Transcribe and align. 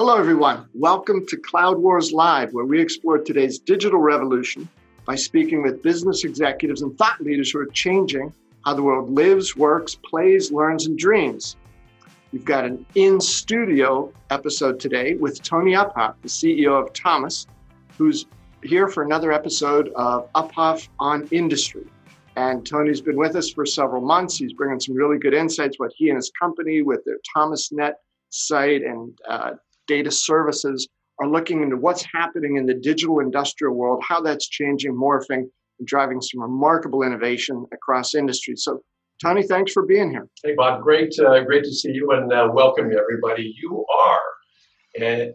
Hello, 0.00 0.16
everyone. 0.16 0.66
Welcome 0.72 1.26
to 1.26 1.36
Cloud 1.36 1.76
Wars 1.76 2.10
Live, 2.10 2.54
where 2.54 2.64
we 2.64 2.80
explore 2.80 3.18
today's 3.18 3.58
digital 3.58 4.00
revolution 4.00 4.66
by 5.04 5.14
speaking 5.14 5.62
with 5.62 5.82
business 5.82 6.24
executives 6.24 6.80
and 6.80 6.96
thought 6.96 7.20
leaders 7.20 7.50
who 7.50 7.58
are 7.58 7.66
changing 7.66 8.32
how 8.64 8.72
the 8.72 8.82
world 8.82 9.10
lives, 9.10 9.56
works, 9.56 9.94
plays, 9.96 10.50
learns, 10.50 10.86
and 10.86 10.96
dreams. 10.96 11.56
We've 12.32 12.46
got 12.46 12.64
an 12.64 12.86
in 12.94 13.20
studio 13.20 14.10
episode 14.30 14.80
today 14.80 15.16
with 15.16 15.42
Tony 15.42 15.72
Uphoff, 15.72 16.14
the 16.22 16.28
CEO 16.28 16.82
of 16.82 16.94
Thomas, 16.94 17.46
who's 17.98 18.24
here 18.62 18.88
for 18.88 19.02
another 19.02 19.32
episode 19.32 19.92
of 19.96 20.32
Uphoff 20.32 20.88
on 20.98 21.28
Industry. 21.30 21.84
And 22.36 22.66
Tony's 22.66 23.02
been 23.02 23.18
with 23.18 23.36
us 23.36 23.50
for 23.50 23.66
several 23.66 24.00
months. 24.00 24.38
He's 24.38 24.54
bringing 24.54 24.80
some 24.80 24.94
really 24.94 25.18
good 25.18 25.34
insights, 25.34 25.78
what 25.78 25.92
he 25.94 26.08
and 26.08 26.16
his 26.16 26.32
company 26.40 26.80
with 26.80 27.04
their 27.04 27.18
ThomasNet 27.36 27.92
site 28.30 28.80
and 28.80 29.18
uh, 29.28 29.50
data 29.90 30.10
services 30.10 30.88
are 31.20 31.28
looking 31.28 31.62
into 31.62 31.76
what's 31.76 32.06
happening 32.14 32.56
in 32.56 32.64
the 32.64 32.74
digital 32.74 33.18
industrial 33.18 33.74
world, 33.74 34.00
how 34.06 34.20
that's 34.20 34.48
changing, 34.48 34.94
morphing, 34.94 35.42
and 35.78 35.86
driving 35.86 36.20
some 36.20 36.40
remarkable 36.40 37.02
innovation 37.02 37.66
across 37.72 38.14
industries. 38.14 38.62
So, 38.62 38.82
Tony, 39.20 39.42
thanks 39.42 39.72
for 39.72 39.84
being 39.84 40.10
here. 40.10 40.28
Hey, 40.44 40.54
Bob, 40.54 40.82
great, 40.82 41.12
uh, 41.18 41.40
great 41.40 41.64
to 41.64 41.72
see 41.72 41.90
you 41.90 42.12
and 42.12 42.32
uh, 42.32 42.48
welcome 42.52 42.90
everybody. 42.96 43.52
You 43.60 43.84
are 44.06 44.20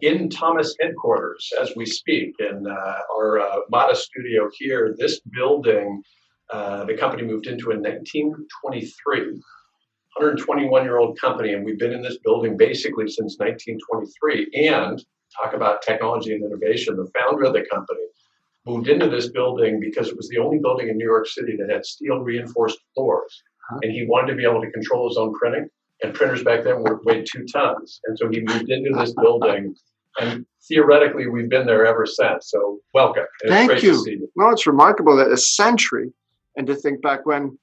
in 0.00 0.30
Thomas 0.30 0.74
headquarters 0.80 1.50
as 1.60 1.72
we 1.76 1.84
speak 1.84 2.32
in 2.40 2.66
uh, 2.66 2.98
our 3.14 3.40
uh, 3.40 3.56
modest 3.70 4.04
studio 4.06 4.48
here. 4.58 4.94
This 4.98 5.20
building, 5.32 6.02
uh, 6.50 6.84
the 6.84 6.96
company 6.96 7.24
moved 7.24 7.46
into 7.46 7.72
in 7.72 7.82
1923. 7.82 9.40
121 10.16 10.84
year 10.84 10.98
old 10.98 11.18
company, 11.20 11.52
and 11.52 11.64
we've 11.64 11.78
been 11.78 11.92
in 11.92 12.02
this 12.02 12.18
building 12.18 12.56
basically 12.56 13.08
since 13.08 13.36
1923. 13.38 14.68
And 14.68 15.04
talk 15.42 15.54
about 15.54 15.82
technology 15.82 16.32
and 16.34 16.44
innovation. 16.44 16.96
The 16.96 17.10
founder 17.18 17.44
of 17.44 17.52
the 17.52 17.64
company 17.70 18.00
moved 18.66 18.88
into 18.88 19.08
this 19.08 19.28
building 19.28 19.80
because 19.80 20.08
it 20.08 20.16
was 20.16 20.28
the 20.28 20.38
only 20.38 20.58
building 20.58 20.88
in 20.88 20.96
New 20.96 21.04
York 21.04 21.26
City 21.26 21.56
that 21.58 21.70
had 21.70 21.84
steel 21.84 22.18
reinforced 22.20 22.78
floors. 22.94 23.42
And 23.82 23.92
he 23.92 24.06
wanted 24.06 24.32
to 24.32 24.36
be 24.36 24.44
able 24.44 24.60
to 24.62 24.70
control 24.70 25.08
his 25.08 25.16
own 25.16 25.34
printing. 25.34 25.68
And 26.02 26.14
printers 26.14 26.44
back 26.44 26.64
then 26.64 26.82
were, 26.82 27.00
weighed 27.04 27.26
two 27.30 27.44
tons. 27.46 28.00
And 28.04 28.18
so 28.18 28.28
he 28.28 28.40
moved 28.40 28.70
into 28.70 28.90
this 28.98 29.14
building. 29.20 29.74
And 30.20 30.46
theoretically, 30.68 31.26
we've 31.26 31.48
been 31.48 31.66
there 31.66 31.86
ever 31.86 32.06
since. 32.06 32.50
So 32.50 32.78
welcome. 32.94 33.24
Thank 33.46 33.82
you. 33.82 34.04
you. 34.06 34.28
No, 34.36 34.50
it's 34.50 34.66
remarkable 34.66 35.16
that 35.16 35.30
a 35.30 35.36
century, 35.36 36.12
and 36.56 36.66
to 36.66 36.74
think 36.74 37.02
back 37.02 37.26
when 37.26 37.58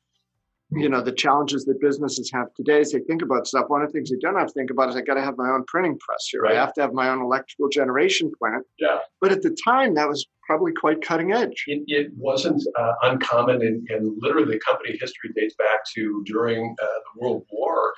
you 0.76 0.90
know 0.90 1.02
the 1.02 1.12
challenges 1.12 1.66
that 1.66 1.80
businesses 1.80 2.32
have 2.32 2.54
today 2.56 2.80
as 2.80 2.92
they 2.92 3.00
think 3.00 3.22
about 3.22 3.48
stuff 3.48 3.66
one 3.68 3.82
of 3.82 3.90
the 3.90 3.94
things 3.94 4.10
they 4.10 4.18
don't 4.18 4.38
have 4.38 4.48
to 4.48 4.54
think 4.54 4.70
about 4.70 4.90
is 4.90 4.96
i 4.96 5.02
got 5.02 5.16
to 5.16 5.22
have 5.22 5.38
my 5.38 5.50
own 5.50 5.64
printing 5.68 5.98
press 6.00 6.28
here. 6.30 6.42
Right. 6.42 6.56
i 6.56 6.60
have 6.60 6.74
to 6.74 6.82
have 6.82 6.94
my 6.94 7.10
own 7.10 7.22
electrical 7.22 7.70
generation 7.70 8.32
plant. 8.40 8.66
Yeah. 8.80 9.00
But 9.22 9.32
at 9.32 9.42
the 9.42 9.56
time 9.64 9.96
that 9.96 10.08
was 10.08 10.26
probably 10.46 10.74
quite 10.74 11.02
cutting 11.02 11.32
edge. 11.32 11.64
It, 11.68 11.84
it 11.88 12.12
wasn't 12.18 12.62
uh, 12.78 12.94
uncommon 13.04 13.62
and, 13.62 13.88
and, 13.90 14.18
literally 14.22 14.54
the 14.54 14.60
company 14.60 14.98
history 15.00 15.32
dates 15.36 15.56
back 15.58 15.86
to 15.96 16.22
during 16.26 16.76
uh, 16.82 16.86
the 16.86 17.22
world 17.22 17.46
war. 17.50 17.94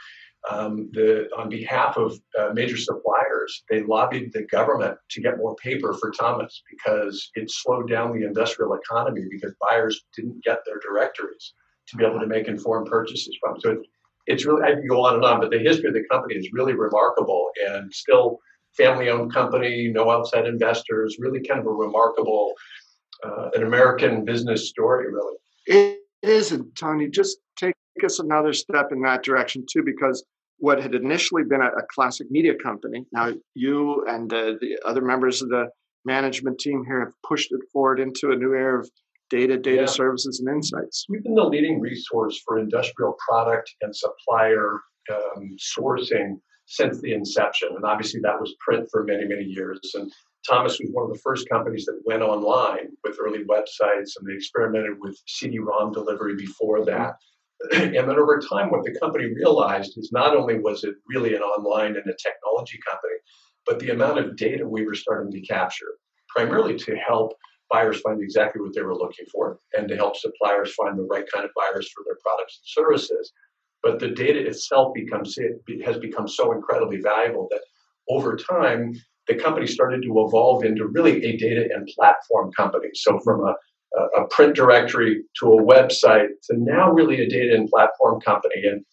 Um, 0.51 0.89
the, 0.93 1.27
on 1.35 1.49
behalf 1.49 1.97
of 1.97 2.19
uh, 2.39 2.51
major 2.53 2.77
suppliers, 2.77 3.63
they 3.67 3.81
lobbied 3.81 4.31
the 4.31 4.43
government 4.43 4.95
to 5.09 5.21
get 5.21 5.37
more 5.37 5.55
paper 5.55 5.93
for 5.93 6.11
Thomas 6.11 6.61
because 6.69 7.31
it 7.33 7.49
slowed 7.49 7.89
down 7.89 8.13
the 8.13 8.27
industrial 8.27 8.75
economy 8.75 9.23
because 9.31 9.55
buyers 9.59 10.05
didn't 10.15 10.43
get 10.43 10.59
their 10.67 10.79
directories 10.79 11.53
to 11.88 11.97
be 11.97 12.05
able 12.05 12.19
to 12.19 12.28
make 12.28 12.47
informed 12.47 12.88
purchases 12.88 13.38
from. 13.41 13.59
So 13.59 13.71
it's, 13.71 13.87
it's 14.27 14.45
really, 14.45 14.64
I 14.64 14.71
can 14.71 14.87
go 14.87 15.05
on 15.05 15.15
and 15.15 15.26
on, 15.26 15.39
but 15.39 15.52
the 15.52 15.59
history 15.59 15.87
of 15.87 15.93
the 15.93 16.04
company 16.11 16.36
is 16.36 16.49
really 16.52 16.73
remarkable 16.73 17.49
and 17.67 17.93
still 17.93 18.39
family 18.76 19.09
owned 19.09 19.33
company, 19.33 19.89
no 19.93 20.09
outside 20.09 20.45
investors, 20.45 21.17
really 21.20 21.42
kind 21.42 21.59
of 21.59 21.65
a 21.67 21.71
remarkable, 21.71 22.54
uh, 23.23 23.49
an 23.54 23.64
American 23.64 24.26
business 24.26 24.70
story, 24.70 25.14
really. 25.14 25.36
It 25.67 25.99
is, 26.23 26.52
and 26.52 26.76
Tony, 26.76 27.08
just 27.08 27.37
take 27.55 27.76
us 28.04 28.20
another 28.20 28.52
step 28.52 28.92
in 28.92 29.02
that 29.04 29.23
direction 29.23 29.65
too, 29.71 29.83
because 29.83 30.26
what 30.58 30.82
had 30.82 30.95
initially 30.95 31.43
been 31.43 31.61
a, 31.61 31.67
a 31.67 31.83
classic 31.93 32.30
media 32.32 32.55
company, 32.55 33.05
now 33.11 33.32
you 33.54 34.05
and 34.08 34.33
uh, 34.33 34.54
the 34.59 34.77
other 34.86 35.02
members 35.02 35.42
of 35.42 35.49
the 35.49 35.67
management 36.04 36.59
team 36.59 36.83
here 36.86 36.99
have 36.99 37.14
pushed 37.27 37.52
it 37.52 37.61
forward 37.71 37.99
into 37.99 38.32
a 38.32 38.36
new 38.36 38.54
era 38.54 38.80
of 38.80 38.89
data, 39.30 39.58
data 39.58 39.81
yeah. 39.81 39.87
services, 39.87 40.39
and 40.39 40.55
insights. 40.55 41.05
We've 41.09 41.23
been 41.23 41.36
the 41.36 41.43
leading 41.43 41.80
resource 41.80 42.41
for 42.45 42.59
industrial 42.59 43.15
product 43.27 43.73
and 43.81 43.95
supplier 43.95 44.81
um, 45.11 45.55
sourcing 45.77 46.39
since 46.67 46.99
the 47.02 47.13
inception. 47.13 47.69
And 47.75 47.85
obviously, 47.85 48.19
that 48.21 48.39
was 48.39 48.55
print 48.59 48.87
for 48.91 49.03
many, 49.03 49.25
many 49.25 49.43
years. 49.43 49.80
And 49.93 50.11
Thomas 50.47 50.80
was 50.80 50.89
one 50.91 51.05
of 51.05 51.14
the 51.14 51.21
first 51.23 51.47
companies 51.49 51.85
that 51.85 52.02
went 52.05 52.21
online 52.21 52.89
with 53.03 53.17
early 53.19 53.43
websites, 53.43 54.11
and 54.17 54.27
they 54.27 54.33
experimented 54.33 54.97
with 54.99 55.17
CD 55.27 55.59
ROM 55.59 55.91
delivery 55.91 56.35
before 56.35 56.85
that. 56.85 57.15
and 57.73 57.93
then 57.93 58.09
over 58.09 58.39
time, 58.39 58.69
what 58.69 58.83
the 58.83 58.97
company 58.99 59.25
realized 59.33 59.97
is 59.97 60.11
not 60.11 60.35
only 60.35 60.59
was 60.59 60.83
it 60.83 60.95
really 61.08 61.35
an 61.35 61.41
online 61.41 61.95
and 61.95 62.05
a 62.09 62.15
technology 62.21 62.80
company, 62.87 63.15
but 63.65 63.80
the 63.80 63.89
amount 63.89 64.19
of 64.19 64.35
data 64.35 64.67
we 64.67 64.85
were 64.85 64.93
starting 64.93 65.31
to 65.31 65.41
capture, 65.41 65.97
primarily 66.30 66.75
to 66.77 66.95
help 66.95 67.33
buyers 67.75 67.99
find 68.02 68.21
exactly 68.21 68.61
what 68.61 68.73
they 68.73 68.81
were 68.81 68.95
looking 69.03 69.25
for 69.33 69.59
and 69.75 69.87
to 69.89 69.95
help 69.95 70.15
suppliers 70.15 70.73
find 70.80 70.97
the 70.97 71.08
right 71.13 71.25
kind 71.33 71.45
of 71.45 71.52
buyers 71.61 71.87
for 71.93 72.03
their 72.05 72.17
products 72.25 72.59
and 72.59 72.67
services. 72.80 73.33
But 73.83 73.99
the 73.99 74.11
data 74.23 74.39
itself 74.52 74.93
becomes 75.02 75.37
has 75.85 75.97
become 75.97 76.27
so 76.27 76.45
incredibly 76.58 76.99
valuable 77.02 77.47
that 77.52 77.64
over 78.09 78.31
time 78.35 78.93
the 79.27 79.35
company 79.35 79.67
started 79.67 80.02
to 80.03 80.11
evolve 80.25 80.64
into 80.64 80.87
really 80.87 81.15
a 81.25 81.37
data 81.37 81.64
and 81.73 81.87
platform 81.95 82.52
company. 82.61 82.89
So 82.93 83.19
from 83.25 83.41
a, 83.49 83.53
a 84.21 84.27
print 84.35 84.55
directory 84.55 85.23
to 85.39 85.45
a 85.53 85.64
website 85.73 86.30
to 86.45 86.53
now 86.58 86.91
really 86.91 87.21
a 87.21 87.30
data 87.30 87.53
and 87.55 87.69
platform 87.69 88.21
company. 88.21 88.59
And 88.71 88.85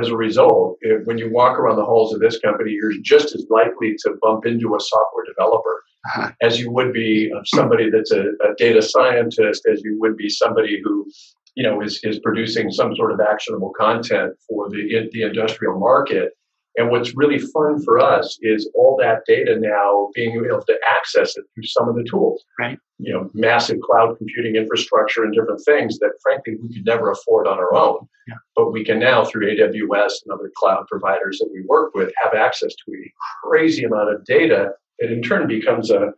as 0.00 0.08
a 0.08 0.16
result, 0.16 0.78
when 1.04 1.18
you 1.18 1.28
walk 1.32 1.58
around 1.58 1.76
the 1.76 1.90
halls 1.90 2.14
of 2.14 2.20
this 2.20 2.38
company, 2.46 2.70
you're 2.72 2.92
just 3.02 3.34
as 3.34 3.44
likely 3.50 3.90
to 4.02 4.08
bump 4.22 4.46
into 4.46 4.76
a 4.76 4.80
software 4.80 5.26
developer 5.32 5.76
uh-huh. 6.06 6.30
as 6.42 6.58
you 6.58 6.70
would 6.70 6.92
be 6.92 7.30
of 7.34 7.46
somebody 7.46 7.90
that's 7.90 8.12
a, 8.12 8.22
a, 8.22 8.54
data 8.56 8.82
scientist, 8.82 9.66
as 9.70 9.82
you 9.84 9.98
would 10.00 10.16
be 10.16 10.28
somebody 10.28 10.80
who, 10.82 11.06
you 11.54 11.62
know, 11.62 11.80
is, 11.80 12.00
is 12.02 12.18
producing 12.20 12.70
some 12.70 12.94
sort 12.96 13.12
of 13.12 13.20
actionable 13.20 13.72
content 13.78 14.34
for 14.48 14.68
the, 14.70 15.08
the 15.12 15.22
industrial 15.22 15.78
market. 15.78 16.32
And 16.76 16.90
what's 16.90 17.16
really 17.16 17.40
fun 17.40 17.82
for 17.82 17.98
us 17.98 18.38
is 18.40 18.70
all 18.76 18.96
that 19.00 19.22
data 19.26 19.58
now 19.58 20.10
being 20.14 20.36
able 20.36 20.62
to 20.62 20.78
access 20.88 21.36
it 21.36 21.44
through 21.52 21.64
some 21.64 21.88
of 21.88 21.96
the 21.96 22.04
tools. 22.04 22.44
Right. 22.56 22.78
You 22.98 23.12
know, 23.12 23.30
massive 23.34 23.78
cloud 23.80 24.16
computing 24.16 24.54
infrastructure 24.54 25.24
and 25.24 25.34
different 25.34 25.60
things 25.64 25.98
that 25.98 26.12
frankly 26.22 26.56
we 26.62 26.72
could 26.72 26.86
never 26.86 27.10
afford 27.10 27.48
on 27.48 27.58
our 27.58 27.74
own. 27.74 28.06
Yeah. 28.28 28.34
But 28.54 28.70
we 28.70 28.84
can 28.84 29.00
now 29.00 29.24
through 29.24 29.56
AWS 29.56 30.12
and 30.24 30.32
other 30.32 30.52
cloud 30.56 30.86
providers 30.88 31.38
that 31.40 31.50
we 31.52 31.62
work 31.66 31.94
with 31.94 32.12
have 32.22 32.34
access 32.34 32.72
to 32.74 32.92
a 32.92 33.12
crazy 33.42 33.82
amount 33.82 34.14
of 34.14 34.24
data 34.24 34.70
it 34.98 35.12
in 35.12 35.22
turn 35.22 35.46
becomes 35.46 35.90
a 35.90 36.12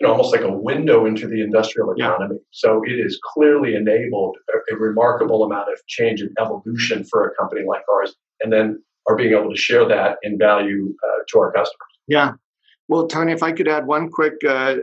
you 0.00 0.06
know, 0.06 0.12
almost 0.12 0.32
like 0.32 0.40
a 0.40 0.50
window 0.50 1.04
into 1.04 1.28
the 1.28 1.42
industrial 1.42 1.92
economy. 1.92 2.36
Yeah. 2.36 2.46
So 2.52 2.82
it 2.86 3.02
has 3.02 3.18
clearly 3.22 3.74
enabled 3.74 4.38
a, 4.48 4.74
a, 4.74 4.78
remarkable 4.78 5.44
amount 5.44 5.70
of 5.70 5.78
change 5.88 6.22
and 6.22 6.30
evolution 6.40 7.04
for 7.04 7.26
a 7.26 7.34
company 7.34 7.66
like 7.68 7.82
ours, 7.92 8.14
and 8.40 8.50
then 8.50 8.82
are 9.06 9.16
being 9.16 9.34
able 9.34 9.50
to 9.50 9.60
share 9.60 9.86
that 9.88 10.16
in 10.22 10.38
value 10.38 10.94
uh, 11.04 11.22
to 11.28 11.38
our 11.38 11.52
customers. 11.52 11.76
Yeah. 12.08 12.32
Well, 12.88 13.08
Tony, 13.08 13.32
if 13.32 13.42
I 13.42 13.52
could 13.52 13.68
add 13.68 13.86
one 13.86 14.08
quick 14.08 14.34
uh, 14.48 14.76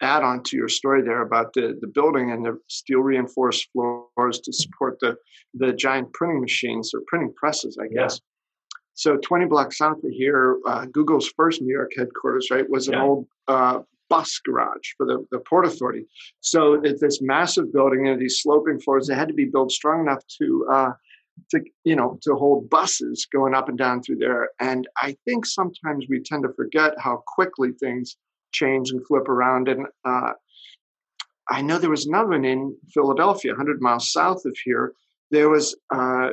add 0.00 0.22
on 0.22 0.42
to 0.44 0.56
your 0.56 0.68
story 0.68 1.02
there 1.02 1.22
about 1.22 1.52
the, 1.54 1.76
the 1.80 1.86
building 1.86 2.30
and 2.30 2.44
the 2.44 2.58
steel 2.68 3.00
reinforced 3.00 3.68
floors 3.72 4.40
to 4.40 4.52
support 4.52 4.98
the, 5.00 5.16
the 5.54 5.72
giant 5.72 6.12
printing 6.12 6.40
machines 6.40 6.92
or 6.94 7.02
printing 7.08 7.32
presses, 7.36 7.76
I 7.80 7.88
guess. 7.88 8.20
So 8.98 9.16
20 9.16 9.46
blocks 9.46 9.78
south 9.78 9.98
of 9.98 10.10
here, 10.10 10.58
uh, 10.66 10.86
Google's 10.86 11.28
first 11.36 11.62
New 11.62 11.72
York 11.72 11.92
headquarters, 11.96 12.48
right, 12.50 12.68
was 12.68 12.88
an 12.88 12.94
yeah. 12.94 13.02
old 13.04 13.28
uh, 13.46 13.78
bus 14.10 14.40
garage 14.44 14.88
for 14.96 15.06
the, 15.06 15.24
the 15.30 15.38
Port 15.38 15.66
Authority. 15.66 16.04
So 16.40 16.80
it's 16.82 17.00
this 17.00 17.22
massive 17.22 17.72
building 17.72 18.08
and 18.08 18.20
these 18.20 18.40
sloping 18.42 18.80
floors, 18.80 19.06
they 19.06 19.14
had 19.14 19.28
to 19.28 19.34
be 19.34 19.44
built 19.44 19.70
strong 19.70 20.00
enough 20.00 20.24
to, 20.40 20.66
uh, 20.72 20.90
to, 21.52 21.60
you 21.84 21.94
know, 21.94 22.18
to 22.22 22.34
hold 22.34 22.68
buses 22.68 23.24
going 23.32 23.54
up 23.54 23.68
and 23.68 23.78
down 23.78 24.02
through 24.02 24.16
there. 24.16 24.50
And 24.58 24.88
I 25.00 25.16
think 25.24 25.46
sometimes 25.46 26.06
we 26.10 26.20
tend 26.20 26.42
to 26.42 26.52
forget 26.56 26.94
how 26.98 27.22
quickly 27.24 27.70
things 27.78 28.16
change 28.50 28.90
and 28.90 29.06
flip 29.06 29.28
around. 29.28 29.68
And 29.68 29.86
uh, 30.04 30.32
I 31.48 31.62
know 31.62 31.78
there 31.78 31.88
was 31.88 32.06
another 32.06 32.30
one 32.30 32.44
in 32.44 32.76
Philadelphia, 32.92 33.52
100 33.52 33.80
miles 33.80 34.10
south 34.10 34.44
of 34.44 34.56
here. 34.64 34.92
There 35.30 35.50
was 35.50 35.76
uh, 35.94 36.30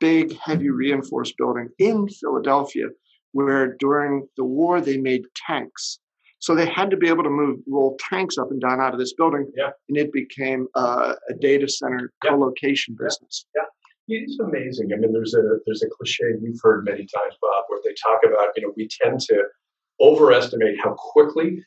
big, 0.00 0.36
heavy 0.38 0.70
reinforced 0.70 1.36
building 1.36 1.68
in 1.78 2.08
Philadelphia 2.08 2.86
where 3.32 3.76
during 3.76 4.26
the 4.36 4.44
war 4.44 4.80
they 4.80 4.96
made 4.96 5.22
tanks. 5.46 5.98
So 6.40 6.54
they 6.54 6.66
had 6.66 6.90
to 6.90 6.96
be 6.96 7.08
able 7.08 7.22
to 7.22 7.30
move, 7.30 7.60
roll 7.68 7.98
tanks 8.10 8.38
up 8.38 8.50
and 8.50 8.60
down 8.60 8.80
out 8.80 8.94
of 8.94 8.98
this 8.98 9.12
building, 9.12 9.50
yeah. 9.56 9.70
and 9.88 9.98
it 9.98 10.10
became 10.12 10.68
uh, 10.74 11.14
a 11.28 11.34
data 11.34 11.68
center 11.68 12.10
yeah. 12.24 12.30
co-location 12.30 12.96
business. 12.98 13.44
Yeah. 13.54 13.62
yeah. 14.06 14.20
It's 14.22 14.38
amazing. 14.40 14.90
I 14.92 14.96
mean, 14.96 15.12
there's 15.12 15.34
a 15.34 15.42
there's 15.66 15.82
a 15.82 15.88
cliche 15.90 16.24
you've 16.40 16.58
heard 16.62 16.84
many 16.86 17.06
times, 17.06 17.34
Bob, 17.42 17.64
where 17.68 17.80
they 17.84 17.94
talk 18.02 18.20
about, 18.24 18.48
you 18.56 18.62
know, 18.62 18.72
we 18.74 18.88
tend 19.02 19.20
to 19.20 19.44
overestimate 20.00 20.80
how 20.82 20.94
quickly 20.94 21.62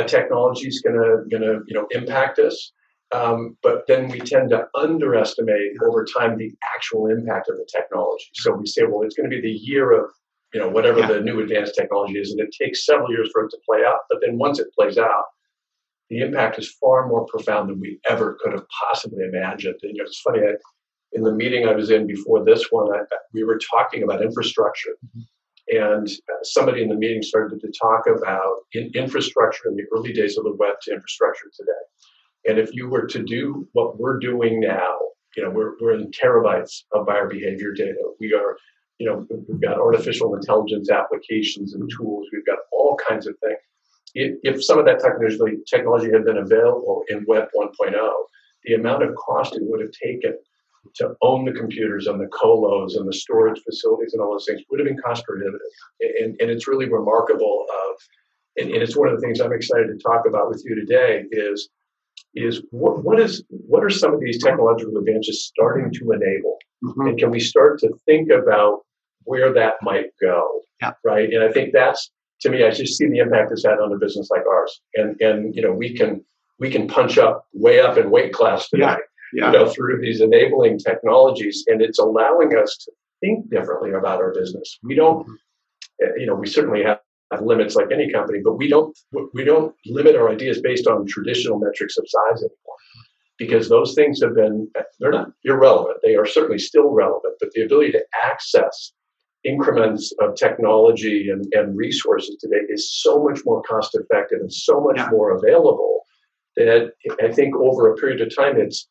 a 0.00 0.04
technology 0.04 0.66
is 0.66 0.80
going 0.80 0.96
to 0.96 1.28
going 1.30 1.42
to 1.42 1.62
you 1.66 1.74
know 1.74 1.86
impact 1.92 2.38
us. 2.40 2.72
Um, 3.12 3.56
but 3.62 3.84
then 3.88 4.08
we 4.08 4.20
tend 4.20 4.50
to 4.50 4.66
underestimate 4.74 5.72
over 5.86 6.04
time 6.04 6.36
the 6.36 6.52
actual 6.74 7.06
impact 7.06 7.48
of 7.48 7.56
the 7.56 7.66
technology. 7.72 8.28
So 8.34 8.52
we 8.54 8.66
say, 8.66 8.82
well, 8.84 9.02
it's 9.02 9.16
going 9.16 9.30
to 9.30 9.34
be 9.34 9.40
the 9.40 9.58
year 9.58 9.92
of 9.92 10.10
you 10.52 10.60
know 10.60 10.68
whatever 10.68 11.00
yeah. 11.00 11.08
the 11.08 11.20
new 11.20 11.40
advanced 11.40 11.74
technology 11.74 12.18
is, 12.18 12.30
and 12.30 12.40
it 12.40 12.54
takes 12.60 12.84
several 12.84 13.10
years 13.10 13.30
for 13.32 13.44
it 13.44 13.50
to 13.50 13.58
play 13.68 13.80
out. 13.86 14.00
But 14.10 14.20
then 14.22 14.38
once 14.38 14.58
it 14.58 14.68
plays 14.78 14.98
out, 14.98 15.24
the 16.10 16.20
impact 16.20 16.58
is 16.58 16.74
far 16.80 17.06
more 17.06 17.26
profound 17.26 17.70
than 17.70 17.80
we 17.80 17.98
ever 18.08 18.38
could 18.42 18.52
have 18.52 18.64
possibly 18.86 19.24
imagined. 19.24 19.76
And 19.82 19.96
you 19.96 20.02
know, 20.02 20.06
it's 20.06 20.20
funny. 20.20 20.40
I, 20.40 20.54
in 21.12 21.22
the 21.22 21.32
meeting 21.32 21.66
I 21.66 21.72
was 21.72 21.90
in 21.90 22.06
before 22.06 22.44
this 22.44 22.66
one, 22.70 22.92
I, 22.94 23.00
we 23.32 23.44
were 23.44 23.58
talking 23.74 24.02
about 24.02 24.22
infrastructure. 24.22 24.96
Mm-hmm. 25.06 25.20
And 25.70 26.08
somebody 26.44 26.82
in 26.82 26.88
the 26.88 26.94
meeting 26.94 27.22
started 27.22 27.60
to 27.60 27.72
talk 27.78 28.06
about 28.06 28.54
in 28.72 28.90
infrastructure 28.94 29.68
in 29.68 29.76
the 29.76 29.84
early 29.94 30.14
days 30.14 30.38
of 30.38 30.44
the 30.44 30.54
web 30.54 30.76
to 30.82 30.94
infrastructure 30.94 31.50
today. 31.54 31.72
And 32.46 32.58
if 32.58 32.70
you 32.72 32.88
were 32.88 33.06
to 33.06 33.22
do 33.22 33.68
what 33.72 33.98
we're 33.98 34.18
doing 34.18 34.60
now, 34.60 34.96
you 35.36 35.44
know, 35.44 35.50
we're, 35.50 35.72
we're 35.80 35.94
in 35.94 36.10
terabytes 36.10 36.82
of 36.92 37.06
buyer 37.06 37.28
behavior 37.28 37.72
data. 37.72 38.12
We 38.20 38.32
are, 38.34 38.56
you 38.98 39.06
know, 39.06 39.26
we've 39.48 39.60
got 39.60 39.78
artificial 39.78 40.34
intelligence 40.34 40.90
applications 40.90 41.74
and 41.74 41.90
tools. 41.96 42.26
We've 42.32 42.46
got 42.46 42.58
all 42.72 42.98
kinds 43.08 43.26
of 43.26 43.36
things. 43.44 43.58
If, 44.14 44.64
some 44.64 44.78
of 44.78 44.86
that 44.86 45.00
technology, 45.00 45.58
technology 45.68 46.10
had 46.10 46.24
been 46.24 46.38
available 46.38 47.04
in 47.08 47.24
Web 47.28 47.48
1.0, 47.56 48.10
the 48.64 48.74
amount 48.74 49.02
of 49.02 49.14
cost 49.14 49.54
it 49.54 49.62
would 49.62 49.80
have 49.80 49.92
taken 49.92 50.36
to 50.96 51.14
own 51.22 51.44
the 51.44 51.52
computers 51.52 52.06
and 52.06 52.20
the 52.20 52.26
colos 52.26 52.96
and 52.96 53.06
the 53.06 53.12
storage 53.12 53.60
facilities 53.62 54.14
and 54.14 54.22
all 54.22 54.32
those 54.32 54.46
things 54.46 54.62
would 54.70 54.80
have 54.80 54.88
been 54.88 54.98
cost 54.98 55.24
prohibitive. 55.24 55.60
And, 56.00 56.36
and 56.40 56.50
it's 56.50 56.66
really 56.66 56.88
remarkable 56.88 57.66
of, 57.68 57.96
and, 58.56 58.72
and, 58.72 58.82
it's 58.82 58.96
one 58.96 59.08
of 59.08 59.14
the 59.14 59.20
things 59.20 59.40
I'm 59.40 59.52
excited 59.52 59.88
to 59.88 59.98
talk 59.98 60.26
about 60.26 60.48
with 60.48 60.62
you 60.64 60.74
today 60.74 61.24
is, 61.30 61.68
is 62.42 62.62
what, 62.70 63.04
what 63.04 63.20
is, 63.20 63.42
what 63.48 63.84
are 63.84 63.90
some 63.90 64.14
of 64.14 64.20
these 64.20 64.42
technological 64.42 64.96
advances 64.98 65.44
starting 65.44 65.92
to 65.94 66.12
enable? 66.12 66.58
Mm-hmm. 66.84 67.08
And 67.08 67.18
can 67.18 67.30
we 67.30 67.40
start 67.40 67.78
to 67.80 67.90
think 68.06 68.30
about 68.30 68.80
where 69.24 69.52
that 69.52 69.74
might 69.82 70.06
go? 70.20 70.62
Yeah. 70.80 70.92
Right. 71.04 71.32
And 71.32 71.42
I 71.42 71.50
think 71.50 71.72
that's, 71.72 72.10
to 72.42 72.50
me, 72.50 72.64
I 72.64 72.70
just 72.70 72.96
see 72.96 73.08
the 73.08 73.18
impact 73.18 73.50
it's 73.50 73.64
had 73.64 73.80
on 73.80 73.92
a 73.92 73.98
business 73.98 74.28
like 74.30 74.46
ours. 74.46 74.80
And, 74.94 75.20
and, 75.20 75.54
you 75.54 75.62
know, 75.62 75.72
we 75.72 75.96
can, 75.96 76.24
we 76.60 76.70
can 76.70 76.86
punch 76.86 77.18
up 77.18 77.46
way 77.52 77.80
up 77.80 77.98
in 77.98 78.10
weight 78.10 78.32
class 78.32 78.68
today. 78.68 78.84
Yeah 78.84 78.96
yeah. 79.32 79.52
you 79.52 79.58
know, 79.58 79.68
through 79.68 80.00
these 80.00 80.20
enabling 80.20 80.78
technologies, 80.78 81.64
and 81.66 81.82
it's 81.82 81.98
allowing 81.98 82.56
us 82.56 82.76
to 82.84 82.92
think 83.20 83.50
differently 83.50 83.92
about 83.92 84.20
our 84.20 84.32
business. 84.32 84.78
We 84.82 84.94
don't, 84.94 85.26
you 86.16 86.26
know, 86.26 86.34
we 86.34 86.46
certainly 86.46 86.82
have 86.84 87.00
limits 87.42 87.76
like 87.76 87.92
any 87.92 88.10
company, 88.10 88.40
but 88.42 88.56
we 88.56 88.68
don't 88.68 88.96
we 89.34 89.44
don't 89.44 89.74
limit 89.86 90.16
our 90.16 90.30
ideas 90.30 90.60
based 90.60 90.86
on 90.86 91.06
traditional 91.06 91.58
metrics 91.58 91.96
of 91.98 92.06
size 92.08 92.42
anymore, 92.42 92.76
because 93.38 93.68
those 93.68 93.94
things 93.94 94.22
have 94.22 94.34
been 94.34 94.70
they're 94.98 95.10
not 95.10 95.30
irrelevant. 95.44 95.98
They 96.02 96.16
are 96.16 96.26
certainly 96.26 96.58
still 96.58 96.88
relevant, 96.90 97.34
but 97.40 97.50
the 97.52 97.62
ability 97.62 97.92
to 97.92 98.04
access 98.24 98.92
increments 99.44 100.12
of 100.20 100.34
technology 100.34 101.28
and, 101.30 101.46
and 101.52 101.76
resources 101.76 102.36
today 102.40 102.62
is 102.68 102.92
so 103.00 103.22
much 103.22 103.40
more 103.44 103.62
cost 103.62 103.94
effective 103.94 104.40
and 104.40 104.52
so 104.52 104.80
much 104.80 104.96
yeah. 104.96 105.08
more 105.10 105.36
available 105.36 106.00
that 106.56 106.90
I 107.22 107.32
think 107.32 107.54
over 107.54 107.92
a 107.92 107.96
period 107.96 108.20
of 108.20 108.34
time 108.34 108.58
it's 108.58 108.88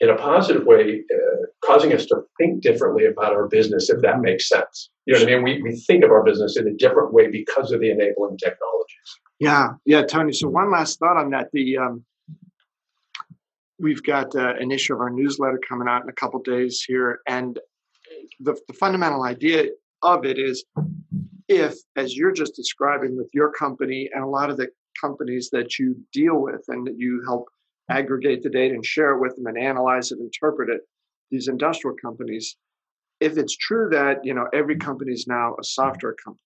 in 0.00 0.10
a 0.10 0.16
positive 0.16 0.66
way, 0.66 1.02
uh, 1.14 1.45
causing 1.66 1.92
us 1.92 2.06
to 2.06 2.22
think 2.38 2.62
differently 2.62 3.06
about 3.06 3.32
our 3.32 3.48
business, 3.48 3.90
if 3.90 4.00
that 4.02 4.20
makes 4.20 4.48
sense. 4.48 4.90
You 5.06 5.14
know 5.14 5.20
what 5.20 5.28
I 5.28 5.34
mean? 5.34 5.44
We, 5.44 5.62
we 5.62 5.76
think 5.76 6.04
of 6.04 6.10
our 6.10 6.22
business 6.22 6.56
in 6.56 6.66
a 6.68 6.74
different 6.74 7.12
way 7.12 7.28
because 7.28 7.72
of 7.72 7.80
the 7.80 7.90
enabling 7.90 8.38
technologies. 8.38 9.20
Yeah, 9.38 9.70
yeah, 9.84 10.02
Tony. 10.02 10.32
So 10.32 10.48
one 10.48 10.70
last 10.70 10.98
thought 10.98 11.16
on 11.16 11.30
that. 11.30 11.48
The 11.52 11.78
um, 11.78 12.04
we've 13.78 14.02
got 14.02 14.34
uh, 14.34 14.54
an 14.58 14.70
issue 14.70 14.94
of 14.94 15.00
our 15.00 15.10
newsletter 15.10 15.60
coming 15.68 15.88
out 15.88 16.02
in 16.02 16.08
a 16.08 16.14
couple 16.14 16.40
days 16.40 16.84
here, 16.86 17.20
and 17.28 17.58
the, 18.40 18.56
the 18.68 18.74
fundamental 18.74 19.24
idea 19.24 19.66
of 20.02 20.24
it 20.24 20.38
is, 20.38 20.64
if 21.48 21.74
as 21.96 22.16
you're 22.16 22.32
just 22.32 22.54
describing 22.54 23.16
with 23.16 23.28
your 23.32 23.52
company 23.52 24.08
and 24.12 24.24
a 24.24 24.28
lot 24.28 24.50
of 24.50 24.56
the 24.56 24.68
companies 25.00 25.50
that 25.50 25.78
you 25.78 25.96
deal 26.12 26.40
with 26.40 26.64
and 26.68 26.86
that 26.86 26.98
you 26.98 27.22
help 27.26 27.46
aggregate 27.90 28.42
the 28.42 28.50
data 28.50 28.74
and 28.74 28.84
share 28.84 29.12
it 29.12 29.20
with 29.20 29.36
them 29.36 29.46
and 29.46 29.58
analyze 29.58 30.10
it, 30.10 30.18
interpret 30.18 30.70
it. 30.70 30.80
These 31.30 31.48
industrial 31.48 31.96
companies, 31.96 32.56
if 33.20 33.36
it's 33.38 33.56
true 33.56 33.88
that 33.90 34.24
you 34.24 34.34
know 34.34 34.46
every 34.52 34.76
company 34.76 35.12
is 35.12 35.26
now 35.26 35.56
a 35.60 35.64
software 35.64 36.14
company, 36.14 36.42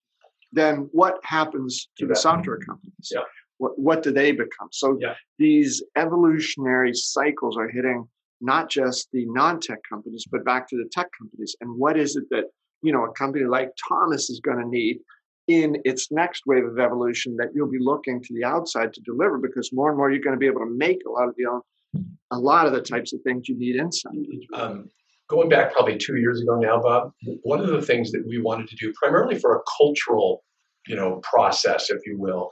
then 0.53 0.89
what 0.93 1.19
happens 1.25 1.89
to 1.99 2.07
the 2.07 2.17
software 2.17 2.59
companies? 2.59 3.13
Yeah. 3.13 3.23
What 3.59 3.79
what 3.79 4.03
do 4.03 4.11
they 4.11 4.33
become? 4.33 4.69
So 4.73 4.99
yeah. 5.01 5.15
these 5.39 5.83
evolutionary 5.97 6.95
cycles 6.95 7.57
are 7.57 7.69
hitting 7.69 8.09
not 8.41 8.71
just 8.71 9.09
the 9.13 9.27
non-tech 9.27 9.81
companies, 9.89 10.25
but 10.31 10.45
back 10.45 10.67
to 10.69 10.77
the 10.77 10.89
tech 10.91 11.09
companies. 11.19 11.55
And 11.61 11.79
what 11.79 11.99
is 11.99 12.17
it 12.17 12.25
that 12.31 12.45
you 12.83 12.93
know 12.93 13.05
a 13.05 13.13
company 13.13 13.45
like 13.45 13.71
Thomas 13.89 14.31
is 14.31 14.41
going 14.41 14.59
to 14.59 14.69
need 14.69 15.01
in 15.49 15.81
its 15.85 16.11
next 16.11 16.47
wave 16.47 16.65
of 16.65 16.79
evolution 16.79 17.37
that 17.37 17.49
you'll 17.55 17.71
be 17.71 17.79
looking 17.81 18.23
to 18.23 18.35
the 18.35 18.45
outside 18.45 18.93
to 18.95 19.01
deliver 19.01 19.37
because 19.37 19.73
more 19.73 19.89
and 19.89 19.99
more 19.99 20.11
you're 20.11 20.23
going 20.23 20.37
to 20.37 20.39
be 20.39 20.47
able 20.47 20.61
to 20.61 20.71
make 20.71 21.01
a 21.07 21.11
lot 21.11 21.29
of 21.29 21.35
the 21.37 21.47
a 22.31 22.39
lot 22.39 22.67
of 22.67 22.73
the 22.73 22.81
types 22.81 23.13
of 23.13 23.21
things 23.23 23.49
you 23.49 23.59
need 23.59 23.77
inside. 23.77 24.13
Um, 24.55 24.89
going 25.29 25.49
back 25.49 25.73
probably 25.73 25.99
two 25.99 26.17
years 26.17 26.41
ago 26.41 26.57
now, 26.57 26.81
Bob, 26.81 27.13
one 27.43 27.61
of 27.61 27.69
the 27.69 27.83
things 27.83 28.13
that 28.13 28.25
we 28.27 28.41
wanted 28.41 28.69
to 28.69 28.77
do 28.77 28.93
primarily 29.01 29.39
for 29.39 29.57
a 29.57 29.61
cultural, 29.79 30.45
you 30.87 30.97
know, 30.97 31.21
process, 31.23 31.91
if 31.91 32.01
you 32.07 32.19
will, 32.19 32.51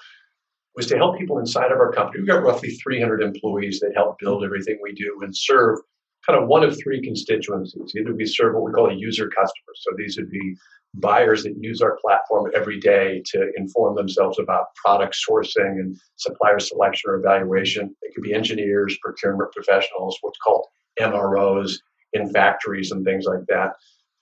was 0.75 0.87
to 0.87 0.97
help 0.97 1.19
people 1.19 1.39
inside 1.39 1.73
of 1.73 1.79
our 1.79 1.93
company. 1.93 2.21
We've 2.21 2.29
got 2.29 2.43
roughly 2.43 2.71
300 2.71 3.23
employees 3.23 3.81
that 3.81 3.93
help 3.95 4.19
build 4.19 4.45
everything 4.45 4.79
we 4.83 4.93
do 4.93 5.19
and 5.23 5.37
serve 5.37 5.79
kind 6.29 6.41
of 6.41 6.49
one 6.49 6.63
of 6.63 6.79
three 6.79 7.01
constituencies. 7.01 7.93
Either 7.97 8.15
we 8.15 8.27
serve 8.27 8.55
what 8.55 8.65
we 8.65 8.73
call 8.73 8.91
a 8.91 8.95
user 8.95 9.29
customer. 9.29 9.73
So 9.77 9.93
these 9.97 10.17
would 10.19 10.31
be 10.31 10.57
buyers 10.95 11.43
that 11.45 11.55
use 11.59 11.81
our 11.81 11.99
platform 12.03 12.51
every 12.55 12.79
day 12.79 13.23
to 13.27 13.51
inform 13.57 13.97
themselves 13.97 14.39
about 14.39 14.75
product 14.75 15.17
sourcing 15.29 15.81
and 15.81 15.99
supplier 16.17 16.59
selection 16.59 17.11
or 17.11 17.15
evaluation. 17.17 17.95
It 18.03 18.15
could 18.15 18.25
be 18.25 18.35
engineers, 18.35 18.99
procurement 19.03 19.53
professionals, 19.53 20.19
what's 20.21 20.39
called 20.39 20.67
MROs 21.01 21.79
in 22.13 22.31
factories 22.31 22.91
and 22.91 23.05
things 23.05 23.25
like 23.25 23.47
that. 23.49 23.73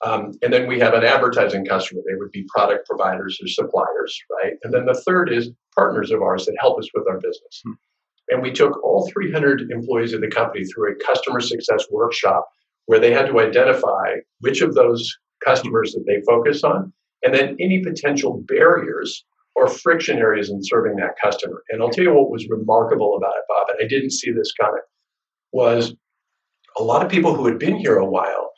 Um, 0.05 0.33
and 0.43 0.53
then 0.53 0.69
we 0.69 0.79
have 0.81 0.95
an 0.95 1.05
advertising 1.05 1.65
customer. 1.65 2.03
They 2.07 2.17
would 2.17 2.31
be 2.31 2.45
product 2.49 2.87
providers 2.87 3.39
or 3.43 3.49
suppliers, 3.49 4.17
right? 4.31 4.53
And 4.63 4.73
then 4.73 4.85
the 4.87 5.01
third 5.07 5.33
is 5.33 5.51
partners 5.75 6.11
of 6.11 6.21
ours 6.23 6.45
that 6.47 6.57
help 6.61 6.79
us 6.79 6.89
with 6.95 7.09
our 7.09 7.19
business. 7.19 7.63
And 8.29 8.43
we 8.43 8.53
took 8.53 8.83
all 8.83 9.09
300 9.09 9.71
employees 9.71 10.13
of 10.13 10.21
the 10.21 10.29
company 10.29 10.65
through 10.65 10.93
a 10.93 11.05
customer 11.05 11.41
success 11.41 11.85
workshop 11.91 12.49
where 12.87 12.99
they 12.99 13.13
had 13.13 13.27
to 13.27 13.41
identify 13.41 14.15
which 14.41 14.61
of 14.61 14.75
those 14.75 15.13
customers 15.45 15.93
that 15.93 16.05
they 16.07 16.23
focus 16.27 16.65
on, 16.65 16.93
and 17.25 17.35
then 17.35 17.57
any 17.61 17.83
potential 17.83 18.43
barriers 18.47 19.25
or 19.55 19.69
friction 19.69 20.19
areas 20.19 20.51
in 20.51 20.63
serving 20.63 20.97
that 20.97 21.17
customer. 21.23 21.63
And 21.71 21.83
I'll 21.83 21.91
tell 21.91 22.05
you 22.05 22.13
what 22.13 22.31
was 22.31 22.49
remarkable 22.49 23.17
about 23.17 23.35
it, 23.37 23.45
Bob, 23.49 23.69
and 23.71 23.85
I 23.85 23.89
didn't 23.89 24.11
see 24.11 24.31
this 24.31 24.53
coming, 24.61 24.83
was 25.53 25.95
a 26.79 26.83
lot 26.83 27.05
of 27.05 27.11
people 27.11 27.35
who 27.35 27.47
had 27.47 27.59
been 27.59 27.77
here 27.77 27.97
a 27.97 28.05
while 28.05 28.51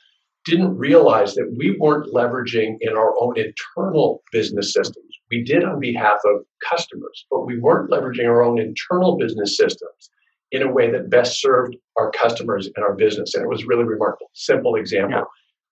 didn't 0.48 0.76
realize 0.76 1.34
that 1.34 1.54
we 1.56 1.76
weren't 1.78 2.12
leveraging 2.12 2.76
in 2.80 2.96
our 2.96 3.14
own 3.20 3.34
internal 3.38 4.22
business 4.32 4.72
systems. 4.72 5.06
We 5.30 5.44
did 5.44 5.64
on 5.64 5.78
behalf 5.80 6.18
of 6.24 6.42
customers, 6.68 7.26
but 7.30 7.46
we 7.46 7.58
weren't 7.58 7.90
leveraging 7.90 8.26
our 8.26 8.42
own 8.42 8.58
internal 8.58 9.16
business 9.16 9.56
systems 9.56 10.10
in 10.50 10.62
a 10.62 10.72
way 10.72 10.90
that 10.90 11.10
best 11.10 11.40
served 11.40 11.76
our 11.98 12.10
customers 12.10 12.70
and 12.74 12.84
our 12.84 12.94
business. 12.94 13.34
And 13.34 13.44
it 13.44 13.48
was 13.48 13.66
really 13.66 13.84
remarkable. 13.84 14.30
Simple 14.32 14.76
example. 14.76 15.18
Yeah 15.18 15.24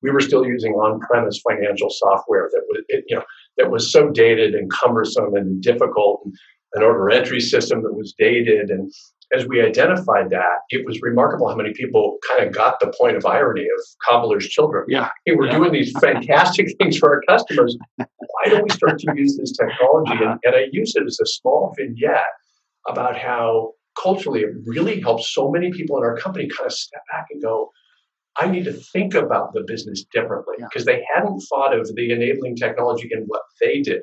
we 0.02 0.10
were 0.10 0.20
still 0.20 0.46
using 0.46 0.72
on-premise 0.72 1.42
financial 1.48 1.90
software 1.90 2.48
that 2.52 2.62
was 2.68 2.84
it, 2.88 3.04
you 3.08 3.16
know 3.16 3.24
that 3.56 3.70
was 3.70 3.90
so 3.90 4.10
dated 4.10 4.54
and 4.54 4.70
cumbersome 4.70 5.34
and 5.34 5.62
difficult 5.62 6.20
and 6.24 6.34
an 6.74 6.82
order 6.82 7.10
entry 7.10 7.40
system 7.40 7.82
that 7.82 7.94
was 7.94 8.14
dated 8.18 8.70
and 8.70 8.92
as 9.34 9.46
we 9.46 9.60
identified 9.60 10.30
that 10.30 10.58
it 10.70 10.84
was 10.86 11.00
remarkable 11.02 11.48
how 11.48 11.56
many 11.56 11.72
people 11.72 12.18
kind 12.28 12.46
of 12.46 12.54
got 12.54 12.78
the 12.80 12.92
point 12.98 13.16
of 13.16 13.26
irony 13.26 13.62
of 13.62 13.84
cobbler's 14.08 14.46
children 14.48 14.84
yeah 14.88 15.08
hey 15.24 15.34
we're 15.34 15.46
yeah. 15.46 15.56
doing 15.56 15.72
these 15.72 15.92
fantastic 16.00 16.68
things 16.78 16.96
for 16.96 17.14
our 17.14 17.22
customers 17.28 17.76
why 17.96 18.44
don't 18.46 18.62
we 18.62 18.70
start 18.70 18.98
to 18.98 19.12
use 19.16 19.36
this 19.36 19.52
technology 19.52 20.12
uh-huh. 20.12 20.30
and, 20.32 20.40
and 20.44 20.54
i 20.54 20.66
use 20.72 20.94
it 20.94 21.04
as 21.06 21.18
a 21.20 21.26
small 21.26 21.74
vignette 21.76 22.24
about 22.88 23.16
how 23.16 23.72
culturally 24.00 24.40
it 24.40 24.50
really 24.64 25.00
helps 25.00 25.32
so 25.34 25.50
many 25.50 25.72
people 25.72 25.96
in 25.96 26.04
our 26.04 26.16
company 26.16 26.48
kind 26.48 26.66
of 26.66 26.72
step 26.72 27.02
back 27.10 27.26
and 27.30 27.42
go 27.42 27.70
I 28.38 28.46
need 28.46 28.64
to 28.64 28.72
think 28.74 29.14
about 29.14 29.54
the 29.54 29.64
business 29.66 30.04
differently 30.12 30.56
because 30.58 30.86
yeah. 30.86 30.96
they 30.96 31.04
hadn't 31.14 31.40
thought 31.48 31.74
of 31.74 31.88
the 31.94 32.12
enabling 32.12 32.56
technology 32.56 33.08
in 33.10 33.22
what 33.28 33.40
they 33.62 33.80
did 33.80 34.02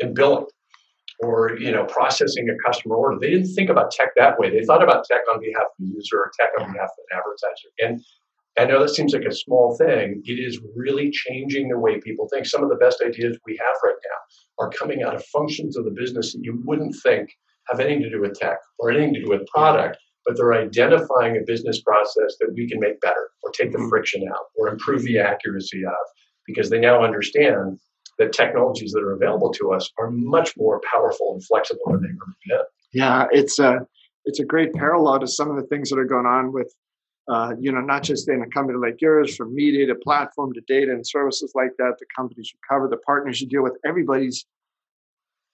in 0.00 0.14
billing 0.14 0.46
or 1.20 1.58
you 1.58 1.70
know 1.70 1.84
processing 1.84 2.48
a 2.48 2.68
customer 2.68 2.96
order. 2.96 3.18
They 3.20 3.30
didn't 3.30 3.54
think 3.54 3.70
about 3.70 3.90
tech 3.90 4.10
that 4.16 4.38
way. 4.38 4.50
They 4.50 4.64
thought 4.64 4.82
about 4.82 5.04
tech 5.04 5.22
on 5.32 5.40
behalf 5.40 5.64
of 5.64 5.76
the 5.78 5.86
user 5.86 6.18
or 6.18 6.32
tech 6.38 6.50
on 6.60 6.72
behalf 6.72 6.90
of 6.90 7.04
an 7.10 7.18
advertiser. 7.18 7.68
And 7.80 8.04
I 8.58 8.64
know 8.64 8.80
that 8.80 8.90
seems 8.90 9.12
like 9.12 9.24
a 9.24 9.34
small 9.34 9.76
thing. 9.76 10.20
It 10.24 10.32
is 10.32 10.60
really 10.74 11.10
changing 11.10 11.68
the 11.68 11.78
way 11.78 12.00
people 12.00 12.28
think. 12.28 12.46
Some 12.46 12.62
of 12.62 12.68
the 12.68 12.76
best 12.76 13.02
ideas 13.04 13.38
we 13.46 13.56
have 13.56 13.74
right 13.84 13.94
now 14.10 14.64
are 14.64 14.70
coming 14.70 15.02
out 15.02 15.14
of 15.14 15.24
functions 15.26 15.76
of 15.76 15.84
the 15.84 15.92
business 15.92 16.32
that 16.32 16.40
you 16.42 16.60
wouldn't 16.64 16.96
think 17.02 17.30
have 17.68 17.80
anything 17.80 18.02
to 18.02 18.10
do 18.10 18.20
with 18.20 18.38
tech 18.38 18.58
or 18.78 18.90
anything 18.90 19.14
to 19.14 19.20
do 19.20 19.28
with 19.28 19.46
product, 19.46 19.98
but 20.26 20.36
they're 20.36 20.54
identifying 20.54 21.36
a 21.36 21.46
business 21.46 21.80
process 21.82 22.36
that 22.40 22.52
we 22.54 22.68
can 22.68 22.80
make 22.80 23.00
better 23.00 23.30
or 23.42 23.50
take 23.50 23.72
the 23.72 23.78
mm-hmm. 23.78 23.88
friction 23.88 24.26
out 24.28 24.46
or 24.56 24.68
improve 24.68 25.02
the 25.02 25.18
accuracy 25.18 25.84
of 25.84 25.92
because 26.46 26.70
they 26.70 26.80
now 26.80 27.04
understand 27.04 27.78
that 28.18 28.32
technologies 28.32 28.92
that 28.92 29.02
are 29.02 29.12
available 29.12 29.50
to 29.52 29.72
us 29.72 29.90
are 29.98 30.10
much 30.10 30.56
more 30.56 30.80
powerful 30.92 31.32
and 31.32 31.44
flexible 31.44 31.82
than 31.86 32.02
they've 32.02 32.10
ever 32.10 32.36
been. 32.46 32.66
Yeah, 32.92 33.26
it's 33.30 33.58
a 33.58 33.80
it's 34.24 34.40
a 34.40 34.44
great 34.44 34.72
parallel 34.74 35.20
to 35.20 35.26
some 35.26 35.50
of 35.50 35.56
the 35.56 35.66
things 35.68 35.88
that 35.90 35.98
are 35.98 36.04
going 36.04 36.26
on 36.26 36.52
with, 36.52 36.74
uh, 37.30 37.54
you 37.58 37.72
know, 37.72 37.80
not 37.80 38.02
just 38.02 38.28
in 38.28 38.42
a 38.42 38.48
company 38.48 38.78
like 38.78 39.00
yours, 39.00 39.36
from 39.36 39.54
media 39.54 39.86
to 39.86 39.94
platform 39.94 40.52
to 40.52 40.60
data 40.66 40.92
and 40.92 41.06
services 41.06 41.52
like 41.54 41.70
that. 41.78 41.94
The 41.98 42.06
companies 42.14 42.50
you 42.52 42.58
cover, 42.68 42.88
the 42.88 42.98
partners 42.98 43.40
you 43.40 43.48
deal 43.48 43.62
with, 43.62 43.76
everybody's 43.86 44.44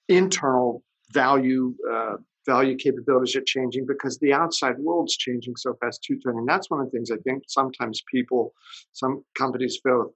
internal 0.08 0.82
value 1.12 1.74
uh, 1.90 2.16
value 2.46 2.76
capabilities 2.76 3.34
are 3.36 3.42
changing 3.46 3.86
because 3.86 4.18
the 4.18 4.32
outside 4.32 4.78
world's 4.78 5.16
changing 5.16 5.56
so 5.56 5.76
fast 5.80 6.02
too. 6.02 6.18
And 6.24 6.48
that's 6.48 6.70
one 6.70 6.80
of 6.80 6.86
the 6.86 6.90
things 6.90 7.10
I 7.10 7.16
think 7.18 7.44
sometimes 7.48 8.02
people, 8.10 8.52
some 8.92 9.24
companies 9.36 9.78
feel 9.82 10.12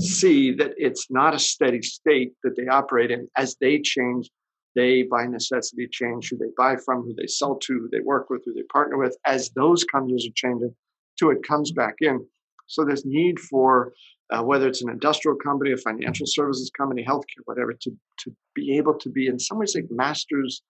see 0.00 0.52
that 0.54 0.72
it's 0.76 1.10
not 1.10 1.34
a 1.34 1.38
steady 1.38 1.82
state 1.82 2.32
that 2.42 2.56
they 2.56 2.66
operate 2.66 3.10
in. 3.10 3.28
As 3.36 3.56
they 3.60 3.80
change 3.80 4.30
they 4.76 5.04
by 5.04 5.26
necessity 5.26 5.88
change 5.90 6.28
who 6.28 6.36
they 6.36 6.52
buy 6.56 6.76
from 6.76 7.02
who 7.02 7.14
they 7.14 7.26
sell 7.26 7.56
to 7.56 7.72
who 7.72 7.88
they 7.90 8.00
work 8.00 8.28
with 8.28 8.42
who 8.44 8.52
they 8.52 8.62
partner 8.64 8.98
with. 8.98 9.16
As 9.24 9.50
those 9.50 9.82
companies 9.84 10.26
are 10.26 10.36
changing 10.36 10.74
to 11.18 11.30
it 11.30 11.42
comes 11.42 11.72
back 11.72 11.94
in. 12.00 12.24
So 12.66 12.84
this 12.84 13.04
need 13.04 13.40
for 13.40 13.94
uh, 14.30 14.42
whether 14.42 14.68
it's 14.68 14.82
an 14.82 14.90
industrial 14.90 15.36
company 15.36 15.72
a 15.72 15.76
financial 15.76 16.26
services 16.26 16.70
company 16.76 17.04
healthcare 17.04 17.42
whatever 17.44 17.72
to, 17.72 17.90
to 18.18 18.36
be 18.54 18.76
able 18.76 18.94
to 18.94 19.08
be 19.08 19.28
in 19.28 19.38
some 19.38 19.58
ways 19.58 19.74
like 19.74 19.86
masters 19.90 20.62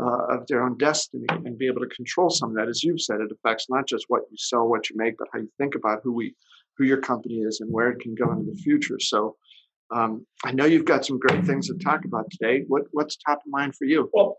uh, 0.00 0.26
of 0.28 0.46
their 0.46 0.62
own 0.62 0.76
destiny 0.76 1.24
and 1.30 1.58
be 1.58 1.66
able 1.66 1.80
to 1.80 1.88
control 1.88 2.28
some 2.28 2.50
of 2.50 2.56
that 2.56 2.68
as 2.68 2.84
you've 2.84 3.00
said 3.00 3.20
it 3.20 3.32
affects 3.32 3.66
not 3.70 3.86
just 3.86 4.04
what 4.08 4.22
you 4.30 4.36
sell 4.36 4.68
what 4.68 4.90
you 4.90 4.96
make 4.96 5.16
but 5.16 5.26
how 5.32 5.38
you 5.38 5.50
think 5.56 5.74
about 5.74 6.00
who 6.04 6.12
we 6.12 6.34
who 6.78 6.84
your 6.84 7.00
company 7.00 7.40
is 7.40 7.60
and 7.60 7.72
where 7.72 7.90
it 7.90 8.00
can 8.00 8.14
go 8.14 8.30
into 8.32 8.50
the 8.50 8.56
future. 8.56 8.98
So 9.00 9.36
um, 9.90 10.26
I 10.44 10.52
know 10.52 10.66
you've 10.66 10.84
got 10.84 11.04
some 11.04 11.18
great 11.18 11.44
things 11.46 11.66
to 11.68 11.74
talk 11.74 12.04
about 12.04 12.30
today. 12.30 12.64
What, 12.68 12.82
what's 12.92 13.16
top 13.16 13.38
of 13.38 13.50
mind 13.50 13.74
for 13.74 13.84
you? 13.84 14.10
Well, 14.12 14.36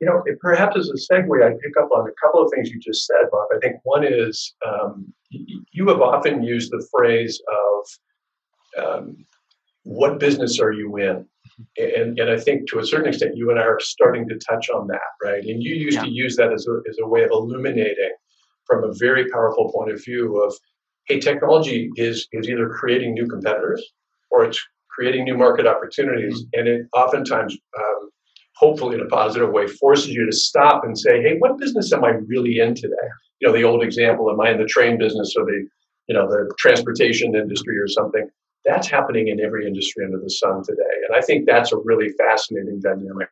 you 0.00 0.06
know, 0.06 0.22
perhaps 0.40 0.76
as 0.76 0.88
a 0.88 1.12
segue, 1.12 1.44
I 1.44 1.50
pick 1.50 1.76
up 1.80 1.90
on 1.94 2.08
a 2.08 2.12
couple 2.24 2.42
of 2.42 2.52
things 2.54 2.70
you 2.70 2.78
just 2.78 3.06
said, 3.06 3.28
Bob. 3.30 3.48
I 3.54 3.58
think 3.58 3.76
one 3.82 4.04
is 4.04 4.54
um, 4.66 5.12
you 5.30 5.88
have 5.88 6.00
often 6.00 6.42
used 6.42 6.70
the 6.70 6.86
phrase 6.96 7.40
of 8.78 8.84
um, 8.84 9.16
what 9.82 10.20
business 10.20 10.60
are 10.60 10.72
you 10.72 10.96
in? 10.98 11.26
And, 11.78 12.18
and 12.18 12.30
I 12.30 12.38
think 12.38 12.68
to 12.70 12.78
a 12.78 12.86
certain 12.86 13.08
extent, 13.08 13.36
you 13.36 13.50
and 13.50 13.58
I 13.58 13.64
are 13.64 13.80
starting 13.80 14.28
to 14.28 14.38
touch 14.38 14.68
on 14.70 14.86
that, 14.88 15.00
right? 15.22 15.42
And 15.42 15.62
you 15.62 15.74
used 15.74 15.96
yeah. 15.96 16.02
to 16.02 16.10
use 16.10 16.36
that 16.36 16.52
as 16.52 16.66
a, 16.68 16.80
as 16.88 16.98
a 17.02 17.08
way 17.08 17.24
of 17.24 17.30
illuminating 17.30 18.12
from 18.66 18.84
a 18.84 18.92
very 18.94 19.30
powerful 19.30 19.72
point 19.72 19.90
of 19.90 20.04
view 20.04 20.42
of 20.42 20.54
hey, 21.06 21.20
technology 21.20 21.90
is 21.96 22.28
is 22.32 22.48
either 22.48 22.68
creating 22.68 23.14
new 23.14 23.26
competitors 23.26 23.82
or 24.30 24.44
it's 24.44 24.60
creating 24.88 25.24
new 25.24 25.36
market 25.36 25.66
opportunities, 25.66 26.42
mm-hmm. 26.42 26.60
and 26.60 26.68
it 26.68 26.86
oftentimes, 26.96 27.56
um, 27.78 28.10
hopefully 28.56 28.96
in 28.96 29.02
a 29.02 29.08
positive 29.08 29.50
way, 29.50 29.66
forces 29.66 30.08
you 30.08 30.24
to 30.26 30.36
stop 30.36 30.84
and 30.84 30.98
say, 30.98 31.20
hey, 31.22 31.36
what 31.38 31.58
business 31.58 31.92
am 31.92 32.04
I 32.04 32.12
really 32.26 32.58
in 32.58 32.74
today? 32.74 33.08
You 33.40 33.48
know, 33.48 33.54
the 33.54 33.64
old 33.64 33.82
example, 33.82 34.30
am 34.30 34.40
I 34.40 34.50
in 34.50 34.58
the 34.58 34.66
train 34.66 34.98
business 34.98 35.34
or 35.36 35.44
the 35.44 35.66
you 36.08 36.14
know 36.14 36.28
the 36.28 36.52
transportation 36.58 37.34
industry 37.34 37.78
or 37.78 37.88
something? 37.88 38.28
That's 38.64 38.88
happening 38.88 39.28
in 39.28 39.38
every 39.40 39.64
industry 39.66 40.04
under 40.04 40.18
the 40.18 40.30
sun 40.30 40.62
today, 40.64 40.96
and 41.06 41.16
I 41.16 41.20
think 41.20 41.46
that's 41.46 41.72
a 41.72 41.78
really 41.84 42.08
fascinating 42.18 42.80
dynamic. 42.80 43.28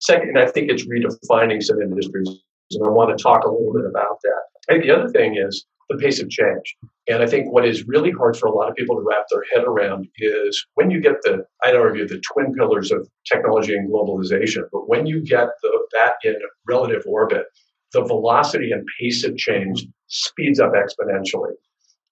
Second, 0.00 0.38
I 0.38 0.46
think 0.46 0.70
it's 0.70 0.86
redefining 0.86 1.62
some 1.62 1.80
industries, 1.80 2.28
and 2.72 2.86
I 2.86 2.90
want 2.90 3.16
to 3.16 3.22
talk 3.22 3.44
a 3.44 3.50
little 3.50 3.72
bit 3.72 3.86
about 3.86 4.18
that. 4.22 4.42
I 4.68 4.72
think 4.72 4.84
the 4.84 4.92
other 4.92 5.08
thing 5.08 5.36
is 5.36 5.66
the 5.88 5.96
pace 5.96 6.20
of 6.20 6.28
change. 6.28 6.76
And 7.08 7.22
I 7.22 7.26
think 7.26 7.52
what 7.52 7.66
is 7.66 7.86
really 7.86 8.10
hard 8.10 8.36
for 8.36 8.46
a 8.46 8.52
lot 8.52 8.68
of 8.68 8.74
people 8.74 8.96
to 8.96 9.02
wrap 9.02 9.26
their 9.30 9.44
head 9.54 9.64
around 9.64 10.08
is 10.18 10.66
when 10.74 10.90
you 10.90 11.00
get 11.00 11.22
the, 11.22 11.44
I'd 11.64 11.76
argue, 11.76 12.06
the 12.06 12.20
twin 12.32 12.52
pillars 12.54 12.90
of 12.90 13.08
technology 13.30 13.74
and 13.74 13.90
globalization, 13.90 14.62
but 14.72 14.88
when 14.88 15.06
you 15.06 15.24
get 15.24 15.48
the, 15.62 15.78
that 15.92 16.14
in 16.24 16.36
relative 16.68 17.02
orbit, 17.06 17.44
the 17.92 18.02
velocity 18.02 18.72
and 18.72 18.84
pace 19.00 19.24
of 19.24 19.36
change 19.36 19.86
speeds 20.08 20.58
up 20.58 20.72
exponentially. 20.72 21.52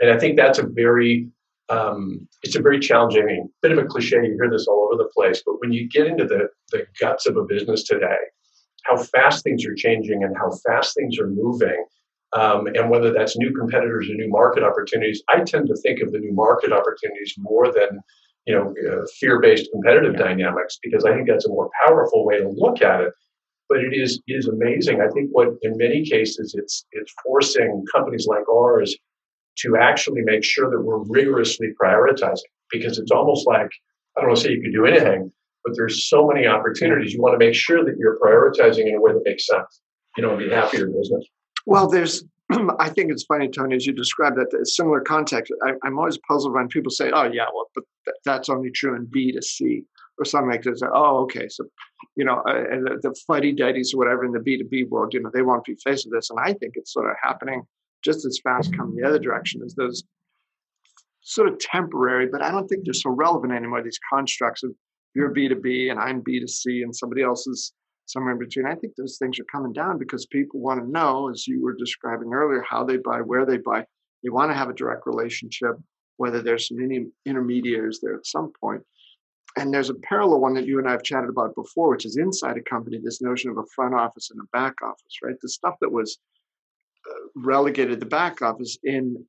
And 0.00 0.10
I 0.10 0.18
think 0.18 0.36
that's 0.36 0.58
a 0.58 0.66
very, 0.66 1.28
um, 1.68 2.28
it's 2.42 2.56
a 2.56 2.62
very 2.62 2.78
challenging, 2.78 3.22
I 3.22 3.26
mean, 3.26 3.50
bit 3.62 3.72
of 3.72 3.78
a 3.78 3.84
cliche, 3.84 4.16
you 4.16 4.36
hear 4.40 4.50
this 4.50 4.66
all 4.68 4.88
over 4.92 5.02
the 5.02 5.10
place, 5.16 5.42
but 5.44 5.60
when 5.60 5.72
you 5.72 5.88
get 5.88 6.06
into 6.06 6.24
the, 6.24 6.48
the 6.70 6.86
guts 7.00 7.26
of 7.26 7.36
a 7.36 7.44
business 7.44 7.84
today, 7.84 8.18
how 8.84 8.96
fast 8.98 9.42
things 9.42 9.64
are 9.64 9.74
changing 9.74 10.22
and 10.22 10.36
how 10.36 10.50
fast 10.66 10.94
things 10.94 11.18
are 11.18 11.28
moving, 11.28 11.84
um, 12.34 12.66
and 12.66 12.90
whether 12.90 13.12
that's 13.12 13.36
new 13.36 13.52
competitors 13.52 14.10
or 14.10 14.14
new 14.14 14.28
market 14.28 14.64
opportunities, 14.64 15.22
I 15.28 15.40
tend 15.40 15.68
to 15.68 15.76
think 15.76 16.00
of 16.00 16.12
the 16.12 16.18
new 16.18 16.32
market 16.32 16.72
opportunities 16.72 17.34
more 17.38 17.72
than 17.72 18.00
you 18.46 18.54
know 18.54 18.74
uh, 18.90 19.06
fear-based 19.18 19.70
competitive 19.72 20.14
yeah. 20.14 20.24
dynamics 20.24 20.78
because 20.82 21.04
I 21.04 21.14
think 21.14 21.28
that's 21.28 21.46
a 21.46 21.50
more 21.50 21.70
powerful 21.86 22.26
way 22.26 22.38
to 22.38 22.48
look 22.48 22.82
at 22.82 23.00
it. 23.00 23.12
But 23.68 23.78
it 23.78 23.94
is 23.94 24.20
it 24.26 24.34
is 24.34 24.48
amazing. 24.48 25.00
I 25.00 25.08
think 25.08 25.30
what 25.30 25.48
in 25.62 25.76
many 25.76 26.04
cases 26.04 26.54
it's 26.58 26.84
it's 26.92 27.14
forcing 27.24 27.84
companies 27.92 28.26
like 28.26 28.48
ours 28.48 28.94
to 29.58 29.76
actually 29.76 30.22
make 30.22 30.42
sure 30.42 30.68
that 30.68 30.82
we're 30.82 31.04
rigorously 31.04 31.68
prioritizing 31.80 32.50
because 32.70 32.98
it's 32.98 33.12
almost 33.12 33.46
like 33.46 33.70
I 34.16 34.20
don't 34.20 34.30
want 34.30 34.38
to 34.38 34.44
say 34.44 34.52
you 34.52 34.62
can 34.62 34.72
do 34.72 34.86
anything, 34.86 35.32
but 35.64 35.74
there's 35.76 36.08
so 36.08 36.26
many 36.26 36.46
opportunities. 36.46 37.12
You 37.12 37.22
want 37.22 37.38
to 37.38 37.44
make 37.44 37.54
sure 37.54 37.84
that 37.84 37.96
you're 37.96 38.18
prioritizing 38.18 38.88
in 38.88 38.96
a 38.96 39.00
way 39.00 39.12
that 39.12 39.22
makes 39.24 39.46
sense, 39.46 39.80
you 40.16 40.22
know, 40.22 40.32
on 40.32 40.38
behalf 40.38 40.72
of 40.72 40.78
your 40.78 40.88
business. 40.88 41.24
Well, 41.66 41.88
there's, 41.88 42.24
I 42.78 42.90
think 42.90 43.10
it's 43.10 43.24
funny, 43.24 43.48
Tony, 43.48 43.76
as 43.76 43.86
you 43.86 43.92
described 43.92 44.36
that, 44.36 44.66
similar 44.66 45.00
context. 45.00 45.52
I, 45.62 45.86
am 45.86 45.98
always 45.98 46.18
puzzled 46.28 46.54
when 46.54 46.68
people 46.68 46.90
say, 46.90 47.10
oh, 47.10 47.24
yeah, 47.24 47.46
well, 47.54 47.70
but 47.74 47.84
th- 48.04 48.16
that's 48.24 48.48
only 48.48 48.70
true 48.70 48.94
in 48.96 49.06
B 49.06 49.32
to 49.32 49.42
C 49.42 49.84
or 50.18 50.24
something 50.24 50.50
like 50.50 50.62
this. 50.62 50.80
Oh, 50.82 51.22
okay. 51.22 51.48
So, 51.48 51.64
you 52.16 52.24
know, 52.24 52.36
uh, 52.48 52.52
the, 52.52 52.98
the 53.02 53.16
fuddy 53.26 53.52
duddies 53.52 53.94
or 53.94 53.98
whatever 53.98 54.24
in 54.24 54.32
the 54.32 54.38
B2B 54.38 54.88
world, 54.88 55.14
you 55.14 55.20
know, 55.20 55.30
they 55.32 55.42
won't 55.42 55.64
be 55.64 55.76
faced 55.82 56.06
with 56.06 56.14
this. 56.14 56.30
And 56.30 56.38
I 56.40 56.52
think 56.52 56.74
it's 56.76 56.92
sort 56.92 57.10
of 57.10 57.16
happening 57.22 57.62
just 58.04 58.24
as 58.24 58.38
fast 58.44 58.76
coming 58.76 58.96
the 58.96 59.06
other 59.06 59.18
direction 59.18 59.62
as 59.64 59.74
those 59.74 60.04
sort 61.22 61.48
of 61.48 61.58
temporary, 61.58 62.28
but 62.30 62.42
I 62.42 62.50
don't 62.50 62.68
think 62.68 62.84
they're 62.84 62.92
so 62.92 63.10
relevant 63.10 63.52
anymore. 63.52 63.82
These 63.82 63.98
constructs 64.12 64.62
of 64.62 64.72
you're 65.14 65.32
B2B 65.32 65.90
and 65.90 65.98
I'm 65.98 66.22
B2C 66.22 66.82
and 66.82 66.94
somebody 66.94 67.22
else 67.22 67.46
is 67.46 67.72
somewhere 68.06 68.32
in 68.32 68.38
between. 68.38 68.66
I 68.66 68.74
think 68.74 68.94
those 68.96 69.18
things 69.18 69.38
are 69.38 69.44
coming 69.44 69.72
down 69.72 69.98
because 69.98 70.26
people 70.26 70.60
want 70.60 70.80
to 70.80 70.90
know, 70.90 71.30
as 71.30 71.46
you 71.46 71.62
were 71.62 71.74
describing 71.74 72.32
earlier, 72.32 72.62
how 72.68 72.84
they 72.84 72.98
buy, 72.98 73.20
where 73.20 73.46
they 73.46 73.58
buy. 73.58 73.84
They 74.22 74.30
want 74.30 74.50
to 74.50 74.56
have 74.56 74.70
a 74.70 74.74
direct 74.74 75.06
relationship, 75.06 75.76
whether 76.16 76.40
there's 76.40 76.68
some 76.68 76.78
intermediaries 77.26 78.00
there 78.00 78.16
at 78.16 78.26
some 78.26 78.52
point. 78.60 78.82
And 79.56 79.72
there's 79.72 79.90
a 79.90 79.94
parallel 79.94 80.40
one 80.40 80.54
that 80.54 80.66
you 80.66 80.78
and 80.78 80.88
I 80.88 80.92
have 80.92 81.02
chatted 81.02 81.30
about 81.30 81.54
before, 81.54 81.90
which 81.90 82.06
is 82.06 82.16
inside 82.16 82.56
a 82.56 82.62
company, 82.62 82.98
this 82.98 83.22
notion 83.22 83.50
of 83.50 83.58
a 83.58 83.66
front 83.74 83.94
office 83.94 84.30
and 84.30 84.40
a 84.40 84.48
back 84.52 84.74
office, 84.82 85.18
right? 85.22 85.36
The 85.40 85.48
stuff 85.48 85.76
that 85.80 85.92
was 85.92 86.18
uh, 87.08 87.28
relegated 87.36 88.00
to 88.00 88.04
the 88.04 88.10
back 88.10 88.42
office 88.42 88.78
in 88.82 89.24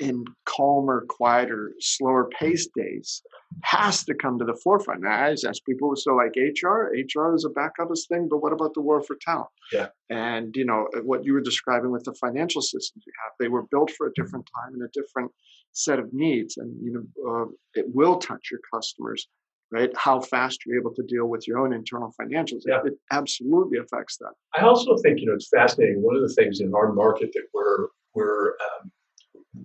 in 0.00 0.24
calmer, 0.46 1.04
quieter, 1.08 1.72
slower 1.78 2.28
paced 2.38 2.70
days 2.74 3.22
has 3.62 4.04
to 4.04 4.14
come 4.14 4.38
to 4.38 4.44
the 4.44 4.58
forefront. 4.64 5.02
Now, 5.02 5.10
I 5.10 5.30
ask 5.30 5.64
people, 5.64 5.94
so 5.96 6.14
like 6.14 6.32
HR, 6.36 6.90
HR 6.94 7.34
is 7.34 7.44
a 7.44 7.50
back 7.50 7.72
office 7.78 8.06
thing, 8.06 8.28
but 8.28 8.38
what 8.38 8.52
about 8.52 8.74
the 8.74 8.80
war 8.80 9.02
for 9.02 9.16
talent? 9.20 9.48
Yeah. 9.72 9.88
And, 10.08 10.54
you 10.56 10.64
know, 10.64 10.88
what 11.02 11.24
you 11.24 11.34
were 11.34 11.40
describing 11.40 11.90
with 11.90 12.04
the 12.04 12.14
financial 12.14 12.62
systems 12.62 13.04
you 13.06 13.12
have, 13.24 13.32
they 13.38 13.48
were 13.48 13.64
built 13.70 13.90
for 13.92 14.06
a 14.06 14.12
different 14.14 14.48
time 14.56 14.74
and 14.74 14.82
a 14.82 14.88
different 14.92 15.30
set 15.72 15.98
of 15.98 16.12
needs. 16.12 16.56
And, 16.56 16.74
you 16.82 16.92
know, 16.92 17.30
uh, 17.30 17.46
it 17.74 17.86
will 17.94 18.16
touch 18.16 18.48
your 18.50 18.60
customers, 18.72 19.28
right? 19.70 19.90
How 19.96 20.20
fast 20.20 20.60
you're 20.64 20.80
able 20.80 20.94
to 20.94 21.02
deal 21.02 21.26
with 21.26 21.46
your 21.46 21.58
own 21.58 21.72
internal 21.72 22.14
financials. 22.20 22.62
Yeah. 22.66 22.80
It, 22.84 22.92
it 22.92 22.98
absolutely 23.10 23.78
affects 23.78 24.16
that. 24.18 24.32
I 24.56 24.62
also 24.64 24.96
think, 24.98 25.20
you 25.20 25.26
know, 25.26 25.34
it's 25.34 25.48
fascinating. 25.48 26.02
One 26.02 26.16
of 26.16 26.22
the 26.22 26.34
things 26.34 26.60
in 26.60 26.72
our 26.74 26.92
market 26.92 27.30
that 27.34 27.44
we're, 27.52 27.88
we're, 28.14 28.50
um, 28.50 28.90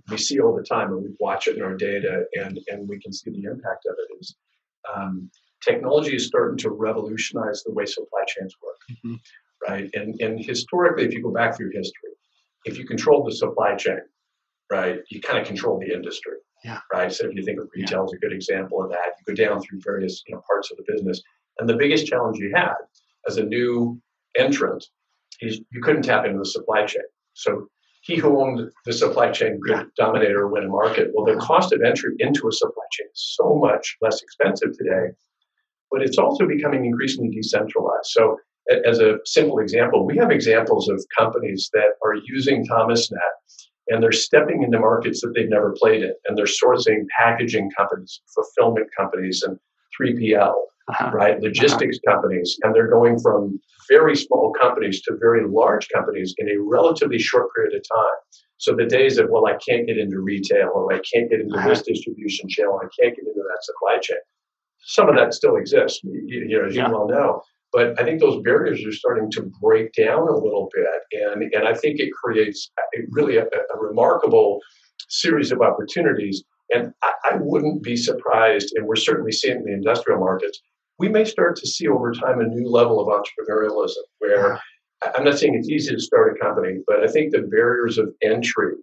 we 0.10 0.18
see 0.18 0.40
all 0.40 0.56
the 0.56 0.64
time 0.64 0.92
and 0.92 1.04
we 1.04 1.10
watch 1.20 1.48
it 1.48 1.58
in 1.58 1.64
our 1.64 1.76
data 1.76 2.26
and, 2.34 2.60
and 2.68 2.88
we 2.88 3.00
can 3.00 3.14
see 3.14 3.30
the 3.32 3.44
impact 3.44 3.86
of 3.86 3.96
it 3.98 4.20
is 4.20 4.36
um, 4.94 5.30
technology 5.64 6.16
is 6.16 6.28
starting 6.28 6.58
to 6.58 6.70
revolutionize 6.70 7.64
the 7.64 7.72
way 7.72 7.86
supply 7.86 8.24
chains 8.28 8.56
work 8.64 8.78
mm-hmm. 8.92 9.16
right 9.68 9.90
and, 9.94 10.20
and 10.22 10.44
historically 10.44 11.06
if 11.06 11.14
you 11.14 11.22
go 11.22 11.32
back 11.32 11.56
through 11.56 11.72
history 11.72 12.10
if 12.66 12.78
you 12.78 12.86
control 12.86 13.24
the 13.24 13.36
supply 13.36 13.76
chain 13.76 14.00
right 14.72 15.00
you 15.10 15.22
kind 15.22 15.40
of 15.40 15.46
control 15.46 15.80
the 15.80 15.94
industry 15.94 16.38
yeah. 16.64 16.80
right 16.92 17.12
so 17.12 17.28
if 17.28 17.36
you 17.36 17.44
think 17.44 17.60
of 17.60 17.68
retail 17.76 18.00
yeah. 18.00 18.06
as 18.06 18.14
a 18.14 18.18
good 18.18 18.34
example 18.34 18.84
of 18.84 18.90
that 18.90 19.14
you 19.20 19.36
go 19.36 19.44
down 19.44 19.62
through 19.62 19.80
various 19.84 20.24
you 20.28 20.36
know, 20.36 20.42
parts 20.48 20.72
of 20.72 20.78
the 20.78 20.84
business 20.92 21.22
and 21.60 21.70
the 21.70 21.78
biggest 21.78 22.08
challenge 22.08 22.38
you 22.38 22.52
had 22.56 22.74
as 23.28 23.38
a 23.38 23.44
new 23.44 24.00
entrant 24.38 24.86
is 25.42 25.62
you 25.72 25.82
couldn't 25.82 26.04
tap 26.04 26.26
into 26.26 26.40
the 26.40 26.46
supply 26.46 26.86
chain 26.86 27.04
so 27.34 27.68
he 28.06 28.18
who 28.18 28.40
owned 28.40 28.72
the 28.86 28.94
supply 28.94 29.32
chain 29.32 29.60
could 29.66 29.88
dominate 29.98 30.32
or 30.32 30.48
win 30.48 30.66
a 30.66 30.68
market. 30.68 31.10
Well, 31.14 31.26
the 31.26 31.42
cost 31.42 31.74
of 31.74 31.82
entry 31.82 32.14
into 32.20 32.48
a 32.48 32.52
supply 32.52 32.84
chain 32.92 33.08
is 33.12 33.36
so 33.36 33.56
much 33.56 33.98
less 34.00 34.22
expensive 34.22 34.78
today, 34.78 35.08
but 35.90 36.04
it's 36.04 36.20
also 36.20 36.48
becoming 36.48 36.86
increasingly 36.86 37.32
decentralized. 37.36 38.06
So, 38.06 38.38
as 38.86 39.00
a 39.00 39.18
simple 39.26 39.60
example, 39.60 40.06
we 40.06 40.18
have 40.18 40.32
examples 40.32 40.88
of 40.88 41.04
companies 41.18 41.70
that 41.74 41.94
are 42.04 42.16
using 42.28 42.66
ThomasNet 42.68 43.36
and 43.88 44.02
they're 44.02 44.12
stepping 44.12 44.64
into 44.64 44.80
markets 44.80 45.22
that 45.22 45.34
they've 45.36 45.50
never 45.50 45.76
played 45.80 46.02
in, 46.02 46.14
and 46.28 46.38
they're 46.38 46.46
sourcing 46.46 47.06
packaging 47.20 47.70
companies, 47.78 48.22
fulfillment 48.34 48.88
companies, 48.98 49.44
and 49.44 49.60
3PL, 50.00 50.56
uh-huh. 50.88 51.12
right? 51.14 51.40
Logistics 51.40 51.98
uh-huh. 51.98 52.16
companies, 52.16 52.58
and 52.64 52.74
they're 52.76 52.90
going 52.90 53.20
from 53.20 53.60
very 53.90 54.16
small 54.16 54.54
companies 54.60 55.02
to 55.04 55.16
very 55.20 55.48
large 55.48 55.88
companies 55.90 56.34
in 56.38 56.50
a 56.50 56.60
relatively 56.60 57.20
short 57.20 57.48
period 57.56 57.74
of 57.76 57.84
time. 57.92 58.20
So 58.58 58.76
the 58.76 58.86
days 58.86 59.18
of 59.18 59.30
well, 59.30 59.48
I 59.48 59.58
can't 59.68 59.88
get 59.88 59.98
into 59.98 60.20
retail, 60.20 60.72
or 60.74 60.94
I 60.94 61.00
can't 61.14 61.30
get 61.30 61.42
into 61.42 61.58
uh-huh. 61.58 61.70
this 61.70 61.82
distribution 61.82 62.50
channel, 62.50 62.80
I 62.82 62.88
can't 63.00 63.16
get 63.16 63.26
into 63.26 63.42
that 63.42 63.64
supply 63.64 63.98
chain. 64.02 64.18
Some 64.80 65.10
of 65.10 65.16
that 65.16 65.34
still 65.34 65.56
exists, 65.56 66.02
you, 66.04 66.46
you 66.48 66.60
know, 66.60 66.68
as 66.68 66.76
yeah. 66.76 66.88
you 66.88 66.94
well 66.94 67.08
know. 67.08 67.42
But 67.74 68.00
I 68.00 68.06
think 68.06 68.22
those 68.22 68.42
barriers 68.44 68.86
are 68.86 68.94
starting 68.94 69.30
to 69.32 69.52
break 69.62 69.92
down 69.94 70.30
a 70.30 70.38
little 70.38 70.70
bit, 70.74 70.88
and 71.12 71.44
and 71.54 71.68
I 71.68 71.74
think 71.74 72.00
it 72.00 72.12
creates 72.14 72.72
a, 72.80 73.02
really 73.10 73.38
a, 73.38 73.44
a, 73.44 73.78
remarkable 73.80 74.60
series 75.10 75.52
of 75.52 75.62
opportunities. 75.62 76.44
And 76.74 76.94
I, 77.04 77.12
I 77.32 77.38
wouldn't 77.40 77.84
be 77.84 77.98
surprised, 77.98 78.74
and 78.76 78.88
we're 78.88 78.96
certainly 78.96 79.32
seeing 79.34 79.58
in 79.58 79.66
the 79.66 79.74
industrial 79.74 80.20
markets, 80.20 80.62
we 80.98 81.10
may 81.10 81.26
start 81.26 81.56
to 81.58 81.68
see 81.68 81.88
over 81.88 82.12
time 82.14 82.40
a 82.40 82.48
new 82.48 82.70
level 82.70 83.00
of 83.00 83.08
entrepreneurialism 83.08 84.04
where 84.20 84.60
I'm 85.16 85.24
not 85.24 85.38
saying 85.38 85.56
it's 85.56 85.70
easy 85.70 85.94
to 85.94 86.00
start 86.00 86.36
a 86.36 86.40
company, 86.40 86.80
but 86.88 87.04
I 87.04 87.08
think 87.08 87.32
the 87.32 87.42
barriers 87.42 87.98
of 87.98 88.14
entry 88.24 88.74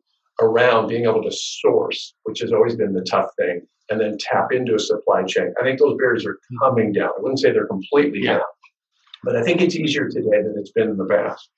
around 0.41 0.89
being 0.89 1.05
able 1.05 1.23
to 1.23 1.33
source, 1.33 2.15
which 2.25 2.41
has 2.41 2.53
always 2.53 2.77
been 2.77 2.93
the 2.93 3.03
tough 3.03 3.31
thing, 3.39 3.63
and 3.91 4.01
then 4.01 4.17
tap 4.19 4.53
into 4.53 4.75
a 4.75 4.79
supply 4.79 5.23
chain, 5.25 5.53
I 5.61 5.65
think 5.65 5.79
those 5.79 5.97
barriers 5.97 6.27
are 6.27 6.39
coming 6.61 6.93
down. 6.93 7.11
I 7.17 7.21
wouldn't 7.21 7.41
say 7.41 7.53
they're 7.53 7.67
completely 7.67 8.21
yeah. 8.21 8.39
down, 8.39 8.47
but 9.25 9.37
I 9.37 9.43
think 9.43 9.61
it's 9.61 9.77
easier 9.77 10.09
today 10.09 10.43
than 10.43 10.55
it's 10.57 10.73
been 10.73 10.89
in 10.89 10.97
the 10.97 11.07
past. 11.07 11.49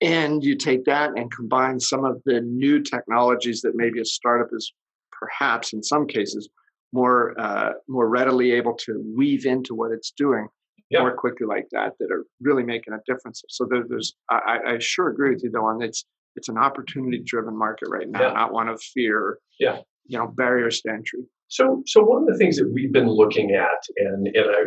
And 0.00 0.44
you 0.44 0.56
take 0.56 0.84
that 0.84 1.10
and 1.16 1.30
combine 1.30 1.80
some 1.80 2.04
of 2.04 2.22
the 2.24 2.40
new 2.40 2.80
technologies 2.82 3.62
that 3.62 3.74
maybe 3.74 4.00
a 4.00 4.04
startup 4.04 4.48
is 4.52 4.72
perhaps 5.10 5.72
in 5.72 5.82
some 5.82 6.06
cases 6.06 6.48
more 6.92 7.38
uh, 7.38 7.72
more 7.88 8.08
readily 8.08 8.52
able 8.52 8.74
to 8.74 9.02
weave 9.16 9.46
into 9.46 9.74
what 9.74 9.92
it's 9.92 10.10
doing 10.10 10.48
yeah. 10.90 11.00
more 11.00 11.14
quickly 11.14 11.46
like 11.46 11.66
that 11.72 11.92
that 11.98 12.10
are 12.10 12.24
really 12.40 12.62
making 12.62 12.94
a 12.94 12.98
difference. 13.06 13.42
So 13.48 13.66
there, 13.70 13.84
there's 13.88 14.14
I, 14.30 14.58
I, 14.66 14.78
sure 14.78 15.08
agree 15.08 15.30
with 15.30 15.42
you 15.44 15.50
though 15.50 15.66
on 15.66 15.82
it's 15.82 16.04
it's 16.36 16.48
an 16.48 16.58
opportunity 16.58 17.22
driven 17.24 17.58
market 17.58 17.88
right 17.90 18.08
now, 18.08 18.22
yeah. 18.22 18.32
not 18.32 18.52
one 18.52 18.68
of 18.68 18.80
fear. 18.80 19.38
Yeah, 19.58 19.80
you 20.06 20.18
know 20.18 20.26
barriers 20.26 20.80
to 20.82 20.90
entry. 20.90 21.20
So, 21.48 21.82
so 21.86 22.04
one 22.04 22.22
of 22.22 22.28
the 22.28 22.36
things 22.36 22.56
that 22.56 22.68
we've 22.68 22.92
been 22.92 23.08
looking 23.08 23.52
at, 23.52 23.80
and, 23.96 24.28
and 24.28 24.46
I 24.50 24.62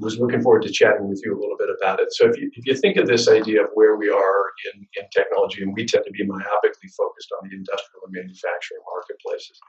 was 0.00 0.18
looking 0.18 0.40
forward 0.40 0.62
to 0.62 0.72
chatting 0.72 1.08
with 1.10 1.20
you 1.22 1.36
a 1.36 1.38
little 1.38 1.58
bit 1.58 1.68
about 1.68 2.00
it. 2.00 2.08
So, 2.12 2.24
if 2.26 2.40
you, 2.40 2.50
if 2.54 2.64
you 2.64 2.74
think 2.74 2.96
of 2.96 3.06
this 3.06 3.28
idea 3.28 3.62
of 3.62 3.68
where 3.74 3.96
we 3.96 4.08
are 4.08 4.40
in, 4.72 4.80
in 4.96 5.04
technology, 5.14 5.62
and 5.62 5.74
we 5.76 5.84
tend 5.84 6.04
to 6.06 6.10
be 6.12 6.24
myopically 6.24 6.88
focused 6.96 7.28
on 7.36 7.48
the 7.48 7.54
industrial 7.54 8.00
and 8.08 8.12
manufacturing 8.16 8.80
marketplaces, 8.88 9.60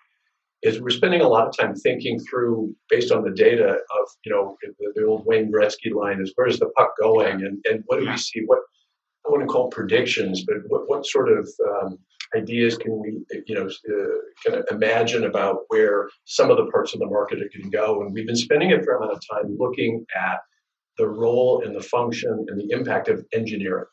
is 0.64 0.82
we're 0.82 0.90
spending 0.90 1.22
a 1.22 1.28
lot 1.28 1.48
of 1.48 1.56
time 1.56 1.76
thinking 1.76 2.20
through, 2.20 2.76
based 2.90 3.12
on 3.12 3.24
the 3.24 3.32
data 3.32 3.74
of, 3.74 4.08
you 4.26 4.32
know, 4.32 4.58
the, 4.62 4.92
the 4.96 5.06
old 5.06 5.26
Wayne 5.26 5.52
Gretzky 5.52 5.94
line 5.94 6.20
is 6.22 6.34
where's 6.36 6.60
the 6.60 6.70
puck 6.78 6.94
going, 7.00 7.44
and, 7.44 7.64
and 7.70 7.84
what 7.86 8.00
do 8.00 8.10
we 8.10 8.18
see? 8.18 8.42
What 8.46 8.60
I 9.26 9.32
wouldn't 9.32 9.50
call 9.50 9.70
predictions, 9.70 10.44
but 10.46 10.58
what, 10.68 10.90
what 10.90 11.06
sort 11.06 11.30
of 11.30 11.50
um, 11.70 12.00
ideas 12.36 12.78
can 12.78 13.00
we, 13.00 13.20
you 13.46 13.56
know, 13.56 13.68
uh, 13.68 14.18
kind 14.46 14.60
of 14.60 14.66
imagine 14.72 15.26
about 15.26 15.60
where 15.68 16.10
some 16.26 16.50
of 16.50 16.58
the 16.58 16.68
parts 16.72 16.94
of 16.94 17.00
the 17.00 17.08
market 17.08 17.40
are 17.40 17.50
going 17.54 17.64
to 17.64 17.70
go? 17.70 18.02
And 18.02 18.14
we've 18.14 18.26
been 18.26 18.36
spending 18.36 18.74
a 18.74 18.82
fair 18.82 18.98
amount 18.98 19.14
of 19.14 19.22
time 19.30 19.56
looking 19.60 20.06
at 20.16 20.40
the 20.98 21.08
role 21.08 21.62
and 21.64 21.76
the 21.76 21.82
function 21.82 22.46
and 22.48 22.60
the 22.60 22.74
impact 22.76 23.10
of 23.10 23.24
engineering. 23.34 23.86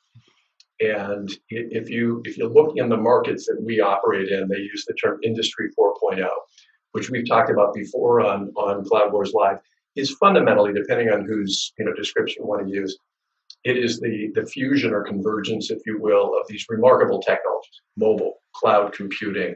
And 0.81 1.31
if 1.51 1.89
you 1.89 2.23
if 2.25 2.37
you 2.37 2.49
look 2.49 2.77
in 2.77 2.89
the 2.89 2.97
markets 2.97 3.47
that 3.47 3.63
we 3.63 3.81
operate 3.81 4.29
in, 4.29 4.49
they 4.49 4.59
use 4.59 4.85
the 4.87 4.95
term 4.95 5.21
Industry 5.23 5.71
4.0, 5.79 6.29
which 6.93 7.11
we've 7.11 7.29
talked 7.29 7.51
about 7.51 7.75
before 7.75 8.21
on 8.21 8.53
on 8.57 8.85
Cloud 8.85 9.13
Wars 9.13 9.33
Live, 9.35 9.59
is 9.95 10.11
fundamentally, 10.13 10.73
depending 10.73 11.11
on 11.11 11.25
whose 11.25 11.73
you 11.79 11.85
know 11.85 11.93
description 11.93 12.43
you 12.43 12.49
want 12.49 12.67
to 12.67 12.73
use, 12.73 12.99
it 13.65 13.79
is 13.79 14.01
the, 14.01 14.31
the 14.35 14.45
fusion 14.45 14.93
or 14.93 15.03
convergence, 15.03 15.71
if 15.71 15.81
you 15.87 15.99
will, 16.01 16.37
of 16.39 16.47
these 16.49 16.67
remarkable 16.69 17.21
technologies 17.21 17.81
mobile, 17.97 18.43
cloud 18.55 18.93
computing, 18.93 19.55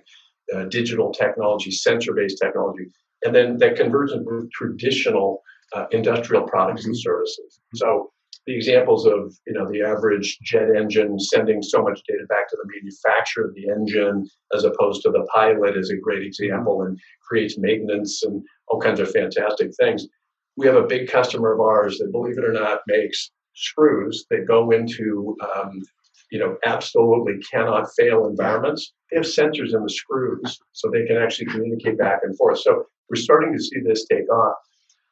uh, 0.54 0.64
digital 0.64 1.12
technology, 1.12 1.70
sensor 1.70 2.14
based 2.14 2.38
technology, 2.40 2.86
and 3.24 3.34
then 3.34 3.58
that 3.58 3.76
convergence 3.76 4.24
with 4.24 4.50
traditional 4.52 5.42
uh, 5.74 5.86
industrial 5.90 6.44
products 6.44 6.86
and 6.86 6.96
services. 6.96 7.60
So 7.74 8.12
the 8.48 8.56
examples 8.56 9.04
of 9.04 9.36
you 9.46 9.52
know 9.52 9.70
the 9.70 9.82
average 9.82 10.38
jet 10.42 10.68
engine 10.74 11.20
sending 11.20 11.62
so 11.62 11.82
much 11.82 12.00
data 12.08 12.24
back 12.30 12.48
to 12.48 12.56
the 12.56 12.70
manufacturer 12.74 13.44
of 13.44 13.54
the 13.54 13.68
engine 13.68 14.26
as 14.54 14.64
opposed 14.64 15.02
to 15.02 15.10
the 15.10 15.26
pilot 15.34 15.76
is 15.76 15.90
a 15.90 15.96
great 15.96 16.22
example 16.22 16.82
and 16.82 16.98
creates 17.28 17.58
maintenance 17.58 18.22
and 18.22 18.42
all 18.68 18.80
kinds 18.80 19.00
of 19.00 19.10
fantastic 19.10 19.70
things. 19.78 20.06
We 20.56 20.66
have 20.66 20.76
a 20.76 20.86
big 20.86 21.10
customer 21.10 21.52
of 21.52 21.60
ours 21.60 21.98
that, 21.98 22.10
believe 22.10 22.38
it 22.38 22.44
or 22.44 22.54
not, 22.54 22.80
makes 22.86 23.30
screws 23.54 24.24
that 24.30 24.48
go 24.48 24.70
into 24.70 25.36
um, 25.54 25.82
you 26.30 26.38
know 26.38 26.56
absolutely 26.64 27.34
cannot 27.52 27.92
fail 27.98 28.26
environments. 28.26 28.94
They 29.10 29.18
have 29.18 29.26
sensors 29.26 29.74
in 29.74 29.82
the 29.82 29.90
screws 29.90 30.58
so 30.72 30.88
they 30.90 31.04
can 31.04 31.18
actually 31.18 31.46
communicate 31.52 31.98
back 31.98 32.20
and 32.22 32.34
forth. 32.38 32.60
So 32.60 32.86
we're 33.10 33.16
starting 33.16 33.52
to 33.52 33.62
see 33.62 33.80
this 33.84 34.06
take 34.06 34.32
off 34.32 34.56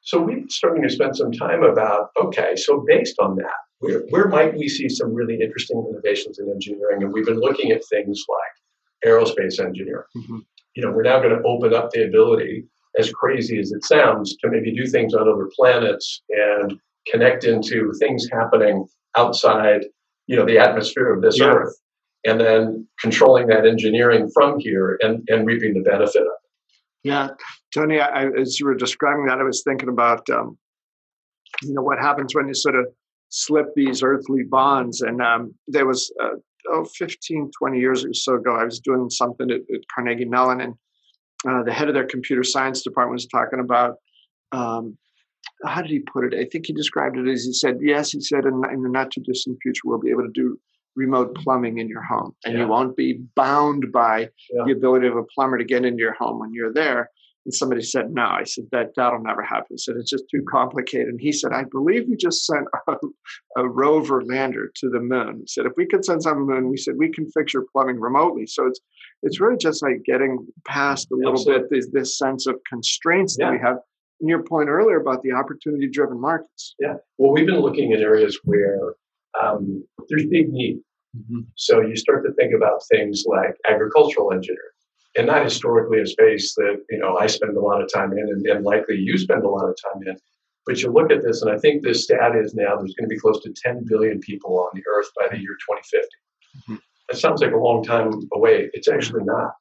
so 0.07 0.21
we're 0.23 0.42
starting 0.49 0.83
to 0.83 0.88
spend 0.88 1.16
some 1.16 1.33
time 1.33 1.62
about 1.62 2.09
okay 2.21 2.55
so 2.57 2.85
based 2.87 3.16
on 3.21 3.37
that 3.37 3.61
where, 3.81 4.01
where 4.09 4.29
might 4.29 4.57
we 4.57 4.69
see 4.69 4.88
some 4.88 5.12
really 5.12 5.38
interesting 5.40 5.85
innovations 5.90 6.38
in 6.38 6.49
engineering 6.51 7.03
and 7.03 7.12
we've 7.12 7.27
been 7.27 7.40
looking 7.40 7.71
at 7.71 7.83
things 7.90 8.25
like 8.29 9.12
aerospace 9.12 9.61
engineering 9.61 10.05
mm-hmm. 10.16 10.38
you 10.75 10.83
know 10.83 10.90
we're 10.90 11.03
now 11.03 11.21
going 11.21 11.37
to 11.37 11.42
open 11.45 11.75
up 11.75 11.90
the 11.90 12.05
ability 12.05 12.64
as 12.99 13.11
crazy 13.12 13.59
as 13.59 13.73
it 13.73 13.85
sounds 13.85 14.37
to 14.37 14.49
maybe 14.51 14.75
do 14.75 14.87
things 14.87 15.14
on 15.14 15.29
other 15.29 15.51
planets 15.55 16.23
and 16.31 16.79
connect 17.11 17.45
into 17.45 17.92
things 17.99 18.27
happening 18.33 18.87
outside, 19.16 19.83
you 20.27 20.37
know, 20.37 20.45
the 20.45 20.59
atmosphere 20.59 21.12
of 21.12 21.23
this 21.23 21.38
yeah. 21.38 21.47
earth, 21.47 21.75
and 22.25 22.40
then 22.40 22.87
controlling 23.01 23.47
that 23.49 23.66
engineering 23.66 24.31
from 24.35 24.59
here 24.59 24.99
and, 25.01 25.27
and 25.29 25.47
reaping 25.47 25.75
the 25.75 25.81
benefit 25.81 26.23
of 26.23 26.27
it. 26.27 27.09
Yeah, 27.09 27.29
Tony, 27.77 28.01
I, 28.01 28.27
as 28.41 28.59
you 28.59 28.67
were 28.67 28.75
describing 28.75 29.27
that, 29.27 29.39
I 29.39 29.43
was 29.43 29.62
thinking 29.62 29.89
about, 29.89 30.29
um, 30.31 30.57
you 31.62 31.75
know, 31.75 31.83
what 31.83 31.99
happens 31.99 32.35
when 32.35 32.49
you 32.49 32.55
sort 32.55 32.75
of 32.75 32.87
slip 33.29 33.67
these 33.75 34.03
earthly 34.03 34.45
bonds. 34.45 35.03
And 35.03 35.21
um, 35.21 35.55
there 35.69 35.87
was, 35.87 36.12
uh, 36.23 36.37
oh, 36.71 36.85
15, 36.97 37.51
20 37.59 37.79
years 37.79 38.05
or 38.05 38.15
so 38.15 38.37
ago, 38.37 38.57
I 38.57 38.65
was 38.65 38.81
doing 38.81 39.11
something 39.11 39.51
at, 39.51 39.61
at 39.75 39.81
Carnegie 39.95 40.25
Mellon, 40.25 40.61
and 40.61 40.75
uh, 41.47 41.62
the 41.65 41.73
head 41.73 41.89
of 41.89 41.95
their 41.95 42.07
computer 42.07 42.43
science 42.43 42.83
department 42.83 43.15
was 43.15 43.27
talking 43.27 43.61
about 43.61 43.97
um, 44.53 44.97
how 45.65 45.83
did 45.83 45.91
he 45.91 46.01
put 46.01 46.25
it? 46.25 46.39
I 46.39 46.49
think 46.51 46.67
he 46.67 46.73
described 46.73 47.17
it 47.17 47.29
as 47.29 47.45
he 47.45 47.53
said, 47.53 47.79
yes, 47.81 48.12
he 48.12 48.21
said, 48.21 48.45
in, 48.45 48.62
in 48.73 48.83
the 48.83 48.89
not 48.89 49.11
too 49.11 49.23
distant 49.23 49.59
future, 49.62 49.83
we'll 49.85 49.99
be 49.99 50.11
able 50.11 50.23
to 50.23 50.33
do 50.33 50.59
remote 50.95 51.35
plumbing 51.37 51.79
in 51.79 51.89
your 51.89 52.03
home 52.03 52.35
and 52.45 52.55
yeah. 52.55 52.61
you 52.61 52.69
won't 52.69 52.97
be 52.97 53.21
bound 53.35 53.93
by 53.93 54.21
yeah. 54.51 54.62
the 54.65 54.73
ability 54.73 55.07
of 55.07 55.17
a 55.17 55.23
plumber 55.35 55.59
to 55.59 55.65
get 55.65 55.85
into 55.85 56.01
your 56.01 56.15
home 56.15 56.39
when 56.39 56.55
you're 56.55 56.73
there. 56.73 57.11
And 57.47 57.55
somebody 57.55 57.81
said, 57.83 58.11
no. 58.11 58.27
I 58.27 58.43
said, 58.43 58.65
that, 58.73 58.91
that'll 58.97 59.23
never 59.23 59.43
happen. 59.43 59.69
I 59.73 59.77
said, 59.77 59.95
it's 59.97 60.11
just 60.11 60.25
too 60.29 60.45
complicated. 60.51 61.07
And 61.07 61.21
he 61.21 61.33
said, 61.33 61.53
I 61.53 61.65
believe 61.65 62.05
we 62.09 62.17
just 62.17 62.45
sent 62.45 62.67
a, 62.89 62.97
a 63.57 63.69
rover 63.69 64.23
lander 64.25 64.71
to 64.75 64.91
the 64.91 65.01
moon. 65.01 65.39
He 65.41 65.47
said, 65.47 65.65
if 65.65 65.73
we 65.77 65.87
could 65.87 66.05
send 66.05 66.23
something 66.23 66.47
to 66.47 66.55
the 66.55 66.61
moon, 66.61 66.71
we 66.71 66.77
said, 66.77 66.97
we 66.99 67.11
can 67.11 67.31
fix 67.31 67.55
your 67.55 67.65
plumbing 67.73 68.01
remotely. 68.01 68.47
So 68.47 68.67
it's, 68.67 68.81
it's 69.23 69.41
really 69.41 69.57
just 69.57 69.83
like 69.83 70.03
getting 70.05 70.47
past 70.67 71.09
a 71.13 71.17
little 71.17 71.33
Absolutely. 71.33 71.63
bit 71.63 71.71
this, 71.71 71.89
this 71.93 72.19
sense 72.19 72.47
of 72.47 72.57
constraints 72.69 73.37
yeah. 73.39 73.47
that 73.47 73.53
we 73.53 73.59
have 73.61 73.77
your 74.21 74.43
point 74.43 74.69
earlier 74.69 75.01
about 75.01 75.23
the 75.23 75.33
opportunity 75.33 75.89
driven 75.89 76.21
markets. 76.21 76.75
Yeah. 76.81 76.95
Well, 77.19 77.33
we've 77.33 77.47
been 77.47 77.61
looking 77.61 77.93
at 77.93 78.01
areas 78.01 78.41
where 78.45 78.95
um, 79.41 79.85
there's 80.09 80.27
big 80.27 80.51
need. 80.51 80.81
Mm-hmm. 81.17 81.41
So 81.55 81.81
you 81.81 81.97
start 81.97 82.25
to 82.27 82.33
think 82.35 82.55
about 82.55 82.81
things 82.91 83.25
like 83.27 83.57
agricultural 83.69 84.33
engineering, 84.33 84.61
and 85.16 85.26
not 85.26 85.44
historically 85.44 86.00
a 86.00 86.07
space 86.07 86.55
that 86.55 86.83
you 86.90 86.98
know 86.98 87.16
I 87.16 87.26
spend 87.26 87.57
a 87.57 87.61
lot 87.61 87.83
of 87.83 87.92
time 87.92 88.12
in, 88.12 88.18
and, 88.18 88.46
and 88.46 88.64
likely 88.64 88.96
you 88.96 89.16
spend 89.18 89.44
a 89.44 89.48
lot 89.48 89.68
of 89.68 89.76
time 89.83 90.02
in. 90.07 90.16
But 90.66 90.83
you 90.83 90.90
look 90.90 91.12
at 91.12 91.22
this, 91.22 91.42
and 91.42 91.50
I 91.50 91.59
think 91.59 91.83
this 91.83 92.05
stat 92.05 92.35
is 92.35 92.55
now 92.55 92.76
there's 92.76 92.94
going 92.94 93.09
to 93.09 93.14
be 93.14 93.18
close 93.18 93.40
to 93.44 93.55
10 93.55 93.85
billion 93.88 94.18
people 94.18 94.59
on 94.59 94.70
the 94.74 94.83
earth 94.92 95.09
by 95.18 95.29
the 95.31 95.40
year 95.40 95.57
2050. 95.70 96.09
Mm-hmm. 96.57 96.74
That 97.09 97.16
sounds 97.16 97.40
like 97.40 97.52
a 97.52 97.57
long 97.57 97.85
time 97.85 98.11
away. 98.33 98.68
It's 98.72 98.88
actually 98.88 99.22
not. 99.24 99.52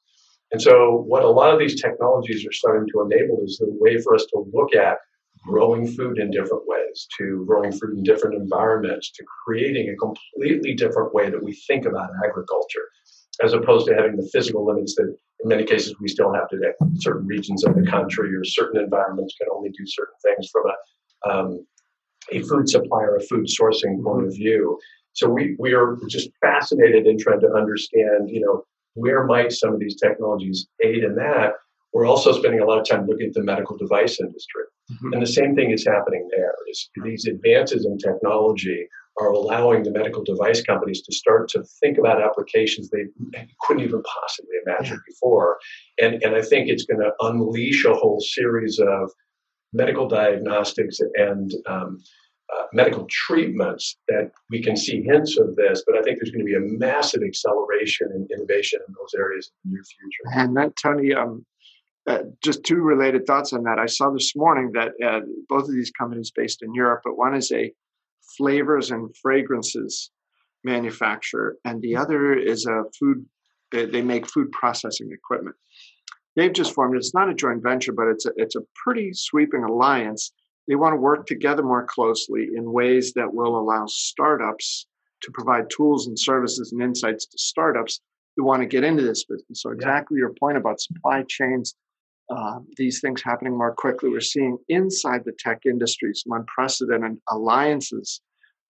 And 0.51 0.61
so, 0.61 1.03
what 1.07 1.23
a 1.23 1.29
lot 1.29 1.53
of 1.53 1.59
these 1.59 1.81
technologies 1.81 2.45
are 2.45 2.51
starting 2.51 2.87
to 2.91 3.01
enable 3.01 3.43
is 3.43 3.57
the 3.57 3.67
way 3.69 4.01
for 4.01 4.15
us 4.15 4.25
to 4.33 4.45
look 4.53 4.75
at 4.75 4.97
growing 5.45 5.87
food 5.87 6.17
in 6.17 6.31
different 6.31 6.63
ways, 6.65 7.07
to 7.19 7.43
growing 7.45 7.71
food 7.71 7.97
in 7.97 8.03
different 8.03 8.35
environments, 8.35 9.11
to 9.11 9.23
creating 9.43 9.89
a 9.89 9.95
completely 9.97 10.73
different 10.73 11.13
way 11.13 11.29
that 11.29 11.43
we 11.43 11.53
think 11.67 11.85
about 11.85 12.09
agriculture. 12.25 12.87
As 13.43 13.53
opposed 13.53 13.87
to 13.87 13.95
having 13.95 14.15
the 14.15 14.29
physical 14.31 14.65
limits 14.65 14.95
that 14.95 15.15
in 15.43 15.49
many 15.49 15.63
cases 15.63 15.95
we 15.99 16.07
still 16.07 16.33
have 16.33 16.49
today. 16.49 16.71
Certain 16.95 17.25
regions 17.25 17.65
of 17.65 17.75
the 17.75 17.85
country 17.85 18.33
or 18.35 18.43
certain 18.43 18.81
environments 18.81 19.35
can 19.39 19.49
only 19.53 19.69
do 19.69 19.85
certain 19.85 20.15
things 20.23 20.49
from 20.51 20.63
a 20.65 21.29
um, 21.29 21.65
a 22.31 22.41
food 22.41 22.67
supply 22.69 23.01
or 23.03 23.17
a 23.17 23.21
food 23.21 23.45
sourcing 23.47 24.03
point 24.03 24.25
of 24.25 24.33
view. 24.33 24.79
So 25.13 25.29
we, 25.29 25.55
we 25.59 25.73
are 25.73 25.97
just 26.09 26.29
fascinated 26.41 27.07
in 27.07 27.17
trying 27.17 27.39
to 27.41 27.53
understand, 27.53 28.29
you 28.29 28.41
know, 28.41 28.63
where 28.95 29.25
might 29.25 29.51
some 29.51 29.73
of 29.73 29.79
these 29.79 29.95
technologies 29.95 30.67
aid 30.83 31.03
in 31.03 31.15
that? 31.15 31.53
We're 31.93 32.05
also 32.05 32.33
spending 32.33 32.59
a 32.59 32.65
lot 32.65 32.79
of 32.79 32.87
time 32.87 33.07
looking 33.07 33.27
at 33.27 33.33
the 33.33 33.43
medical 33.43 33.77
device 33.77 34.19
industry. 34.19 34.63
Mm-hmm. 34.91 35.13
And 35.13 35.21
the 35.21 35.27
same 35.27 35.55
thing 35.55 35.71
is 35.71 35.85
happening 35.85 36.27
there 36.31 36.53
is 36.69 36.89
these 37.03 37.25
advances 37.25 37.85
in 37.85 37.97
technology 37.97 38.87
are 39.19 39.29
allowing 39.29 39.83
the 39.83 39.91
medical 39.91 40.23
device 40.23 40.61
companies 40.61 41.01
to 41.01 41.13
start 41.13 41.47
to 41.49 41.63
think 41.79 41.97
about 41.97 42.21
applications 42.21 42.89
they 42.89 43.05
couldn't 43.61 43.83
even 43.83 44.03
possibly 44.03 44.55
imagine 44.65 44.95
yeah. 44.95 45.07
before. 45.07 45.57
And, 46.01 46.21
and 46.23 46.35
I 46.35 46.41
think 46.41 46.69
it's 46.69 46.85
going 46.85 46.99
to 46.99 47.13
unleash 47.21 47.85
a 47.85 47.93
whole 47.93 48.19
series 48.19 48.79
of 48.79 49.11
medical 49.73 50.07
diagnostics 50.07 50.99
and 51.15 51.51
um, 51.67 51.99
uh, 52.53 52.63
medical 52.73 53.07
treatments 53.09 53.97
that 54.07 54.31
we 54.49 54.61
can 54.61 54.77
see 54.77 55.01
hints 55.01 55.37
of 55.37 55.55
this, 55.55 55.83
but 55.87 55.97
I 55.97 56.01
think 56.01 56.19
there's 56.19 56.31
going 56.31 56.45
to 56.45 56.51
be 56.51 56.55
a 56.55 56.77
massive 56.77 57.21
acceleration 57.25 58.09
in 58.13 58.27
innovation 58.31 58.79
in 58.87 58.93
those 58.93 59.19
areas 59.19 59.51
in 59.65 59.71
the 59.71 59.75
near 59.75 59.83
future. 59.83 60.39
And 60.39 60.55
that, 60.57 60.75
Tony, 60.81 61.13
um, 61.13 61.45
uh, 62.07 62.19
just 62.43 62.63
two 62.63 62.81
related 62.81 63.25
thoughts 63.25 63.51
on 63.51 63.63
that. 63.63 63.79
I 63.79 63.87
saw 63.87 64.11
this 64.11 64.35
morning 64.35 64.71
that 64.73 64.91
uh, 65.03 65.21
both 65.49 65.63
of 65.63 65.73
these 65.73 65.91
companies 65.91 66.31
based 66.31 66.61
in 66.61 66.73
Europe, 66.75 67.01
but 67.03 67.17
one 67.17 67.35
is 67.35 67.51
a 67.51 67.73
flavors 68.37 68.91
and 68.91 69.15
fragrances 69.21 70.11
manufacturer, 70.63 71.57
and 71.63 71.81
the 71.81 71.95
other 71.95 72.33
is 72.33 72.65
a 72.65 72.83
food. 72.99 73.25
They, 73.71 74.01
make 74.01 74.27
food 74.27 74.51
processing 74.51 75.09
equipment. 75.11 75.55
They've 76.35 76.53
just 76.53 76.73
formed. 76.73 76.95
It's 76.95 77.13
not 77.13 77.29
a 77.29 77.33
joint 77.33 77.61
venture, 77.61 77.91
but 77.91 78.07
it's 78.07 78.25
a, 78.25 78.31
it's 78.37 78.55
a 78.55 78.61
pretty 78.83 79.11
sweeping 79.13 79.63
alliance. 79.63 80.31
They 80.67 80.75
want 80.75 80.93
to 80.93 80.97
work 80.97 81.25
together 81.25 81.63
more 81.63 81.85
closely 81.85 82.49
in 82.55 82.71
ways 82.71 83.13
that 83.13 83.33
will 83.33 83.59
allow 83.59 83.85
startups 83.87 84.87
to 85.21 85.31
provide 85.31 85.69
tools 85.69 86.07
and 86.07 86.17
services 86.17 86.71
and 86.71 86.81
insights 86.81 87.25
to 87.25 87.37
startups 87.37 88.01
who 88.35 88.43
want 88.43 88.61
to 88.61 88.67
get 88.67 88.83
into 88.83 89.03
this 89.03 89.25
business. 89.25 89.61
So 89.61 89.71
exactly 89.71 90.17
your 90.17 90.33
point 90.39 90.57
about 90.57 90.79
supply 90.79 91.23
chains, 91.27 91.75
uh, 92.29 92.59
these 92.77 93.01
things 93.01 93.21
happening 93.21 93.57
more 93.57 93.73
quickly. 93.73 94.09
We're 94.09 94.19
seeing 94.21 94.57
inside 94.69 95.23
the 95.25 95.33
tech 95.37 95.61
industry 95.65 96.11
some 96.13 96.37
unprecedented 96.37 97.17
alliances 97.29 98.21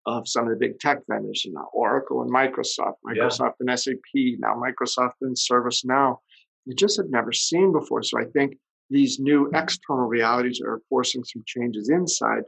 of 0.05 0.27
some 0.27 0.45
of 0.45 0.51
the 0.51 0.57
big 0.57 0.79
tech 0.79 0.99
vendors, 1.09 1.43
you 1.45 1.53
know, 1.53 1.67
Oracle 1.73 2.21
and 2.21 2.31
Microsoft, 2.31 2.95
Microsoft 3.05 3.53
yeah. 3.59 3.71
and 3.71 3.79
SAP, 3.79 4.39
now 4.39 4.53
Microsoft 4.55 5.13
and 5.21 5.35
ServiceNow. 5.35 6.17
You 6.65 6.75
just 6.75 6.97
had 6.97 7.09
never 7.09 7.31
seen 7.31 7.71
before. 7.71 8.03
So 8.03 8.19
I 8.19 8.25
think 8.25 8.57
these 8.89 9.19
new 9.19 9.49
external 9.53 10.05
realities 10.05 10.61
are 10.63 10.81
forcing 10.89 11.23
some 11.23 11.43
changes 11.47 11.89
inside 11.89 12.43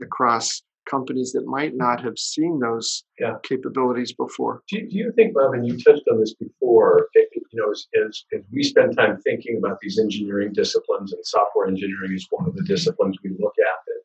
across 0.00 0.62
companies 0.88 1.32
that 1.32 1.46
might 1.46 1.74
not 1.74 2.02
have 2.02 2.18
seen 2.18 2.58
those 2.58 3.04
yeah. 3.18 3.34
capabilities 3.42 4.12
before. 4.12 4.62
Do, 4.68 4.80
do, 4.80 4.96
you 4.96 5.12
think, 5.14 5.34
Bob, 5.34 5.54
and 5.54 5.66
you 5.66 5.76
touched 5.78 6.02
on 6.10 6.20
this 6.20 6.34
before, 6.34 7.08
you 7.52 7.60
know, 7.60 7.70
as, 7.70 7.86
as, 7.96 8.24
as, 8.32 8.42
we 8.52 8.62
spend 8.62 8.96
time 8.96 9.18
thinking 9.22 9.58
about 9.58 9.78
these 9.80 9.98
engineering 9.98 10.52
disciplines, 10.52 11.12
and 11.12 11.24
software 11.24 11.66
engineering 11.66 12.12
is 12.12 12.26
one 12.30 12.48
of 12.48 12.54
the 12.54 12.62
disciplines 12.64 13.16
we 13.24 13.30
look 13.38 13.54
at 13.58 13.78
that 13.86 14.00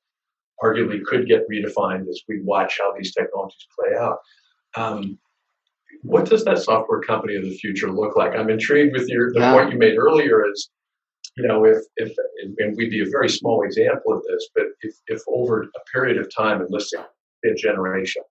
arguably 0.64 1.04
could 1.04 1.28
get 1.28 1.48
redefined 1.50 2.08
as 2.08 2.22
we 2.28 2.42
watch 2.42 2.78
how 2.80 2.94
these 2.98 3.14
technologies 3.14 3.68
play 3.78 3.96
out. 3.98 4.18
Um, 4.76 5.20
what 6.02 6.30
does 6.30 6.44
that 6.46 6.60
software 6.60 7.02
company 7.02 7.36
of 7.36 7.44
the 7.44 7.56
future 7.56 7.92
look 7.92 8.16
like? 8.16 8.34
I'm 8.34 8.50
intrigued 8.50 8.94
with 8.94 9.08
your 9.08 9.32
the 9.34 9.40
yeah. 9.40 9.54
point 9.54 9.72
you 9.72 9.78
made 9.78 9.98
earlier 9.98 10.50
is, 10.50 10.70
you 11.38 11.48
know, 11.48 11.66
if 11.66 11.80
if 11.98 12.14
and 12.60 12.76
we'd 12.78 12.92
be 12.92 13.02
a 13.02 13.10
very 13.10 13.30
small 13.30 13.64
example 13.64 14.14
of 14.14 14.24
this, 14.30 14.50
but 14.56 14.66
if 14.82 14.96
if 15.08 15.22
over 15.28 15.64
a 15.64 15.92
period 15.92 16.18
of 16.18 16.34
time, 16.36 16.62
and 16.62 16.70
let's 16.70 16.92
say 16.92 17.00
a 17.46 17.56
generation, 17.56 18.24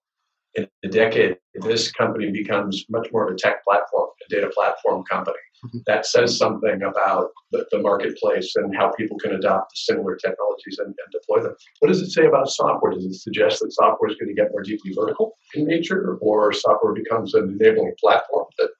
in 0.56 0.68
a 0.84 0.88
decade, 0.88 1.36
this 1.54 1.90
company 1.90 2.30
becomes 2.30 2.84
much 2.88 3.08
more 3.12 3.26
of 3.26 3.34
a 3.34 3.36
tech 3.36 3.64
platform, 3.64 4.08
a 4.24 4.34
data 4.34 4.50
platform 4.54 5.04
company. 5.04 5.36
Mm-hmm. 5.64 5.78
That 5.86 6.06
says 6.06 6.36
something 6.36 6.82
about 6.82 7.30
the, 7.50 7.66
the, 7.72 7.80
marketplace 7.80 8.54
and 8.56 8.74
how 8.76 8.92
people 8.92 9.18
can 9.18 9.32
adopt 9.32 9.76
similar 9.76 10.16
technologies 10.16 10.78
and, 10.78 10.88
and, 10.88 11.12
deploy 11.12 11.42
them. 11.42 11.56
What 11.80 11.88
does 11.88 12.02
it 12.02 12.10
say 12.10 12.26
about 12.26 12.50
software? 12.50 12.92
Does 12.92 13.06
it 13.06 13.14
suggest 13.14 13.60
that 13.60 13.72
software 13.72 14.10
is 14.10 14.16
going 14.16 14.34
to 14.34 14.40
get 14.40 14.50
more 14.50 14.62
deeply 14.62 14.92
vertical 14.94 15.36
in 15.54 15.66
nature, 15.66 16.18
or 16.20 16.52
software 16.52 16.92
becomes 16.92 17.34
an 17.34 17.56
enabling 17.58 17.94
platform 18.00 18.46
that 18.58 18.70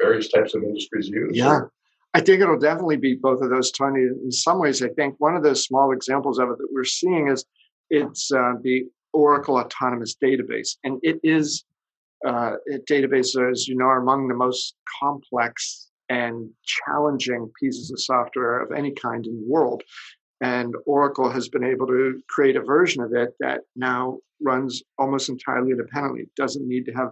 various 0.00 0.28
types 0.28 0.54
of 0.54 0.62
industries 0.62 1.08
use? 1.08 1.36
Yeah. 1.36 1.60
I 2.14 2.20
think 2.20 2.40
it'll 2.40 2.58
definitely 2.58 2.96
be 2.96 3.14
both 3.14 3.40
of 3.40 3.50
those, 3.50 3.70
Tony. 3.70 4.00
In 4.00 4.32
some 4.32 4.58
ways, 4.58 4.82
I 4.82 4.88
think 4.88 5.14
one 5.18 5.36
of 5.36 5.44
the 5.44 5.54
small 5.54 5.92
examples 5.92 6.38
of 6.38 6.48
it 6.50 6.58
that 6.58 6.68
we're 6.72 6.84
seeing 6.84 7.28
is 7.28 7.44
it's 7.90 8.32
uh, 8.32 8.54
the 8.62 8.86
Oracle 9.12 9.56
Autonomous 9.56 10.16
Database, 10.22 10.76
and 10.84 10.98
it 11.02 11.20
is 11.22 11.64
uh, 12.26 12.52
a 12.72 12.78
database, 12.90 13.34
as 13.50 13.66
you 13.66 13.76
know, 13.76 13.86
are 13.86 14.00
among 14.00 14.28
the 14.28 14.34
most 14.34 14.74
complex 15.00 15.90
and 16.08 16.50
challenging 16.64 17.50
pieces 17.58 17.90
of 17.90 18.00
software 18.00 18.60
of 18.60 18.72
any 18.72 18.92
kind 18.92 19.26
in 19.26 19.40
the 19.40 19.46
world. 19.46 19.82
And 20.42 20.74
Oracle 20.86 21.30
has 21.30 21.48
been 21.48 21.64
able 21.64 21.86
to 21.86 22.20
create 22.28 22.56
a 22.56 22.62
version 22.62 23.02
of 23.02 23.12
it 23.12 23.30
that 23.40 23.60
now 23.76 24.18
runs 24.42 24.82
almost 24.98 25.28
entirely 25.28 25.70
independently. 25.70 26.22
It 26.22 26.34
doesn't 26.36 26.66
need 26.66 26.86
to 26.86 26.92
have, 26.92 27.10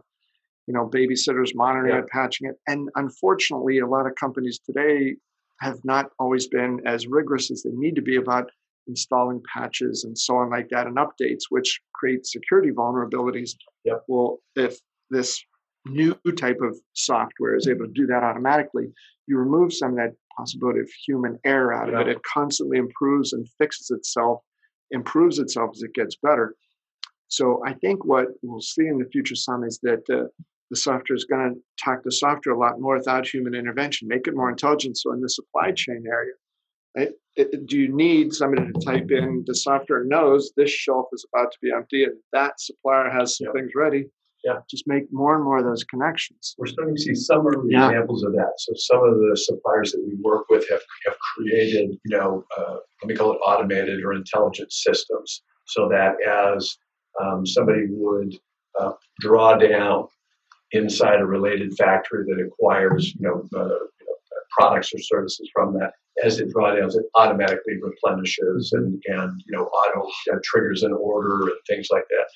you 0.67 0.75
know, 0.75 0.89
babysitters 0.89 1.55
monitoring 1.55 1.95
yeah. 1.95 2.01
it, 2.01 2.09
patching 2.09 2.49
it. 2.49 2.57
And 2.67 2.89
unfortunately, 2.97 3.79
a 3.79 3.87
lot 3.87 4.07
of 4.07 4.15
companies 4.17 4.59
today 4.65 5.17
have 5.61 5.79
not 5.85 6.11
always 6.19 6.49
been 6.49 6.81
as 6.87 7.07
rigorous 7.07 7.51
as 7.51 7.63
they 7.63 7.71
need 7.73 7.97
to 7.97 8.03
be 8.03 8.17
about 8.17 8.51
installing 8.89 9.43
patches 9.53 10.05
and 10.05 10.19
so 10.19 10.37
on 10.37 10.51
like 10.51 10.69
that 10.71 10.87
and 10.87 10.97
updates, 10.97 11.45
which 11.51 11.81
create 11.95 12.27
security 12.27 12.71
vulnerabilities. 12.71 13.53
Yep. 13.85 14.05
Well, 14.09 14.39
if 14.57 14.79
this 15.11 15.43
new 15.87 16.15
type 16.37 16.59
of 16.63 16.77
software 16.95 17.55
is 17.55 17.69
able 17.69 17.87
to 17.87 17.93
do 17.93 18.07
that 18.07 18.23
automatically, 18.23 18.87
you 19.27 19.39
remove 19.39 19.73
some 19.73 19.91
of 19.91 19.97
that 19.97 20.15
possibility 20.37 20.81
of 20.81 20.91
human 21.07 21.39
error 21.45 21.75
out 21.75 21.89
of 21.89 21.95
yep. 21.95 22.07
it. 22.07 22.17
It 22.17 22.23
constantly 22.23 22.79
improves 22.79 23.33
and 23.33 23.47
fixes 23.59 23.91
itself, 23.91 24.43
improves 24.91 25.39
itself 25.39 25.71
as 25.75 25.83
it 25.83 25.95
gets 25.95 26.17
better. 26.17 26.55
So 27.29 27.63
I 27.67 27.75
think 27.75 28.05
what 28.05 28.29
we'll 28.43 28.61
see 28.61 28.87
in 28.87 28.99
the 28.99 29.09
future, 29.13 29.35
some 29.35 29.65
is 29.65 29.79
that 29.83 30.09
uh, 30.11 30.29
the 30.71 30.77
software 30.77 31.17
is 31.17 31.25
going 31.25 31.55
to 31.55 31.61
talk 31.83 32.03
to 32.03 32.11
software 32.11 32.55
a 32.55 32.59
lot 32.59 32.81
more 32.81 32.97
without 32.97 33.27
human 33.27 33.55
intervention, 33.55 34.09
make 34.09 34.27
it 34.27 34.37
more 34.37 34.51
intelligent. 34.51 34.97
So 34.99 35.13
in 35.13 35.21
the 35.21 35.29
supply 35.29 35.73
chain 35.73 36.05
area, 36.07 36.33
it, 36.95 37.15
it, 37.37 37.67
do 37.67 37.79
you 37.79 37.95
need 37.95 38.33
somebody 38.33 38.73
to 38.73 38.81
type 38.81 39.11
in 39.11 39.45
the 39.47 39.55
software 39.55 40.05
knows 40.05 40.53
this 40.57 40.71
shelf 40.71 41.07
is 41.13 41.27
about 41.33 41.53
to 41.53 41.59
be 41.63 41.71
empty 41.75 42.05
and 42.05 42.15
that 42.33 42.61
supplier 42.61 43.11
has 43.11 43.37
some 43.37 43.53
things 43.53 43.73
ready? 43.75 44.07
Yeah. 44.45 44.61
Just 44.71 44.87
make 44.87 45.13
more 45.13 45.35
and 45.35 45.45
more 45.45 45.59
of 45.59 45.65
those 45.65 45.85
connections. 45.85 46.55
We're 46.59 46.67
starting 46.67 46.95
to 46.95 47.01
see 47.01 47.15
some 47.15 47.47
early 47.47 47.73
yeah. 47.73 47.89
examples 47.89 48.23
of 48.23 48.33
that. 48.33 48.53
So 48.59 48.73
some 48.77 49.03
of 49.03 49.19
the 49.19 49.37
suppliers 49.37 49.93
that 49.93 50.05
we 50.07 50.15
work 50.21 50.49
with 50.49 50.69
have, 50.71 50.81
have 51.07 51.17
created, 51.35 51.99
you 52.05 52.17
know, 52.17 52.45
uh, 52.57 52.77
let 53.03 53.09
me 53.09 53.17
call 53.17 53.33
it 53.33 53.41
automated 53.45 54.03
or 54.05 54.13
intelligent 54.13 54.73
systems 54.73 55.43
so 55.67 55.89
that 55.89 56.17
as 56.23 56.77
um, 57.21 57.45
somebody 57.45 57.87
would 57.91 58.39
uh, 58.79 58.93
draw 59.21 59.57
down 59.57 60.07
inside 60.73 61.21
a 61.21 61.27
related 61.27 61.75
factory 61.77 62.25
that 62.25 62.45
acquires, 62.45 63.15
you 63.15 63.21
know, 63.23 63.49
uh, 63.59 63.69
you 63.69 63.71
know, 63.71 63.98
products 64.59 64.93
or 64.95 64.99
services 64.99 65.49
from 65.55 65.75
that, 65.75 65.93
as 66.25 66.41
it 66.41 66.53
drawdowns, 66.53 66.97
it 66.97 67.05
automatically 67.15 67.75
replenishes 67.81 68.73
and, 68.73 69.01
and 69.07 69.43
you 69.47 69.57
know 69.57 69.65
auto 69.65 70.09
uh, 70.33 70.39
triggers 70.45 70.83
an 70.83 70.93
order 70.93 71.43
and 71.43 71.59
things 71.69 71.89
like 71.91 72.05
that. 72.11 72.27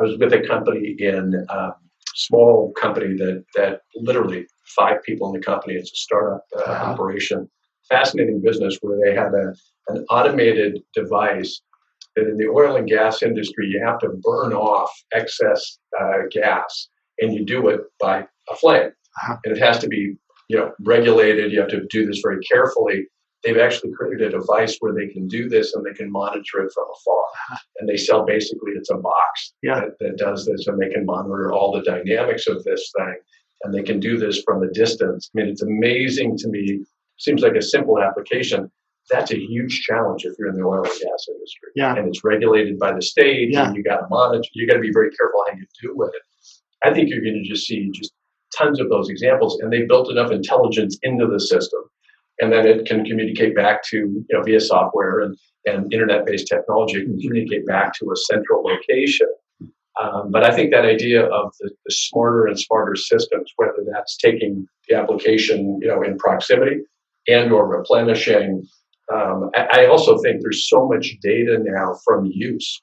I 0.00 0.04
was 0.04 0.18
with 0.18 0.32
a 0.32 0.46
company 0.46 0.94
in 0.98 1.46
um, 1.50 1.74
small 2.14 2.72
company 2.80 3.16
that 3.16 3.44
that 3.56 3.80
literally 3.96 4.46
five 4.76 5.02
people 5.02 5.28
in 5.28 5.40
the 5.40 5.44
company. 5.44 5.74
It's 5.74 5.92
a 5.92 5.96
startup 5.96 6.44
uh, 6.56 6.60
uh-huh. 6.60 6.92
operation. 6.92 7.48
Fascinating 7.88 8.40
business 8.40 8.78
where 8.80 8.98
they 9.04 9.14
had 9.14 9.34
a, 9.34 9.54
an 9.88 10.04
automated 10.08 10.80
device 10.94 11.60
that 12.16 12.28
in 12.28 12.36
the 12.36 12.46
oil 12.46 12.76
and 12.76 12.88
gas 12.88 13.22
industry 13.22 13.66
you 13.66 13.82
have 13.84 13.98
to 14.00 14.08
burn 14.22 14.52
off 14.52 14.90
excess 15.12 15.78
uh, 16.00 16.22
gas, 16.30 16.88
and 17.20 17.34
you 17.34 17.44
do 17.44 17.68
it 17.68 17.80
by 18.00 18.26
a 18.50 18.56
flame, 18.56 18.90
uh-huh. 18.90 19.36
and 19.44 19.56
it 19.56 19.60
has 19.60 19.78
to 19.80 19.88
be 19.88 20.16
you 20.52 20.58
know 20.58 20.72
regulated. 20.80 21.52
You 21.52 21.60
have 21.60 21.70
to 21.70 21.84
do 21.90 22.06
this 22.06 22.20
very 22.22 22.40
carefully 22.44 23.06
they've 23.42 23.58
actually 23.58 23.92
created 23.92 24.28
a 24.34 24.38
device 24.38 24.76
where 24.80 24.94
they 24.94 25.08
can 25.08 25.26
do 25.26 25.48
this 25.48 25.74
and 25.74 25.84
they 25.84 25.92
can 25.92 26.10
monitor 26.10 26.62
it 26.62 26.72
from 26.72 26.84
afar. 26.84 27.58
And 27.78 27.88
they 27.88 27.96
sell 27.96 28.24
basically 28.24 28.72
it's 28.72 28.90
a 28.90 28.96
box 28.96 29.54
yeah. 29.62 29.80
that, 29.80 29.98
that 30.00 30.16
does 30.16 30.46
this 30.46 30.66
and 30.66 30.80
they 30.80 30.88
can 30.88 31.04
monitor 31.04 31.52
all 31.52 31.72
the 31.72 31.82
dynamics 31.82 32.46
of 32.46 32.62
this 32.64 32.92
thing. 32.96 33.16
And 33.64 33.72
they 33.72 33.82
can 33.82 34.00
do 34.00 34.18
this 34.18 34.42
from 34.44 34.62
a 34.62 34.70
distance. 34.72 35.30
I 35.34 35.40
mean, 35.40 35.48
it's 35.48 35.62
amazing 35.62 36.36
to 36.38 36.48
me. 36.48 36.84
Seems 37.18 37.42
like 37.42 37.54
a 37.54 37.62
simple 37.62 38.00
application. 38.00 38.70
That's 39.10 39.32
a 39.32 39.38
huge 39.38 39.82
challenge 39.82 40.24
if 40.24 40.34
you're 40.38 40.48
in 40.48 40.56
the 40.56 40.64
oil 40.64 40.82
and 40.82 40.84
gas 40.84 41.26
industry. 41.28 41.70
Yeah. 41.74 41.94
And 41.96 42.08
it's 42.08 42.24
regulated 42.24 42.78
by 42.78 42.92
the 42.92 43.02
state 43.02 43.50
yeah. 43.52 43.66
and 43.66 43.76
you 43.76 43.82
got 43.82 43.98
to 43.98 44.06
monitor. 44.10 44.48
You 44.54 44.66
got 44.66 44.74
to 44.74 44.80
be 44.80 44.92
very 44.92 45.10
careful 45.10 45.44
how 45.48 45.56
you 45.56 45.66
do 45.80 45.96
with 45.96 46.10
it. 46.14 46.22
I 46.84 46.92
think 46.92 47.08
you're 47.08 47.22
going 47.22 47.40
to 47.42 47.48
just 47.48 47.66
see 47.66 47.88
just 47.92 48.12
tons 48.56 48.80
of 48.80 48.88
those 48.88 49.08
examples, 49.08 49.58
and 49.60 49.72
they 49.72 49.82
built 49.82 50.10
enough 50.10 50.30
intelligence 50.30 50.98
into 51.02 51.26
the 51.26 51.40
system, 51.40 51.80
and 52.40 52.52
then 52.52 52.66
it 52.66 52.86
can 52.86 53.04
communicate 53.04 53.54
back 53.54 53.82
to 53.90 53.96
you 53.96 54.26
know 54.30 54.42
via 54.42 54.60
software 54.60 55.20
and 55.20 55.36
and 55.64 55.92
internet-based 55.92 56.48
technology 56.48 56.98
it 56.98 57.04
can 57.04 57.20
communicate 57.20 57.64
back 57.66 57.92
to 57.94 58.10
a 58.10 58.16
central 58.16 58.64
location. 58.64 59.28
Um, 60.00 60.30
but 60.32 60.42
I 60.42 60.50
think 60.50 60.72
that 60.72 60.84
idea 60.84 61.24
of 61.26 61.52
the, 61.60 61.70
the 61.84 61.92
smarter 61.92 62.46
and 62.46 62.58
smarter 62.58 62.96
systems, 62.96 63.52
whether 63.56 63.84
that's 63.92 64.16
taking 64.16 64.66
the 64.88 64.96
application 64.96 65.78
you 65.80 65.88
know 65.88 66.02
in 66.02 66.18
proximity 66.18 66.80
and 67.28 67.52
or 67.52 67.66
replenishing. 67.66 68.66
Um, 69.12 69.50
I, 69.54 69.82
I 69.82 69.86
also 69.86 70.18
think 70.18 70.40
there's 70.40 70.68
so 70.68 70.88
much 70.88 71.16
data 71.20 71.58
now 71.60 71.94
from 72.04 72.24
use 72.26 72.80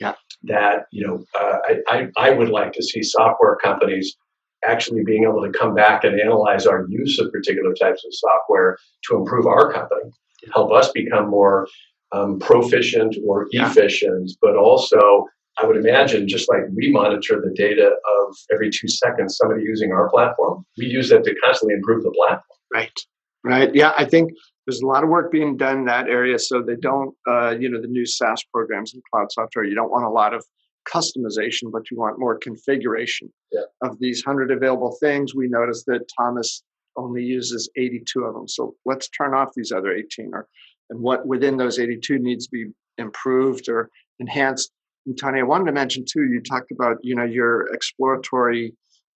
yeah. 0.00 0.14
that 0.44 0.86
you 0.92 1.06
know 1.06 1.24
uh, 1.38 1.58
I, 1.68 1.78
I, 1.88 2.08
I 2.16 2.30
would 2.30 2.48
like 2.48 2.72
to 2.72 2.82
see 2.82 3.02
software 3.02 3.56
companies 3.56 4.16
actually 4.64 5.02
being 5.04 5.24
able 5.24 5.42
to 5.42 5.50
come 5.50 5.74
back 5.74 6.04
and 6.04 6.20
analyze 6.20 6.66
our 6.66 6.86
use 6.88 7.18
of 7.18 7.30
particular 7.32 7.74
types 7.74 8.04
of 8.04 8.12
software 8.14 8.78
to 9.08 9.16
improve 9.16 9.46
our 9.46 9.72
company, 9.72 10.10
help 10.54 10.72
us 10.72 10.90
become 10.92 11.28
more 11.28 11.66
um, 12.12 12.38
proficient 12.38 13.16
or 13.26 13.46
Yeah. 13.52 13.70
efficient, 13.70 14.30
but 14.40 14.56
also 14.56 15.26
I 15.58 15.66
would 15.66 15.76
imagine 15.76 16.28
just 16.28 16.48
like 16.48 16.62
we 16.74 16.90
monitor 16.90 17.40
the 17.40 17.52
data 17.54 17.86
of 17.88 18.36
every 18.52 18.70
two 18.70 18.88
seconds 18.88 19.36
somebody 19.36 19.62
using 19.62 19.92
our 19.92 20.08
platform, 20.08 20.64
we 20.78 20.86
use 20.86 21.10
that 21.10 21.24
to 21.24 21.34
constantly 21.44 21.74
improve 21.74 22.02
the 22.02 22.10
platform. 22.10 22.58
Right. 22.72 22.98
Right. 23.44 23.74
Yeah, 23.74 23.92
I 23.98 24.04
think 24.04 24.32
there's 24.66 24.80
a 24.80 24.86
lot 24.86 25.02
of 25.02 25.10
work 25.10 25.32
being 25.32 25.56
done 25.56 25.80
in 25.80 25.84
that 25.86 26.08
area. 26.08 26.38
So 26.38 26.62
they 26.62 26.76
don't, 26.76 27.14
uh, 27.28 27.50
you 27.50 27.68
know, 27.68 27.80
the 27.80 27.88
new 27.88 28.06
SaaS 28.06 28.42
programs 28.54 28.94
and 28.94 29.02
cloud 29.12 29.32
software, 29.32 29.64
you 29.64 29.74
don't 29.74 29.90
want 29.90 30.04
a 30.04 30.10
lot 30.10 30.32
of 30.32 30.44
customization, 30.84 31.70
but 31.72 31.90
you 31.90 31.96
want 31.96 32.18
more 32.18 32.36
configuration 32.36 33.32
Yeah. 33.52 33.62
of 33.82 33.98
these 33.98 34.24
100 34.24 34.50
available 34.50 34.96
things. 35.00 35.34
We 35.34 35.48
noticed 35.48 35.86
that 35.86 36.08
Thomas 36.16 36.62
only 36.96 37.22
uses 37.24 37.70
82 37.76 38.24
of 38.24 38.34
them. 38.34 38.48
So 38.48 38.76
let's 38.84 39.08
turn 39.08 39.34
off 39.34 39.54
these 39.54 39.72
other 39.72 39.92
18 39.92 40.34
or 40.34 40.48
and 40.90 41.00
what 41.00 41.26
within 41.26 41.56
those 41.56 41.78
82 41.78 42.18
needs 42.18 42.46
to 42.46 42.50
be 42.50 42.72
improved 42.98 43.68
or 43.68 43.88
enhanced. 44.18 44.72
And 45.06 45.18
Tony, 45.18 45.40
I 45.40 45.42
wanted 45.44 45.66
to 45.66 45.72
mention 45.72 46.04
too, 46.04 46.24
you 46.24 46.40
talked 46.42 46.70
about, 46.70 46.98
you 47.02 47.14
know, 47.14 47.24
your 47.24 47.72
exploratory 47.72 48.74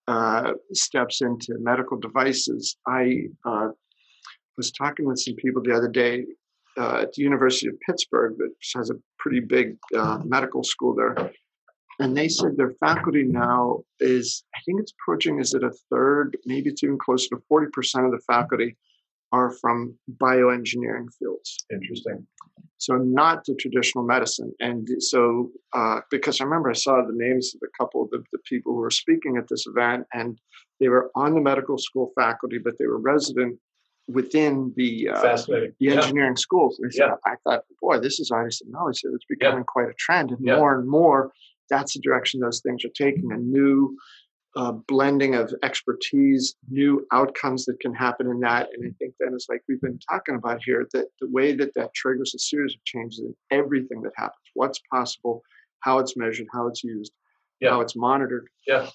uh, 0.08 0.54
steps 0.72 1.20
into 1.20 1.56
medical 1.58 1.98
devices. 1.98 2.76
I 2.86 3.24
uh, 3.44 3.68
was 4.56 4.70
talking 4.72 5.04
with 5.04 5.18
some 5.18 5.34
people 5.34 5.62
the 5.62 5.74
other 5.76 5.88
day 5.88 6.24
uh, 6.78 7.00
at 7.02 7.12
the 7.12 7.22
University 7.22 7.68
of 7.68 7.74
Pittsburgh, 7.80 8.34
which 8.38 8.72
has 8.74 8.90
a 8.90 8.94
pretty 9.18 9.40
big 9.40 9.76
uh, 9.96 10.20
medical 10.24 10.62
school 10.62 10.94
there. 10.94 11.14
And 11.98 12.16
they 12.16 12.28
said 12.28 12.56
their 12.56 12.72
faculty 12.72 13.22
now 13.22 13.80
is, 14.00 14.44
I 14.54 14.58
think 14.66 14.80
it's 14.80 14.92
approaching, 15.00 15.40
is 15.40 15.54
it 15.54 15.64
a 15.64 15.72
third? 15.90 16.36
Maybe 16.44 16.68
it's 16.70 16.82
even 16.84 16.98
closer 16.98 17.28
to 17.30 17.42
40% 17.50 18.04
of 18.04 18.12
the 18.12 18.20
faculty 18.26 18.76
are 19.32 19.50
from 19.50 19.94
bioengineering 20.18 21.06
fields. 21.18 21.64
Interesting. 21.72 22.26
So 22.78 22.96
not 22.96 23.44
the 23.44 23.54
traditional 23.54 24.04
medicine. 24.04 24.52
And 24.60 24.88
so, 25.02 25.50
uh, 25.72 26.00
because 26.10 26.40
I 26.40 26.44
remember 26.44 26.70
I 26.70 26.74
saw 26.74 27.02
the 27.02 27.12
names 27.14 27.54
of 27.54 27.62
a 27.66 27.82
couple 27.82 28.04
of 28.04 28.10
the, 28.10 28.22
the 28.32 28.38
people 28.46 28.72
who 28.74 28.80
were 28.80 28.90
speaking 28.90 29.36
at 29.38 29.48
this 29.48 29.66
event, 29.66 30.04
and 30.12 30.38
they 30.80 30.88
were 30.88 31.10
on 31.14 31.34
the 31.34 31.40
medical 31.40 31.78
school 31.78 32.12
faculty, 32.14 32.58
but 32.58 32.74
they 32.78 32.86
were 32.86 32.98
resident 33.00 33.58
within 34.08 34.72
the 34.76 35.08
uh, 35.08 35.36
the 35.46 35.72
Yeah. 35.80 35.94
engineering 35.94 36.36
schools. 36.36 36.78
And 36.78 36.88
I, 36.88 36.90
said, 36.90 37.06
Yeah. 37.08 37.14
I 37.32 37.34
thought, 37.44 37.64
boy, 37.80 37.98
this 37.98 38.20
is 38.20 38.30
obviously 38.30 38.68
knowledge. 38.70 39.00
So 39.00 39.10
it's 39.14 39.24
becoming 39.28 39.64
quite 39.64 39.88
a 39.88 39.94
trend, 39.98 40.30
and 40.30 40.38
Yeah. 40.44 40.56
more 40.56 40.78
and 40.78 40.88
more, 40.88 41.32
that's 41.70 41.94
the 41.94 42.00
direction 42.00 42.40
those 42.40 42.60
things 42.60 42.84
are 42.84 42.88
taking. 42.90 43.32
A 43.32 43.36
new 43.36 43.96
uh, 44.56 44.72
blending 44.72 45.34
of 45.34 45.52
expertise, 45.62 46.54
new 46.70 47.06
outcomes 47.12 47.66
that 47.66 47.78
can 47.80 47.92
happen 47.94 48.26
in 48.30 48.40
that. 48.40 48.68
And 48.72 48.86
I 48.86 48.90
think 48.98 49.14
then 49.20 49.30
it's 49.34 49.48
like 49.50 49.62
we've 49.68 49.80
been 49.80 49.98
talking 50.10 50.34
about 50.36 50.60
here 50.64 50.86
that 50.94 51.06
the 51.20 51.28
way 51.30 51.54
that 51.54 51.74
that 51.74 51.92
triggers 51.94 52.34
a 52.34 52.38
series 52.38 52.74
of 52.74 52.82
changes 52.84 53.20
in 53.20 53.34
everything 53.50 54.00
that 54.02 54.12
happens, 54.16 54.40
what's 54.54 54.80
possible, 54.92 55.42
how 55.80 55.98
it's 55.98 56.16
measured, 56.16 56.46
how 56.52 56.66
it's 56.68 56.82
used, 56.82 57.12
Yeah. 57.60 57.70
how 57.70 57.80
it's 57.82 57.96
monitored. 57.96 58.48
Yeah. 58.66 58.88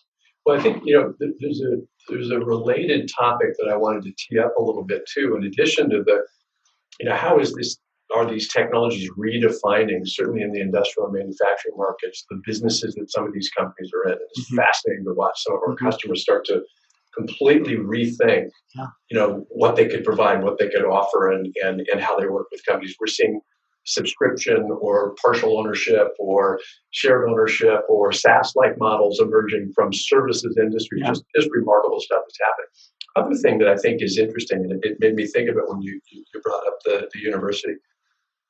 Well, 0.46 0.60
I 0.60 0.64
think 0.64 0.82
you 0.84 0.96
know 0.96 1.14
th- 1.22 1.36
there's 1.40 1.62
a 1.62 1.78
there's 2.10 2.32
a 2.32 2.40
related 2.40 3.08
topic 3.16 3.50
that 3.60 3.70
I 3.72 3.76
wanted 3.76 4.02
to 4.06 4.12
tee 4.18 4.40
up 4.40 4.54
a 4.58 4.62
little 4.64 4.84
bit 4.84 5.04
too. 5.06 5.36
In 5.36 5.44
addition 5.44 5.92
to 5.92 6.04
the, 6.04 6.26
you 7.00 7.08
know, 7.08 7.16
how 7.16 7.38
is 7.38 7.54
this 7.54 7.78
are 8.16 8.26
these 8.30 8.48
technologies 8.52 9.10
redefining 9.18 10.02
certainly 10.06 10.42
in 10.42 10.52
the 10.52 10.62
industrial 10.62 11.08
and 11.08 11.14
manufacturing 11.18 11.76
markets 11.78 12.26
the 12.30 12.42
businesses 12.46 12.96
that 12.96 13.12
some 13.12 13.26
of 13.26 13.34
these 13.34 13.50
companies 13.58 13.92
are 13.94 14.12
in? 14.12 14.18
It's 14.36 14.52
Mhm. 14.52 14.58
fascinating 14.58 15.06
to 15.06 15.14
watch 15.14 15.38
some 15.44 15.56
of 15.56 15.62
our 15.68 15.76
Mhm. 15.76 15.80
customers 15.80 16.22
start 16.22 16.46
to 16.46 16.64
completely 17.16 17.76
rethink, 17.76 18.50
Yeah. 18.76 18.88
you 19.10 19.18
know, 19.18 19.46
what 19.50 19.76
they 19.76 19.88
could 19.88 20.04
provide, 20.04 20.44
what 20.44 20.58
they 20.58 20.70
could 20.70 20.86
offer, 20.86 21.30
and 21.32 21.54
and 21.64 21.82
and 21.92 22.00
how 22.02 22.18
they 22.20 22.28
work 22.28 22.48
with 22.52 22.66
companies. 22.66 22.96
We're 23.00 23.08
seeing 23.08 23.42
subscription 23.86 24.70
or 24.80 25.16
partial 25.24 25.58
ownership 25.58 26.14
or 26.20 26.60
shared 26.92 27.28
ownership 27.28 27.84
or 27.90 28.12
SaaS-like 28.12 28.78
models 28.78 29.20
emerging 29.20 29.72
from 29.74 29.92
services 29.92 30.56
industry. 30.62 31.00
Yeah. 31.02 31.08
Just, 31.10 31.24
just 31.36 31.50
remarkable 31.52 32.00
stuff 32.00 32.22
that's 32.26 32.40
happening. 32.40 32.70
Other 33.16 33.36
thing 33.36 33.58
that 33.58 33.68
I 33.68 33.76
think 33.76 34.02
is 34.02 34.18
interesting, 34.20 34.60
and 34.64 34.72
it, 34.74 34.80
it 34.92 35.00
made 35.00 35.16
me 35.16 35.26
think 35.26 35.50
of 35.50 35.58
it 35.58 35.64
when 35.68 35.82
you, 35.82 36.00
you 36.12 36.24
you 36.34 36.42
brought 36.42 36.66
up 36.68 36.78
the, 36.86 37.10
the 37.14 37.20
university. 37.20 37.74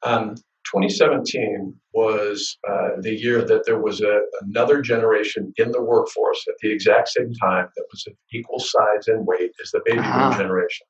Um, 0.03 0.35
2017 0.65 1.73
was 1.93 2.57
uh, 2.69 2.89
the 3.01 3.13
year 3.13 3.43
that 3.43 3.65
there 3.65 3.79
was 3.81 4.01
a, 4.01 4.21
another 4.41 4.81
generation 4.81 5.53
in 5.57 5.71
the 5.71 5.81
workforce 5.81 6.45
at 6.47 6.55
the 6.61 6.71
exact 6.71 7.09
same 7.09 7.33
time 7.33 7.67
that 7.75 7.85
was 7.91 8.05
of 8.07 8.13
equal 8.31 8.59
size 8.59 9.07
and 9.07 9.25
weight 9.27 9.51
as 9.61 9.71
the 9.71 9.81
baby 9.85 9.99
Ah. 10.01 10.29
boom 10.29 10.37
generation. 10.39 10.87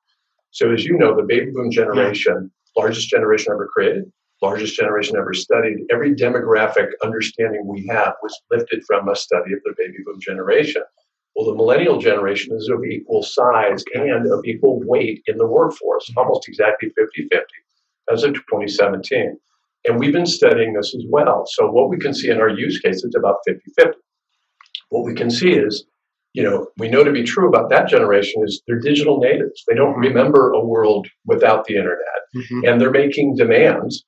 So, 0.52 0.72
as 0.72 0.86
you 0.86 0.98
know, 0.98 1.16
the 1.16 1.24
baby 1.24 1.50
boom 1.52 1.72
generation, 1.72 2.52
largest 2.78 3.10
generation 3.10 3.54
ever 3.54 3.68
created, 3.74 4.12
largest 4.42 4.76
generation 4.76 5.16
ever 5.18 5.34
studied. 5.34 5.78
Every 5.92 6.14
demographic 6.14 6.90
understanding 7.04 7.66
we 7.66 7.88
have 7.88 8.14
was 8.22 8.40
lifted 8.52 8.84
from 8.86 9.08
a 9.10 9.16
study 9.16 9.54
of 9.54 9.60
the 9.64 9.74
baby 9.78 9.98
boom 10.06 10.20
generation. 10.20 10.84
Well, 11.36 11.46
the 11.48 11.56
millennial 11.56 11.98
generation 12.00 12.54
is 12.56 12.70
of 12.70 12.84
equal 12.84 13.24
size 13.24 13.84
and 13.96 14.32
of 14.32 14.44
equal 14.46 14.82
weight 14.84 15.24
in 15.28 15.38
the 15.38 15.48
workforce, 15.48 16.12
almost 16.18 16.48
exactly 16.50 16.90
50 16.90 17.30
50 17.32 17.46
as 18.12 18.24
of 18.24 18.34
2017. 18.34 19.38
And 19.86 20.00
we've 20.00 20.14
been 20.14 20.26
studying 20.28 20.74
this 20.74 20.94
as 20.96 21.04
well. 21.10 21.44
So, 21.48 21.68
what 21.72 21.90
we 21.90 21.98
can 21.98 22.14
see 22.14 22.30
in 22.30 22.40
our 22.40 22.50
use 22.50 22.80
case 22.80 23.04
is 23.04 23.16
about 23.18 23.38
50 23.48 23.62
50. 23.78 23.98
What 24.90 25.06
we 25.06 25.14
can 25.16 25.30
see 25.32 25.52
is, 25.52 25.86
you 26.34 26.44
know, 26.44 26.68
we 26.78 26.88
know 26.90 27.04
to 27.04 27.12
be 27.12 27.24
true 27.24 27.48
about 27.48 27.70
that 27.70 27.88
generation 27.88 28.44
is 28.46 28.62
they're 28.68 28.80
digital 28.80 29.20
natives. 29.20 29.64
They 29.68 29.76
don't 29.76 29.98
remember 29.98 30.52
a 30.52 30.64
world 30.64 31.08
without 31.26 31.66
the 31.66 31.76
internet 31.78 31.98
Mhm. 32.36 32.70
and 32.70 32.80
they're 32.80 32.92
making 32.92 33.36
demands 33.36 34.06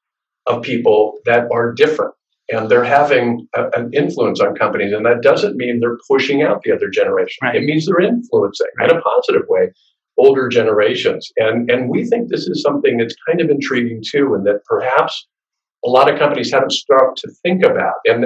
of 0.47 0.61
people 0.61 1.17
that 1.25 1.47
are 1.51 1.73
different 1.73 2.13
and 2.51 2.69
they're 2.69 2.83
having 2.83 3.47
a, 3.55 3.69
an 3.77 3.89
influence 3.93 4.39
on 4.41 4.55
companies 4.55 4.93
and 4.93 5.05
that 5.05 5.21
doesn't 5.21 5.55
mean 5.57 5.79
they're 5.81 5.97
pushing 6.09 6.41
out 6.43 6.61
the 6.63 6.71
other 6.71 6.89
generation 6.89 7.37
Right. 7.41 7.55
it 7.55 7.63
means 7.63 7.85
they're 7.85 7.99
influencing 7.99 8.67
in 8.81 8.89
a 8.91 9.01
positive 9.01 9.43
way 9.49 9.71
older 10.17 10.47
generations 10.47 11.31
and 11.37 11.69
and 11.71 11.89
we 11.89 12.05
think 12.05 12.29
this 12.29 12.47
is 12.47 12.61
something 12.61 12.97
that's 12.97 13.15
kind 13.27 13.41
of 13.41 13.49
intriguing 13.49 14.01
too 14.05 14.33
and 14.35 14.45
that 14.45 14.63
perhaps 14.65 15.27
a 15.85 15.89
lot 15.89 16.11
of 16.11 16.19
companies 16.19 16.51
haven't 16.51 16.71
started 16.71 17.15
to 17.17 17.31
think 17.43 17.63
about 17.63 17.95
and 18.05 18.25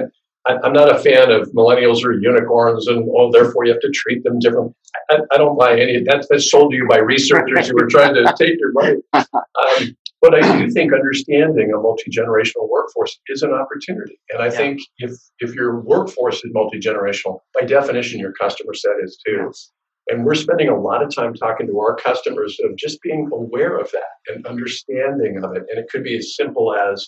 I'm 0.49 0.71
not 0.73 0.93
a 0.93 0.97
fan 0.97 1.29
of 1.29 1.49
millennials 1.51 2.05
or 2.05 2.13
unicorns, 2.13 2.87
and 2.87 3.05
oh, 3.17 3.29
therefore 3.33 3.65
you 3.65 3.71
have 3.73 3.81
to 3.81 3.91
treat 3.93 4.23
them 4.23 4.39
different. 4.39 4.73
I, 5.09 5.17
I 5.33 5.37
don't 5.37 5.57
buy 5.57 5.73
any. 5.77 6.03
That's, 6.05 6.27
that's 6.29 6.49
sold 6.49 6.71
to 6.71 6.77
you 6.77 6.87
by 6.87 6.99
researchers 6.99 7.67
who 7.67 7.75
are 7.83 7.87
trying 7.87 8.13
to 8.13 8.33
take 8.39 8.57
your 8.59 8.71
money. 8.71 8.95
Um, 9.33 9.97
but 10.21 10.33
I 10.33 10.57
do 10.57 10.69
think 10.71 10.93
understanding 10.93 11.71
a 11.73 11.77
multi 11.81 12.09
generational 12.11 12.69
workforce 12.69 13.19
is 13.27 13.43
an 13.43 13.51
opportunity, 13.51 14.19
and 14.31 14.41
I 14.41 14.45
Yeah. 14.45 14.51
think 14.51 14.79
if 14.99 15.11
if 15.39 15.53
your 15.53 15.81
workforce 15.81 16.37
is 16.37 16.51
multi 16.53 16.79
generational, 16.79 17.39
by 17.59 17.65
definition, 17.67 18.19
your 18.19 18.31
customer 18.33 18.73
set 18.73 18.93
is 19.03 19.19
too. 19.25 19.43
Yes. 19.47 19.71
And 20.09 20.25
we're 20.25 20.35
spending 20.35 20.69
a 20.69 20.79
lot 20.79 21.03
of 21.03 21.13
time 21.13 21.33
talking 21.33 21.67
to 21.67 21.79
our 21.79 21.95
customers 21.95 22.57
of 22.63 22.75
just 22.77 23.01
being 23.01 23.29
aware 23.31 23.77
of 23.77 23.91
that 23.91 24.33
and 24.33 24.45
understanding 24.45 25.43
of 25.43 25.55
it. 25.55 25.63
And 25.69 25.79
it 25.79 25.87
could 25.89 26.03
be 26.03 26.17
as 26.17 26.35
simple 26.35 26.73
as, 26.75 27.07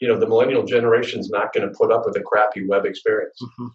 you 0.00 0.08
know, 0.08 0.18
the 0.18 0.26
millennial 0.26 0.64
generation 0.64 1.20
is 1.20 1.30
not 1.30 1.52
going 1.52 1.68
to 1.68 1.74
put 1.76 1.92
up 1.92 2.02
with 2.04 2.16
a 2.16 2.22
crappy 2.22 2.66
web 2.66 2.84
experience, 2.84 3.38
Mhm. 3.42 3.70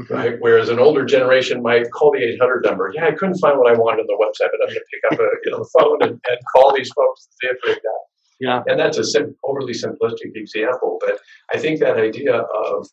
Mhm. 0.00 0.10
right? 0.10 0.36
Whereas 0.40 0.68
an 0.68 0.78
older 0.78 1.04
generation 1.04 1.60
might 1.62 1.90
call 1.90 2.12
the 2.12 2.22
800 2.22 2.64
number. 2.64 2.90
Yeah, 2.94 3.06
I 3.06 3.12
couldn't 3.12 3.38
find 3.38 3.58
what 3.58 3.70
I 3.72 3.76
wanted 3.76 4.02
on 4.02 4.06
the 4.06 4.14
website, 4.24 4.50
but 4.52 4.60
I'm 4.62 4.68
going 4.68 4.80
to 4.80 4.84
pick 4.92 5.12
up 5.12 5.18
a 5.18 5.28
you 5.44 5.50
know, 5.50 5.58
the 5.58 5.70
phone 5.78 5.98
and, 6.02 6.12
and 6.12 6.38
call 6.54 6.72
these 6.74 6.90
folks 6.92 7.26
to 7.26 7.32
see 7.40 7.46
if 7.48 7.56
they've 7.66 7.82
got 7.82 8.00
Yeah. 8.40 8.62
and 8.68 8.78
that's 8.78 8.98
a 8.98 9.04
sim- 9.04 9.36
overly 9.44 9.72
simplistic 9.72 10.34
example, 10.36 10.98
but 11.04 11.18
I 11.52 11.58
think 11.58 11.80
that 11.80 11.96
idea 11.98 12.36
of 12.36 12.86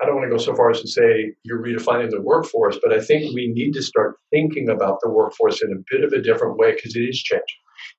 I 0.00 0.06
don't 0.06 0.14
want 0.14 0.30
to 0.30 0.36
go 0.36 0.42
so 0.42 0.54
far 0.54 0.70
as 0.70 0.80
to 0.80 0.88
say 0.88 1.32
you're 1.42 1.62
redefining 1.62 2.10
the 2.10 2.20
workforce, 2.20 2.78
but 2.82 2.92
I 2.92 3.00
think 3.00 3.34
we 3.34 3.48
need 3.48 3.72
to 3.74 3.82
start 3.82 4.16
thinking 4.30 4.68
about 4.68 5.00
the 5.02 5.10
workforce 5.10 5.62
in 5.62 5.72
a 5.72 5.82
bit 5.90 6.04
of 6.04 6.12
a 6.12 6.22
different 6.22 6.56
way 6.56 6.74
because 6.74 6.94
it 6.94 7.00
is 7.00 7.20
changing. 7.20 7.44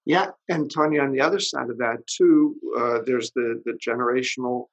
Yeah, 0.06 0.28
and 0.48 0.72
Tony, 0.72 1.00
on 1.00 1.12
the 1.12 1.22
other 1.22 1.40
side 1.40 1.70
of 1.70 1.78
that 1.78 2.06
too, 2.08 2.56
uh, 2.78 3.00
there's 3.06 3.32
the 3.32 3.62
the 3.66 3.74
generational 3.74 4.66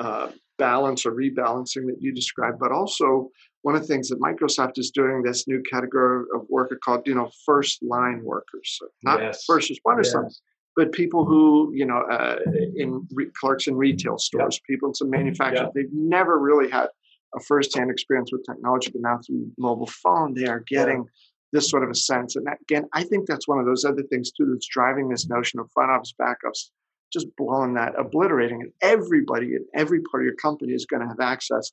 uh, 0.00 0.28
balance 0.58 1.06
or 1.06 1.12
rebalancing 1.12 1.86
that 1.86 1.96
you 2.00 2.12
described, 2.12 2.58
but 2.58 2.72
also 2.72 3.30
one 3.62 3.74
of 3.74 3.82
the 3.82 3.88
things 3.88 4.08
that 4.08 4.20
Microsoft 4.20 4.78
is 4.78 4.90
doing 4.90 5.22
this 5.22 5.48
new 5.48 5.62
category 5.70 6.24
of 6.34 6.42
worker 6.48 6.78
called, 6.84 7.06
you 7.06 7.14
know, 7.14 7.30
first 7.46 7.82
line 7.82 8.22
workers. 8.22 8.76
So 8.78 8.88
not 9.02 9.20
yes. 9.20 9.44
first 9.46 9.70
responders, 9.70 10.12
yes. 10.12 10.40
But 10.76 10.92
people 10.92 11.24
who, 11.24 11.72
you 11.74 11.86
know, 11.86 12.02
uh, 12.10 12.36
in 12.76 13.06
re- 13.12 13.30
clerks 13.40 13.66
in 13.66 13.76
retail 13.76 14.18
stores, 14.18 14.56
yep. 14.56 14.62
people 14.68 14.88
in 14.88 14.94
some 14.94 15.10
manufacturers, 15.10 15.66
yep. 15.66 15.72
they've 15.74 15.92
never 15.92 16.38
really 16.38 16.70
had 16.70 16.88
a 17.34 17.40
first-hand 17.40 17.90
experience 17.90 18.30
with 18.32 18.44
technology, 18.44 18.90
but 18.90 19.00
now 19.00 19.18
through 19.26 19.50
mobile 19.58 19.86
phone, 19.86 20.34
they 20.34 20.46
are 20.46 20.64
getting 20.68 21.04
this 21.52 21.70
sort 21.70 21.84
of 21.84 21.90
a 21.90 21.94
sense. 21.94 22.36
And 22.36 22.46
again, 22.62 22.84
I 22.92 23.04
think 23.04 23.26
that's 23.26 23.46
one 23.46 23.58
of 23.58 23.66
those 23.66 23.84
other 23.84 24.02
things 24.02 24.32
too 24.32 24.46
that's 24.52 24.66
driving 24.66 25.08
this 25.08 25.28
notion 25.28 25.60
of 25.60 25.70
front 25.72 25.90
office, 25.90 26.12
back 26.18 26.38
office, 26.44 26.70
just 27.12 27.28
blowing 27.36 27.74
that, 27.74 27.94
obliterating 27.98 28.60
it. 28.60 28.72
Everybody 28.82 29.54
in 29.54 29.64
every 29.74 30.00
part 30.02 30.22
of 30.22 30.26
your 30.26 30.34
company 30.34 30.72
is 30.72 30.86
going 30.86 31.02
to 31.02 31.08
have 31.08 31.20
access 31.20 31.70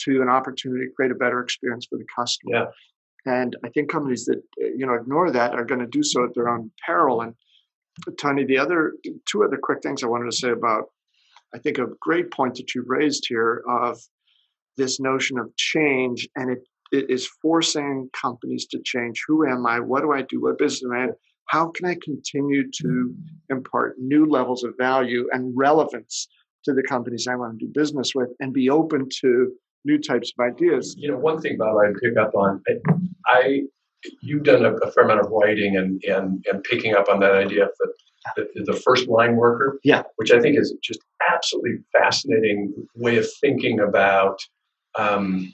to 0.00 0.22
an 0.22 0.28
opportunity 0.28 0.86
to 0.86 0.92
create 0.92 1.12
a 1.12 1.14
better 1.14 1.40
experience 1.40 1.86
for 1.88 1.98
the 1.98 2.06
customer. 2.14 2.52
Yeah. 2.54 2.66
And 3.26 3.56
I 3.64 3.68
think 3.68 3.90
companies 3.90 4.24
that 4.24 4.42
you 4.56 4.86
know 4.86 4.94
ignore 4.94 5.30
that 5.30 5.54
are 5.54 5.64
going 5.64 5.80
to 5.80 5.86
do 5.86 6.02
so 6.02 6.24
at 6.24 6.34
their 6.34 6.48
own 6.48 6.70
peril. 6.84 7.20
And 7.20 7.34
Tony, 8.18 8.44
the 8.44 8.58
other 8.58 8.94
two 9.30 9.44
other 9.44 9.58
quick 9.62 9.82
things 9.82 10.02
I 10.02 10.06
wanted 10.06 10.30
to 10.30 10.36
say 10.36 10.50
about 10.50 10.84
I 11.54 11.58
think 11.58 11.78
a 11.78 11.86
great 12.00 12.30
point 12.30 12.54
that 12.56 12.74
you 12.74 12.84
raised 12.86 13.24
here 13.28 13.62
of 13.68 13.98
this 14.76 15.00
notion 15.00 15.38
of 15.38 15.54
change, 15.56 16.28
and 16.36 16.50
it, 16.50 16.62
it 16.92 17.10
is 17.10 17.26
forcing 17.42 18.08
companies 18.12 18.66
to 18.66 18.80
change. 18.84 19.20
Who 19.26 19.46
am 19.46 19.66
I? 19.66 19.80
What 19.80 20.02
do 20.02 20.12
I 20.12 20.22
do? 20.22 20.40
What 20.42 20.58
business 20.58 20.84
am 20.84 20.92
I? 20.92 21.08
How 21.46 21.72
can 21.74 21.86
I 21.86 21.96
continue 22.04 22.70
to 22.70 23.14
impart 23.48 23.96
new 23.98 24.26
levels 24.26 24.62
of 24.62 24.74
value 24.78 25.28
and 25.32 25.52
relevance 25.56 26.28
to 26.64 26.72
the 26.72 26.84
companies 26.84 27.26
I 27.26 27.34
want 27.34 27.58
to 27.58 27.66
do 27.66 27.72
business 27.74 28.14
with, 28.14 28.28
and 28.38 28.52
be 28.52 28.70
open 28.70 29.08
to 29.22 29.52
new 29.84 29.98
types 29.98 30.32
of 30.38 30.44
ideas. 30.44 30.94
You 30.98 31.10
know, 31.10 31.18
one 31.18 31.40
thing, 31.40 31.56
Bob, 31.56 31.76
I 31.76 31.92
pick 32.02 32.16
up 32.18 32.34
on, 32.34 32.62
I, 33.26 33.62
you've 34.22 34.44
done 34.44 34.64
a, 34.64 34.74
a, 34.74 34.90
fair 34.92 35.04
amount 35.04 35.20
of 35.20 35.30
writing 35.30 35.76
and, 35.76 36.02
and, 36.04 36.44
and 36.50 36.62
picking 36.64 36.94
up 36.94 37.08
on 37.10 37.20
that 37.20 37.32
idea 37.32 37.64
of 37.64 37.70
the, 37.78 38.48
the, 38.54 38.72
the 38.72 38.80
first 38.80 39.08
line 39.08 39.36
worker, 39.36 39.78
yeah, 39.84 40.02
which 40.16 40.30
I 40.30 40.40
think 40.40 40.58
is 40.58 40.74
just 40.82 41.00
absolutely 41.32 41.78
fascinating 41.98 42.72
way 42.94 43.16
of 43.16 43.26
thinking 43.40 43.80
about, 43.80 44.38
um, 44.98 45.52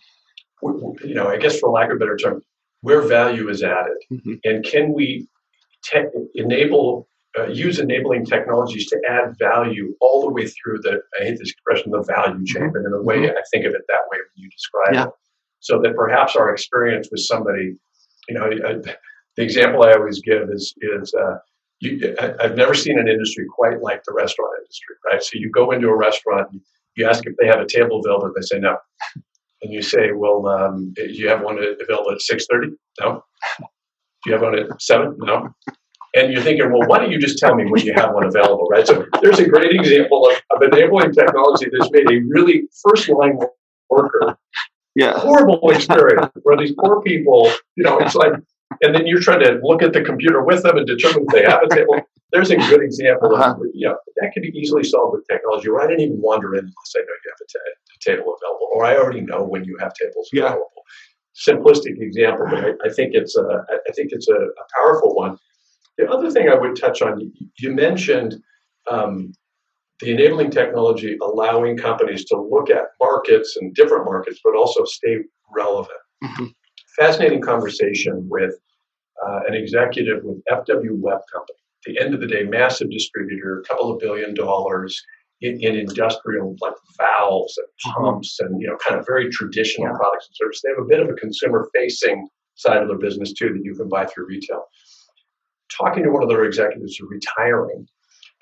you 0.62 1.14
know, 1.14 1.28
I 1.28 1.36
guess 1.36 1.58
for 1.58 1.70
lack 1.70 1.90
of 1.90 1.96
a 1.96 1.98
better 1.98 2.16
term, 2.16 2.42
where 2.80 3.02
value 3.02 3.48
is 3.48 3.62
added, 3.62 3.96
mm-hmm. 4.12 4.34
and 4.44 4.64
can 4.64 4.92
we 4.92 5.26
te- 5.84 6.04
enable 6.34 7.08
uh, 7.38 7.46
use 7.48 7.78
enabling 7.78 8.24
technologies 8.24 8.88
to 8.88 9.00
add 9.08 9.36
value 9.38 9.94
all 10.00 10.22
the 10.22 10.30
way 10.30 10.46
through 10.46 10.78
the, 10.80 11.00
I 11.20 11.24
hate 11.24 11.38
this 11.38 11.50
expression, 11.50 11.90
the 11.90 12.02
value 12.02 12.44
chain, 12.46 12.62
mm-hmm. 12.62 12.72
but 12.72 12.86
in 12.86 12.92
a 12.92 13.02
way, 13.02 13.18
mm-hmm. 13.18 13.36
I 13.36 13.42
think 13.52 13.66
of 13.66 13.74
it 13.74 13.82
that 13.88 14.00
way 14.10 14.18
when 14.18 14.26
you 14.36 14.50
describe 14.50 14.94
yeah. 14.94 15.04
it. 15.04 15.10
So 15.60 15.80
that 15.82 15.96
perhaps 15.96 16.36
our 16.36 16.50
experience 16.50 17.08
with 17.10 17.20
somebody, 17.20 17.76
you 18.28 18.34
know, 18.34 18.44
I, 18.44 18.74
the 19.36 19.42
example 19.42 19.82
I 19.82 19.92
always 19.92 20.20
give 20.20 20.48
is, 20.50 20.74
is 20.80 21.14
uh, 21.14 21.36
you, 21.80 22.14
I, 22.20 22.34
I've 22.40 22.56
never 22.56 22.74
seen 22.74 22.98
an 22.98 23.08
industry 23.08 23.46
quite 23.54 23.80
like 23.82 24.02
the 24.04 24.14
restaurant 24.14 24.52
industry, 24.60 24.96
right? 25.10 25.22
So 25.22 25.30
you 25.34 25.50
go 25.50 25.72
into 25.72 25.88
a 25.88 25.96
restaurant, 25.96 26.48
you 26.96 27.06
ask 27.06 27.24
if 27.26 27.34
they 27.40 27.46
have 27.46 27.60
a 27.60 27.66
table 27.66 28.00
available, 28.04 28.32
they 28.34 28.42
say 28.42 28.58
no. 28.58 28.76
And 29.62 29.72
you 29.72 29.82
say, 29.82 30.12
well, 30.12 30.46
um, 30.46 30.94
you 30.98 31.28
have 31.28 31.42
one 31.42 31.58
available 31.58 32.12
at 32.12 32.18
6.30? 32.18 32.72
No. 33.00 33.22
Do 33.58 33.64
you 34.26 34.32
have 34.32 34.42
one 34.42 34.58
at 34.58 34.82
7? 34.82 35.16
No 35.18 35.54
and 36.16 36.32
you're 36.32 36.42
thinking, 36.42 36.72
well, 36.72 36.88
why 36.88 36.98
don't 36.98 37.10
you 37.10 37.18
just 37.18 37.38
tell 37.38 37.54
me 37.54 37.64
when 37.70 37.84
you 37.84 37.92
have 37.94 38.12
one 38.14 38.24
available, 38.24 38.66
right? 38.70 38.86
So 38.86 39.06
there's 39.20 39.38
a 39.38 39.46
great 39.46 39.72
example 39.72 40.28
of, 40.28 40.42
of 40.50 40.72
enabling 40.72 41.12
technology 41.12 41.66
that's 41.70 41.90
made 41.90 42.10
a 42.10 42.20
really 42.28 42.62
first 42.82 43.08
line 43.10 43.38
worker 43.90 44.38
yeah. 44.96 45.12
horrible 45.18 45.70
experience 45.70 46.32
where 46.42 46.56
these 46.56 46.74
poor 46.80 47.00
people, 47.02 47.50
you 47.76 47.84
know, 47.84 47.98
it's 47.98 48.16
like, 48.16 48.32
and 48.82 48.94
then 48.94 49.06
you're 49.06 49.20
trying 49.20 49.40
to 49.40 49.60
look 49.62 49.82
at 49.82 49.92
the 49.92 50.02
computer 50.02 50.42
with 50.42 50.62
them 50.64 50.76
and 50.76 50.86
determine 50.86 51.24
if 51.28 51.32
they 51.34 51.44
have 51.44 51.62
a 51.62 51.68
table. 51.72 52.00
There's 52.32 52.50
a 52.50 52.56
good 52.56 52.82
example 52.82 53.34
of, 53.34 53.40
uh-huh. 53.40 53.56
you 53.72 53.86
know, 53.86 53.96
that 54.16 54.32
can 54.32 54.42
be 54.42 54.48
easily 54.58 54.82
solved 54.82 55.12
with 55.14 55.24
technology, 55.30 55.68
or 55.68 55.80
I 55.80 55.86
didn't 55.86 56.00
even 56.00 56.20
wander 56.20 56.54
in 56.54 56.64
unless 56.64 56.92
I 56.96 57.00
know 57.00 57.14
you 57.24 57.30
have 57.32 57.40
a, 57.40 57.48
t- 57.48 57.58
a 57.68 58.16
table 58.16 58.36
available, 58.36 58.68
or 58.74 58.84
I 58.84 58.96
already 58.96 59.20
know 59.20 59.44
when 59.44 59.64
you 59.64 59.76
have 59.80 59.92
tables 59.94 60.28
yeah. 60.32 60.46
available. 60.46 60.82
Simplistic 61.48 62.00
example, 62.00 62.46
but 62.50 62.64
I, 62.64 62.70
I 62.84 62.92
think 62.92 63.14
it's 63.14 63.36
a, 63.36 63.64
I 63.70 63.92
think 63.92 64.10
it's 64.10 64.28
a, 64.28 64.34
a 64.34 64.64
powerful 64.76 65.14
one. 65.14 65.38
The 65.98 66.10
other 66.10 66.30
thing 66.30 66.48
I 66.48 66.54
would 66.54 66.74
touch 66.74 67.00
on, 67.00 67.32
you 67.58 67.72
mentioned 67.72 68.36
um, 68.90 69.32
the 70.00 70.12
enabling 70.12 70.50
technology 70.50 71.16
allowing 71.22 71.76
companies 71.76 72.24
to 72.26 72.40
look 72.40 72.70
at 72.70 72.84
markets 73.00 73.56
and 73.60 73.74
different 73.74 74.04
markets, 74.04 74.40
but 74.44 74.54
also 74.54 74.84
stay 74.84 75.18
relevant. 75.54 75.98
Mm-hmm. 76.22 76.46
Fascinating 76.98 77.40
conversation 77.40 78.26
with 78.28 78.54
uh, 79.26 79.40
an 79.48 79.54
executive 79.54 80.22
with 80.22 80.42
FW 80.50 80.98
Webb 80.98 81.20
Company. 81.32 81.58
At 81.86 81.94
the 81.94 82.00
end 82.00 82.14
of 82.14 82.20
the 82.20 82.26
day, 82.26 82.42
massive 82.42 82.90
distributor, 82.90 83.60
a 83.60 83.62
couple 83.64 83.92
of 83.92 83.98
billion 83.98 84.34
dollars 84.34 85.00
in, 85.40 85.60
in 85.60 85.76
industrial 85.76 86.56
like 86.60 86.74
valves 86.98 87.56
and 87.58 87.66
mm-hmm. 87.66 88.04
pumps 88.04 88.38
and 88.40 88.60
you 88.60 88.66
know 88.66 88.76
kind 88.86 88.98
of 88.98 89.06
very 89.06 89.30
traditional 89.30 89.88
yeah. 89.88 89.96
products 89.96 90.28
and 90.28 90.36
services. 90.36 90.62
They 90.64 90.70
have 90.70 90.84
a 90.84 90.88
bit 90.88 91.00
of 91.00 91.08
a 91.08 91.14
consumer 91.14 91.68
facing 91.74 92.28
side 92.54 92.82
of 92.82 92.88
their 92.88 92.98
business 92.98 93.32
too 93.32 93.52
that 93.52 93.62
you 93.62 93.74
can 93.74 93.88
buy 93.88 94.06
through 94.06 94.26
retail 94.26 94.64
talking 95.76 96.02
to 96.02 96.10
one 96.10 96.22
of 96.22 96.28
their 96.28 96.44
executives 96.44 96.96
who's 96.96 97.10
retiring 97.10 97.86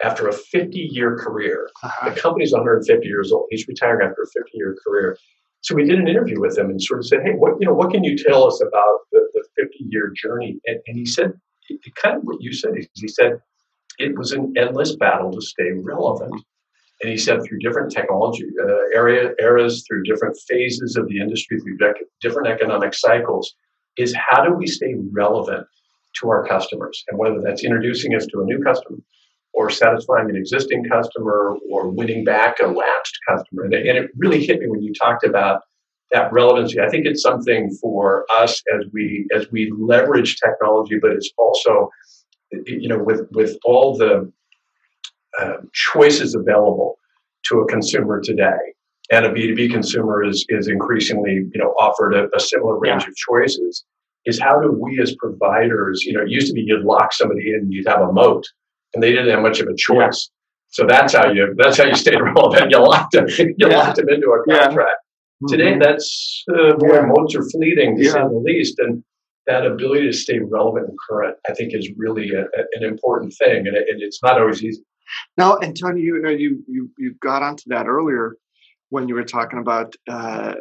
after 0.03 0.29
a 0.29 0.33
50 0.33 0.79
year 0.79 1.17
career. 1.17 1.71
Uh-huh. 1.83 2.11
The 2.11 2.21
company's 2.21 2.53
150 2.53 3.07
years 3.07 3.33
old. 3.33 3.47
He's 3.51 3.67
retiring 3.69 4.07
after 4.09 4.23
a 4.23 4.27
50 4.27 4.51
year 4.55 4.77
career. 4.87 5.17
So 5.61 5.75
we 5.75 5.85
did 5.85 5.99
an 5.99 6.09
interview 6.09 6.41
with 6.41 6.59
him 6.59 6.69
and 6.69 6.83
sort 6.83 7.01
of 7.01 7.07
said, 7.07 7.21
"Hey, 7.25 7.33
what 7.33 7.55
you 7.61 7.67
know, 7.67 7.75
what 7.75 7.91
can 7.91 8.05
you 8.05 8.17
tell 8.17 8.47
us 8.47 8.61
about 8.61 8.99
the, 9.13 9.27
the 9.33 9.45
50 9.57 9.85
year 9.89 10.13
journey?" 10.15 10.61
And, 10.67 10.79
and, 10.87 10.99
he 10.99 11.07
said, 11.07 11.33
kind 11.95 12.19
of 12.19 12.23
what 12.25 12.41
you 12.41 12.53
said. 12.53 12.73
He, 12.77 12.89
he 12.95 13.09
said 13.09 13.39
it 13.99 14.19
was 14.19 14.33
an 14.33 14.53
endless 14.57 14.97
battle 14.97 15.33
to 15.33 15.41
stay 15.41 15.71
relevant. 15.73 16.35
And 17.03 17.11
he 17.11 17.17
said 17.17 17.43
through 17.43 17.59
different 17.59 17.91
technology 17.93 18.45
uh, 18.63 18.97
area 18.97 19.33
eras, 19.41 19.85
through 19.87 20.05
different 20.05 20.37
phases 20.49 20.97
of 20.97 21.09
the 21.09 21.19
industry, 21.19 21.59
through 21.61 21.79
different 22.21 22.49
economic 22.49 22.95
cycles, 22.95 23.55
is 23.97 24.15
how 24.15 24.45
do 24.45 24.55
we 24.55 24.67
stay 24.67 24.95
relevant 25.13 25.67
to 26.21 26.29
our 26.29 26.47
customers. 26.47 27.03
And 27.09 27.19
whether 27.19 27.41
that's 27.41 27.65
introducing 27.65 28.15
us 28.15 28.27
to 28.27 28.43
a 28.43 28.45
new 28.45 28.63
customer 28.63 28.99
or 29.55 29.71
satisfying 29.71 30.29
an 30.29 30.37
existing 30.37 30.85
customer 30.85 31.57
or 31.71 31.89
winning 31.89 32.25
back 32.25 32.59
a 32.61 32.67
lapsed 32.67 33.19
customer. 33.29 33.65
And, 33.65 33.75
it 33.75 34.11
really 34.17 34.45
hit 34.45 34.61
me 34.61 34.69
when 34.69 34.83
you 34.83 34.93
talked 34.93 35.25
about 35.25 35.63
that 36.13 36.33
relevancy. 36.33 36.81
I 36.81 36.89
think 36.89 37.07
it's 37.07 37.23
something 37.23 37.71
for 37.81 38.27
us 38.39 38.63
as 38.75 38.85
we 38.93 39.27
as 39.35 39.47
we 39.51 39.73
leverage 39.77 40.37
technology, 40.45 40.99
but 41.01 41.13
it's 41.13 41.31
also 41.39 41.91
you 42.67 42.89
know 42.89 43.03
with 43.03 43.27
with 43.33 43.57
all 43.65 43.97
the 43.97 44.31
uh, 45.41 45.57
choices 45.73 46.35
available 46.35 46.99
to 47.47 47.61
a 47.61 47.67
consumer 47.67 48.21
today 48.21 48.59
and 49.11 49.27
a 49.27 49.31
b2b 49.31 49.71
consumer 49.73 50.23
is 50.23 50.47
is 50.49 50.69
increasingly 50.69 51.33
you 51.33 51.61
know 51.61 51.75
offered 51.81 52.15
a, 52.15 52.29
a 52.37 52.39
similar 52.39 52.79
range 52.79 53.03
yeah. 53.03 53.09
of 53.09 53.17
choices 53.17 53.85
is 54.27 54.41
how 54.41 54.61
do 54.61 54.73
we 54.73 55.01
as 55.01 55.15
providers, 55.17 56.05
you 56.05 56.13
know, 56.13 56.23
it 56.23 56.31
used 56.31 56.49
to 56.49 56.53
be 56.55 56.63
you'd 56.63 56.85
lock 56.85 57.13
somebody 57.13 57.53
in, 57.53 57.71
you'd 57.71 57.87
have 57.87 58.01
a 58.01 58.13
moat, 58.13 58.47
and 58.95 59.03
they 59.03 59.11
didn't 59.11 59.31
have 59.31 59.41
much 59.41 59.61
of 59.61 59.69
a 59.69 59.75
choice. 59.77 60.31
So 60.69 60.87
that's 60.87 61.15
how 61.15 61.31
you 61.31 61.55
that's 61.57 61.79
how 61.79 61.85
you 61.85 61.95
stayed 61.95 62.21
relevant. 62.21 62.71
You 62.71 62.79
locked 62.79 63.13
them, 63.13 63.27
you 63.29 63.55
yeah. 63.59 63.79
locked 63.79 63.97
them 63.97 64.09
into 64.09 64.29
a 64.29 64.45
contract. 64.45 64.77
Yeah. 64.79 65.49
Today, 65.49 65.71
mm-hmm. 65.73 65.81
that's 65.81 66.45
uh, 66.51 66.77
yeah. 66.79 67.07
moats 67.07 67.35
are 67.35 67.45
fleeting, 67.51 67.99
to 67.99 68.05
say 68.05 68.13
the 68.13 68.43
least, 68.45 68.79
and 68.79 69.05
that 69.47 69.67
ability 69.67 70.07
to 70.07 70.13
stay 70.13 70.39
relevant 70.39 70.89
and 70.89 70.99
current, 71.09 71.37
I 71.49 71.53
think, 71.53 71.75
is 71.75 71.91
really 71.97 72.31
a, 72.31 72.43
a, 72.43 72.65
an 72.73 72.85
important 72.85 73.35
thing, 73.39 73.67
and, 73.67 73.77
it, 73.77 73.89
and, 73.91 74.01
it's 74.01 74.23
not 74.23 74.41
always 74.41 74.65
easy. 74.65 74.83
Now, 75.37 75.59
and 75.59 75.79
Tony, 75.79 76.01
you 76.01 76.21
know, 76.23 76.31
you 76.31 76.65
you 76.67 76.91
you 76.99 77.15
got 77.21 77.43
onto 77.43 77.65
that 77.67 77.87
earlier 77.87 78.37
when 78.89 79.09
you 79.09 79.15
were 79.15 79.25
talking 79.25 79.59
about 79.59 79.95
uh, 80.09 80.55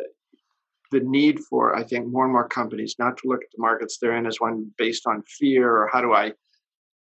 the 0.93 1.01
need 1.01 1.39
for, 1.41 1.75
I 1.75 1.83
think, 1.83 2.07
more 2.07 2.23
and 2.23 2.31
more 2.31 2.47
companies 2.47 2.95
not 2.97 3.17
to 3.17 3.27
look 3.27 3.41
at 3.43 3.49
the 3.53 3.61
markets 3.61 3.97
they're 3.97 4.15
in 4.15 4.25
as 4.25 4.39
one 4.39 4.71
based 4.77 5.05
on 5.05 5.23
fear 5.23 5.69
or 5.69 5.89
how 5.91 6.01
do 6.01 6.13
I, 6.13 6.33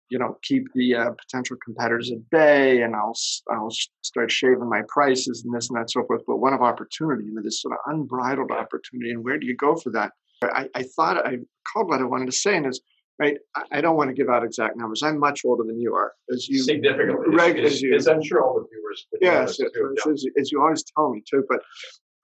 you 0.08 0.18
know, 0.18 0.38
keep 0.42 0.72
the 0.74 0.94
uh, 0.94 1.10
potential 1.10 1.56
competitors 1.64 2.10
at 2.10 2.30
bay 2.30 2.82
and 2.82 2.94
I'll 2.94 3.14
I'll 3.50 3.70
start 4.02 4.30
shaving 4.30 4.68
my 4.68 4.82
prices 4.88 5.42
and 5.44 5.54
this 5.54 5.68
and 5.68 5.78
that 5.78 5.90
so 5.90 6.04
forth. 6.04 6.22
But 6.26 6.38
one 6.38 6.54
of 6.54 6.62
opportunity, 6.62 7.24
you 7.24 7.34
know, 7.34 7.42
this 7.42 7.60
sort 7.60 7.74
of 7.74 7.92
unbridled 7.92 8.50
opportunity, 8.50 9.10
and 9.10 9.24
where 9.24 9.38
do 9.38 9.46
you 9.46 9.56
go 9.56 9.76
for 9.76 9.90
that? 9.90 10.12
I, 10.42 10.68
I 10.74 10.82
thought 10.82 11.26
I 11.26 11.38
called 11.72 11.88
what 11.88 12.00
I 12.00 12.04
wanted 12.04 12.26
to 12.26 12.32
say, 12.32 12.56
and 12.56 12.66
is 12.66 12.80
right. 13.18 13.36
I, 13.72 13.80
don't 13.80 13.96
want 13.96 14.08
to 14.08 14.14
give 14.14 14.28
out 14.28 14.44
exact 14.44 14.76
numbers. 14.76 15.02
I'm 15.02 15.18
much 15.18 15.42
older 15.44 15.64
than 15.64 15.80
you 15.80 15.94
are, 15.94 16.12
as 16.32 16.48
you 16.48 16.58
significantly. 16.58 17.34
Right, 17.34 17.58
as, 17.58 17.80
you, 17.80 17.94
as 17.94 18.06
I'm 18.06 18.22
sure 18.22 18.42
all 18.44 18.54
the 18.54 18.66
viewers. 18.70 19.06
Yes, 19.20 19.60
as, 19.60 19.70
as, 20.06 20.26
as, 20.38 20.52
you 20.52 20.60
always 20.60 20.84
tell 20.94 21.10
me 21.10 21.22
too. 21.28 21.44
But 21.48 21.62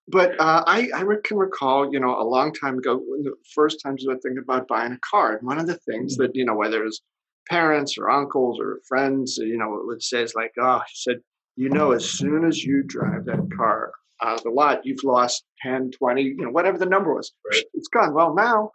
but 0.09 0.39
uh, 0.41 0.65
I, 0.67 0.91
I 0.95 1.05
can 1.25 1.37
recall, 1.37 1.93
you 1.93 2.01
know, 2.01 2.21
a 2.21 2.25
long 2.25 2.53
time 2.53 2.79
ago, 2.79 3.01
when 3.05 3.23
the 3.23 3.35
first 3.55 3.81
times 3.83 4.05
I 4.07 4.13
was 4.13 4.21
thinking 4.23 4.43
about 4.43 4.67
buying 4.67 4.93
a 4.93 4.99
car. 4.99 5.37
And 5.37 5.47
one 5.47 5.59
of 5.59 5.67
the 5.67 5.77
things 5.77 6.15
mm-hmm. 6.15 6.25
that, 6.25 6.37
you 6.37 6.45
know, 6.45 6.55
whether 6.55 6.85
it's 6.85 7.01
parents 7.49 7.97
or 7.99 8.11
uncles 8.11 8.59
or 8.61 8.81
friends, 8.89 9.39
you 9.39 9.57
know, 9.57 9.81
would 9.85 10.03
say 10.03 10.23
is 10.23 10.35
like, 10.35 10.53
oh, 10.61 10.81
he 10.89 10.95
said, 10.95 11.17
you 11.57 11.69
know, 11.69 11.93
as 11.93 12.09
soon 12.09 12.45
as 12.45 12.63
you 12.65 12.83
drive 12.83 13.25
that 13.27 13.49
car 13.57 13.93
out 14.23 14.39
of 14.39 14.43
the 14.45 14.51
lot, 14.51 14.85
you've 14.85 15.05
lost 15.05 15.45
10, 15.63 15.91
20, 15.99 16.23
you 16.23 16.37
know, 16.37 16.51
whatever 16.51 16.79
the 16.79 16.87
number 16.87 17.15
was. 17.15 17.33
Right. 17.51 17.65
It's 17.75 17.89
gone. 17.89 18.15
Well, 18.15 18.35
now, 18.35 18.71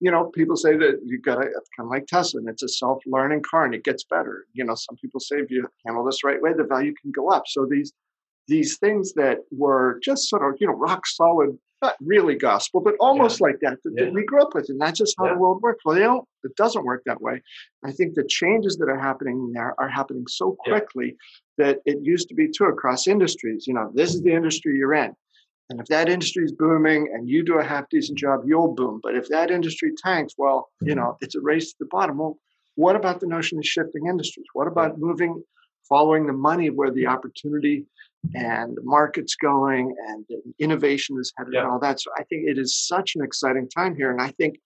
you 0.00 0.10
know, 0.10 0.30
people 0.34 0.56
say 0.56 0.76
that 0.76 1.00
you've 1.04 1.22
got 1.22 1.36
to 1.36 1.44
kind 1.44 1.86
of 1.86 1.88
like 1.88 2.06
Tesla, 2.06 2.40
and 2.40 2.48
it's 2.48 2.62
a 2.62 2.68
self-learning 2.68 3.42
car, 3.42 3.64
and 3.64 3.74
it 3.74 3.84
gets 3.84 4.04
better. 4.04 4.46
You 4.52 4.64
know, 4.64 4.74
some 4.74 4.96
people 4.96 5.20
say 5.20 5.36
if 5.36 5.50
you 5.50 5.66
handle 5.86 6.04
this 6.04 6.24
right 6.24 6.40
way, 6.40 6.52
the 6.54 6.64
value 6.64 6.92
can 7.00 7.12
go 7.12 7.30
up. 7.30 7.44
So 7.46 7.66
these 7.70 7.92
these 8.48 8.78
things 8.78 9.12
that 9.14 9.38
were 9.50 9.98
just 10.02 10.28
sort 10.28 10.42
of 10.42 10.58
you 10.60 10.66
know 10.66 10.74
rock 10.74 11.06
solid 11.06 11.56
not 11.82 11.96
really 12.00 12.34
gospel, 12.34 12.80
but 12.80 12.94
almost 13.00 13.40
yeah. 13.40 13.46
like 13.46 13.60
that, 13.60 13.78
that, 13.84 13.94
yeah. 13.96 14.10
we 14.10 14.24
grew 14.24 14.42
up 14.42 14.54
with, 14.54 14.68
and 14.68 14.80
that's 14.80 14.98
just 14.98 15.14
how 15.18 15.26
yeah. 15.26 15.34
the 15.34 15.38
world 15.38 15.60
works. 15.62 15.84
Well, 15.84 15.94
they 15.94 16.02
don't. 16.02 16.26
It 16.44 16.56
doesn't 16.56 16.84
work 16.84 17.02
that 17.06 17.20
way. 17.20 17.42
I 17.84 17.92
think 17.92 18.14
the 18.14 18.24
changes 18.26 18.76
that 18.78 18.88
are 18.88 18.98
happening 18.98 19.52
there 19.52 19.74
are 19.78 19.88
happening 19.88 20.24
so 20.28 20.56
quickly 20.60 21.16
that 21.58 21.80
it 21.84 21.98
used 22.02 22.28
to 22.28 22.34
be 22.34 22.48
too 22.48 22.64
across 22.64 23.06
industries. 23.06 23.66
You 23.66 23.74
know, 23.74 23.90
this 23.94 24.14
is 24.14 24.22
the 24.22 24.32
industry 24.32 24.76
you're 24.76 24.94
in, 24.94 25.14
and 25.70 25.80
if 25.80 25.86
that 25.86 26.08
industry 26.08 26.44
is 26.44 26.52
booming 26.52 27.10
and 27.12 27.28
you 27.28 27.44
do 27.44 27.58
a 27.58 27.64
half 27.64 27.88
decent 27.90 28.18
job, 28.18 28.42
you'll 28.46 28.74
boom. 28.74 29.00
But 29.02 29.16
if 29.16 29.28
that 29.28 29.50
industry 29.50 29.92
tanks, 30.02 30.34
well, 30.38 30.70
you 30.80 30.88
mm-hmm. 30.88 31.00
know, 31.00 31.18
it's 31.20 31.34
a 31.34 31.40
race 31.40 31.70
to 31.70 31.76
the 31.80 31.88
bottom. 31.90 32.18
Well, 32.18 32.38
what 32.76 32.96
about 32.96 33.20
the 33.20 33.26
notion 33.26 33.58
of 33.58 33.66
shifting 33.66 34.06
industries? 34.06 34.46
What 34.52 34.68
about 34.68 34.98
moving, 34.98 35.42
following 35.88 36.26
the 36.26 36.32
money 36.32 36.70
where 36.70 36.90
the 36.90 37.06
opportunity 37.06 37.86
and 38.34 38.78
market's 38.82 39.34
going 39.36 39.94
and 40.08 40.24
innovation 40.58 41.16
is 41.20 41.32
headed 41.36 41.54
yeah. 41.54 41.60
and 41.60 41.70
all 41.70 41.78
that. 41.80 42.00
So 42.00 42.10
I 42.16 42.24
think 42.24 42.48
it 42.48 42.58
is 42.58 42.76
such 42.76 43.14
an 43.16 43.24
exciting 43.24 43.68
time 43.68 43.96
here. 43.96 44.10
And 44.10 44.20
I 44.20 44.28
think 44.32 44.58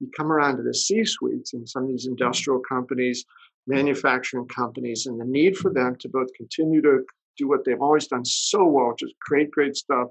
you 0.00 0.10
come 0.16 0.30
around 0.30 0.56
to 0.58 0.62
the 0.62 0.74
C 0.74 1.04
suites 1.04 1.54
and 1.54 1.68
some 1.68 1.84
of 1.84 1.88
these 1.88 2.06
industrial 2.06 2.60
companies, 2.60 3.24
manufacturing 3.66 4.46
companies, 4.48 5.06
and 5.06 5.20
the 5.20 5.24
need 5.24 5.56
for 5.56 5.72
them 5.72 5.96
to 6.00 6.08
both 6.08 6.28
continue 6.36 6.82
to 6.82 7.04
do 7.36 7.48
what 7.48 7.64
they've 7.64 7.80
always 7.80 8.06
done 8.06 8.24
so 8.24 8.64
well, 8.64 8.94
is 9.00 9.14
create 9.20 9.50
great 9.50 9.76
stuff, 9.76 10.08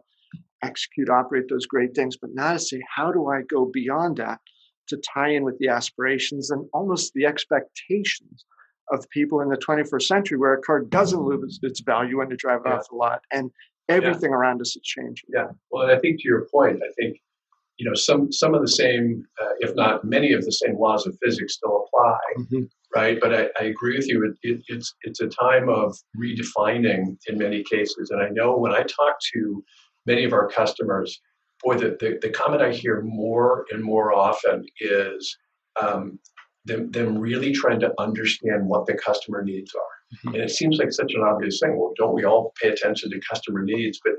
execute, 0.63 1.09
operate 1.09 1.45
those 1.49 1.65
great 1.65 1.95
things, 1.95 2.17
but 2.17 2.31
now 2.33 2.53
to 2.53 2.59
say, 2.59 2.81
how 2.93 3.11
do 3.11 3.29
I 3.29 3.41
go 3.43 3.65
beyond 3.65 4.17
that 4.17 4.39
to 4.87 4.97
tie 4.97 5.29
in 5.29 5.43
with 5.43 5.57
the 5.57 5.69
aspirations 5.69 6.51
and 6.51 6.67
almost 6.73 7.13
the 7.13 7.25
expectations 7.25 8.45
of 8.91 9.09
people 9.09 9.41
in 9.41 9.49
the 9.49 9.57
21st 9.57 10.03
century 10.03 10.37
where 10.37 10.53
a 10.53 10.61
car 10.61 10.81
doesn't 10.81 11.21
lose 11.21 11.59
its 11.63 11.79
value 11.81 12.17
when 12.17 12.29
you 12.29 12.37
drive 12.37 12.61
it 12.65 12.69
yeah. 12.69 12.75
off 12.75 12.89
the 12.89 12.95
lot 12.95 13.21
and 13.31 13.51
everything 13.89 14.31
yeah. 14.31 14.37
around 14.37 14.61
us 14.61 14.75
is 14.75 14.81
changing 14.83 15.27
yeah 15.33 15.47
well 15.71 15.89
i 15.89 15.97
think 15.99 16.19
to 16.19 16.27
your 16.27 16.47
point 16.51 16.81
i 16.83 16.91
think 16.99 17.17
you 17.77 17.87
know 17.87 17.95
some 17.95 18.31
some 18.31 18.53
of 18.53 18.61
the 18.61 18.67
same 18.67 19.23
uh, 19.41 19.53
if 19.59 19.75
not 19.75 20.03
many 20.03 20.33
of 20.33 20.43
the 20.45 20.51
same 20.51 20.77
laws 20.77 21.05
of 21.05 21.17
physics 21.23 21.55
still 21.55 21.85
apply 21.85 22.17
mm-hmm. 22.37 22.63
right 22.95 23.19
but 23.21 23.33
I, 23.33 23.49
I, 23.59 23.65
agree 23.65 23.97
with 23.97 24.07
you 24.07 24.25
it, 24.25 24.49
it, 24.49 24.61
it's 24.67 24.93
it's 25.03 25.21
a 25.21 25.27
time 25.27 25.69
of 25.69 25.95
redefining 26.17 27.17
in 27.27 27.37
many 27.37 27.63
cases 27.63 28.11
and 28.11 28.21
i 28.21 28.29
know 28.29 28.57
when 28.57 28.73
i 28.73 28.81
talk 28.81 29.17
to 29.33 29.63
many 30.05 30.23
of 30.23 30.33
our 30.33 30.47
customers 30.47 31.19
boy 31.63 31.75
the, 31.77 31.97
the, 31.99 32.17
the 32.21 32.29
comment 32.29 32.61
i 32.61 32.71
hear 32.71 33.01
more 33.01 33.65
and 33.71 33.83
more 33.83 34.13
often 34.13 34.65
is 34.79 35.37
um, 35.81 36.19
them, 36.65 36.91
them 36.91 37.17
really 37.17 37.51
trying 37.51 37.79
to 37.79 37.93
understand 37.99 38.67
what 38.67 38.85
the 38.85 38.95
customer 38.95 39.43
needs 39.43 39.73
are. 39.73 40.17
Mm-hmm. 40.17 40.35
And 40.35 40.43
it 40.43 40.51
seems 40.51 40.77
like 40.77 40.91
such 40.91 41.13
an 41.13 41.21
obvious 41.21 41.59
thing. 41.59 41.77
Well, 41.77 41.93
don't 41.97 42.13
we 42.13 42.25
all 42.25 42.53
pay 42.61 42.69
attention 42.69 43.11
to 43.11 43.19
customer 43.29 43.63
needs? 43.63 43.99
But 44.03 44.15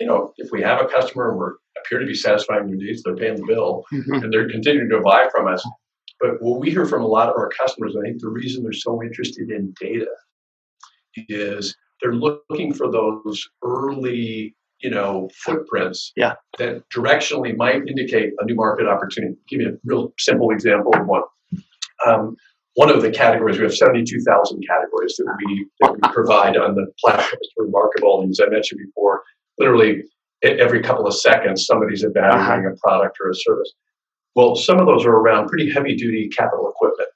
you 0.00 0.06
know, 0.06 0.32
if 0.36 0.50
we 0.52 0.62
have 0.62 0.80
a 0.80 0.88
customer 0.88 1.30
and 1.30 1.38
we 1.38 1.46
appear 1.80 1.98
to 1.98 2.06
be 2.06 2.14
satisfying 2.14 2.66
their 2.66 2.76
needs, 2.76 3.02
they're 3.02 3.16
paying 3.16 3.36
the 3.36 3.46
bill 3.46 3.84
mm-hmm. 3.92 4.14
and 4.14 4.32
they're 4.32 4.48
continuing 4.48 4.90
to 4.90 5.00
buy 5.00 5.28
from 5.34 5.46
us. 5.46 5.66
But 6.20 6.40
what 6.40 6.60
we 6.60 6.70
hear 6.70 6.86
from 6.86 7.02
a 7.02 7.06
lot 7.06 7.28
of 7.28 7.36
our 7.36 7.50
customers, 7.50 7.94
I 7.96 8.02
think 8.02 8.20
the 8.20 8.28
reason 8.28 8.62
they're 8.62 8.72
so 8.72 9.02
interested 9.02 9.50
in 9.50 9.74
data 9.80 10.10
is 11.28 11.76
they're 12.02 12.14
looking 12.14 12.72
for 12.72 12.90
those 12.90 13.48
early, 13.62 14.54
you 14.80 14.90
know, 14.90 15.30
footprints 15.34 16.12
yeah. 16.16 16.34
that 16.58 16.88
directionally 16.90 17.56
might 17.56 17.86
indicate 17.86 18.32
a 18.38 18.44
new 18.44 18.54
market 18.54 18.86
opportunity. 18.86 19.36
Give 19.48 19.60
you 19.60 19.68
a 19.68 19.72
real 19.84 20.12
simple 20.18 20.50
example 20.50 20.94
of 20.94 21.06
one 21.06 21.22
um, 22.06 22.36
one 22.76 22.90
of 22.90 23.00
the 23.00 23.10
categories, 23.10 23.56
we 23.56 23.64
have 23.64 23.74
72,000 23.74 24.62
categories 24.68 25.16
that 25.16 25.36
we, 25.46 25.66
that 25.80 25.92
we 25.92 25.98
provide 26.12 26.56
on 26.58 26.74
the 26.74 26.86
platform. 27.02 27.38
It's 27.40 27.52
remarkable. 27.56 28.20
And 28.20 28.30
as 28.30 28.40
I 28.40 28.50
mentioned 28.50 28.80
before, 28.84 29.22
literally 29.58 30.04
every 30.42 30.82
couple 30.82 31.06
of 31.06 31.14
seconds, 31.14 31.64
somebody's 31.64 32.04
evaluating 32.04 32.66
uh-huh. 32.66 32.74
a 32.74 32.76
product 32.76 33.16
or 33.22 33.30
a 33.30 33.34
service. 33.34 33.72
Well, 34.34 34.54
some 34.56 34.78
of 34.78 34.86
those 34.86 35.06
are 35.06 35.12
around 35.12 35.48
pretty 35.48 35.72
heavy 35.72 35.96
duty 35.96 36.28
capital 36.28 36.70
equipment. 36.70 37.08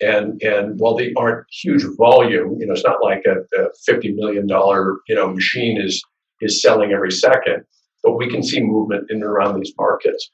And, 0.00 0.40
and 0.42 0.78
while 0.78 0.96
they 0.96 1.12
aren't 1.14 1.44
huge 1.50 1.82
volume, 1.98 2.56
you 2.60 2.66
know, 2.66 2.72
it's 2.72 2.84
not 2.84 3.02
like 3.02 3.24
a, 3.26 3.40
a 3.60 3.68
$50 3.88 4.14
million, 4.14 4.48
you 4.48 5.14
know, 5.14 5.32
machine 5.32 5.80
is, 5.80 6.00
is 6.40 6.62
selling 6.62 6.92
every 6.92 7.10
second, 7.10 7.64
but 8.04 8.16
we 8.16 8.30
can 8.30 8.44
see 8.44 8.60
movement 8.60 9.10
in 9.10 9.16
and 9.16 9.24
around 9.24 9.58
these 9.58 9.74
markets 9.76 10.30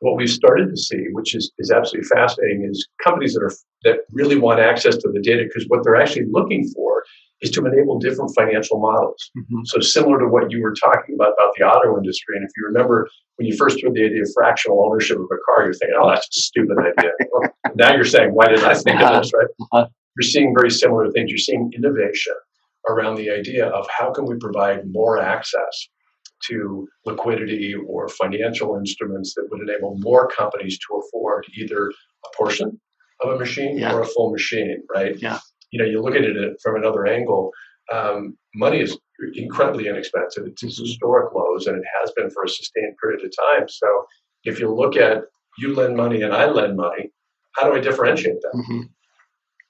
what 0.00 0.16
we've 0.16 0.30
started 0.30 0.68
to 0.70 0.76
see, 0.76 1.06
which 1.12 1.34
is, 1.34 1.50
is 1.58 1.70
absolutely 1.70 2.08
fascinating, 2.08 2.68
is 2.70 2.86
companies 3.02 3.34
that 3.34 3.42
are 3.42 3.52
that 3.84 4.00
really 4.12 4.36
want 4.36 4.60
access 4.60 4.96
to 4.96 5.08
the 5.12 5.20
data 5.20 5.44
because 5.44 5.64
what 5.68 5.84
they're 5.84 5.96
actually 5.96 6.26
looking 6.30 6.68
for 6.74 7.02
is 7.42 7.50
to 7.50 7.64
enable 7.64 7.98
different 7.98 8.32
financial 8.34 8.80
models. 8.80 9.30
Mm-hmm. 9.36 9.60
So 9.64 9.80
similar 9.80 10.18
to 10.18 10.26
what 10.26 10.50
you 10.50 10.62
were 10.62 10.74
talking 10.74 11.14
about 11.14 11.34
about 11.34 11.54
the 11.56 11.64
auto 11.64 11.96
industry, 11.96 12.36
and 12.36 12.44
if 12.44 12.50
you 12.56 12.66
remember 12.66 13.08
when 13.36 13.46
you 13.46 13.56
first 13.56 13.82
heard 13.82 13.94
the 13.94 14.04
idea 14.04 14.22
of 14.22 14.30
fractional 14.34 14.84
ownership 14.84 15.18
of 15.18 15.24
a 15.24 15.38
car, 15.46 15.64
you're 15.64 15.74
thinking, 15.74 15.96
"Oh, 16.00 16.10
that's 16.10 16.26
a 16.26 16.40
stupid 16.40 16.76
idea." 16.78 17.12
well, 17.32 17.50
now 17.74 17.94
you're 17.94 18.04
saying, 18.04 18.30
"Why 18.34 18.48
didn't 18.48 18.64
I 18.64 18.74
think 18.74 19.00
of 19.00 19.22
this?" 19.22 19.32
Right? 19.32 19.48
Uh-huh. 19.60 19.86
You're 20.16 20.30
seeing 20.30 20.54
very 20.56 20.70
similar 20.70 21.10
things. 21.10 21.30
You're 21.30 21.38
seeing 21.38 21.70
innovation 21.74 22.34
around 22.88 23.16
the 23.16 23.30
idea 23.30 23.66
of 23.66 23.86
how 23.98 24.12
can 24.12 24.24
we 24.24 24.36
provide 24.36 24.84
more 24.90 25.20
access 25.20 25.88
to 26.48 26.88
liquidity 27.04 27.74
or 27.74 28.08
financial 28.08 28.76
instruments 28.76 29.34
that 29.34 29.48
would 29.50 29.60
enable 29.68 29.96
more 29.98 30.28
companies 30.28 30.78
to 30.78 31.00
afford 31.00 31.46
either 31.56 31.88
a 31.88 32.36
portion 32.36 32.80
of 33.22 33.34
a 33.34 33.38
machine 33.38 33.78
yeah. 33.78 33.92
or 33.92 34.02
a 34.02 34.06
full 34.06 34.30
machine, 34.30 34.82
right? 34.94 35.16
Yeah. 35.20 35.38
You 35.70 35.80
know, 35.80 35.88
you 35.88 36.02
look 36.02 36.14
at 36.14 36.22
it 36.22 36.56
from 36.62 36.76
another 36.76 37.06
angle. 37.06 37.50
Um, 37.92 38.36
money 38.54 38.80
is 38.80 38.98
incredibly 39.34 39.88
inexpensive. 39.88 40.46
It's 40.46 40.62
mm-hmm. 40.62 40.84
historic 40.84 41.34
lows, 41.34 41.66
and 41.66 41.76
it 41.76 41.84
has 42.00 42.12
been 42.16 42.30
for 42.30 42.44
a 42.44 42.48
sustained 42.48 42.96
period 43.02 43.24
of 43.24 43.30
time. 43.36 43.68
So, 43.68 43.86
if 44.44 44.60
you 44.60 44.72
look 44.72 44.96
at 44.96 45.24
you 45.58 45.74
lend 45.74 45.96
money 45.96 46.22
and 46.22 46.32
I 46.32 46.46
lend 46.46 46.76
money, 46.76 47.10
how 47.54 47.64
do 47.64 47.76
I 47.76 47.80
differentiate 47.80 48.40
that? 48.42 48.52
Mm-hmm. 48.54 48.80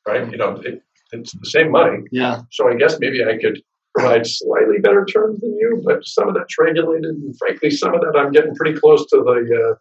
Right? 0.06 0.30
You 0.30 0.36
know, 0.36 0.60
it, 0.64 0.82
it's 1.12 1.32
the 1.32 1.46
same 1.46 1.70
money. 1.70 1.98
Yeah. 2.10 2.42
So 2.50 2.68
I 2.68 2.74
guess 2.74 2.98
maybe 2.98 3.24
I 3.24 3.38
could 3.38 3.62
provide 3.96 4.26
slightly 4.26 4.78
better 4.78 5.04
terms 5.04 5.40
than 5.40 5.56
you, 5.58 5.82
but 5.84 6.06
some 6.06 6.28
of 6.28 6.34
that's 6.34 6.58
regulated, 6.58 7.04
and 7.04 7.36
frankly, 7.38 7.70
some 7.70 7.94
of 7.94 8.00
that 8.00 8.18
I'm 8.18 8.32
getting 8.32 8.54
pretty 8.54 8.78
close 8.78 9.06
to 9.06 9.16
the 9.16 9.70
uh, 9.70 9.74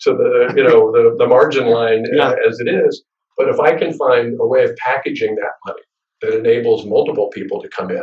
to 0.00 0.12
the 0.16 0.54
you 0.56 0.64
know 0.64 0.90
the 0.92 1.16
the 1.18 1.26
margin 1.26 1.66
line 1.66 2.06
uh, 2.06 2.16
yeah. 2.16 2.34
as 2.48 2.60
it 2.60 2.68
is. 2.68 3.04
But 3.36 3.48
if 3.48 3.60
I 3.60 3.76
can 3.76 3.92
find 3.96 4.36
a 4.40 4.46
way 4.46 4.64
of 4.64 4.74
packaging 4.76 5.36
that 5.36 5.52
money 5.66 5.82
that 6.22 6.36
enables 6.36 6.84
multiple 6.84 7.28
people 7.28 7.62
to 7.62 7.68
come 7.68 7.90
in 7.90 8.02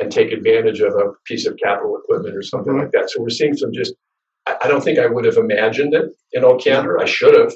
and 0.00 0.10
take 0.10 0.32
advantage 0.32 0.80
of 0.80 0.94
a 0.94 1.12
piece 1.24 1.46
of 1.46 1.56
capital 1.62 1.96
equipment 1.96 2.36
or 2.36 2.42
something 2.42 2.72
mm-hmm. 2.72 2.82
like 2.82 2.92
that, 2.92 3.10
so 3.10 3.20
we're 3.20 3.30
seeing 3.30 3.56
some 3.56 3.72
just. 3.72 3.94
I 4.60 4.66
don't 4.66 4.82
think 4.82 4.98
I 4.98 5.06
would 5.06 5.24
have 5.24 5.36
imagined 5.36 5.94
it 5.94 6.10
in 6.32 6.42
all 6.42 6.58
candor. 6.58 6.98
I 6.98 7.04
should 7.04 7.38
have, 7.38 7.52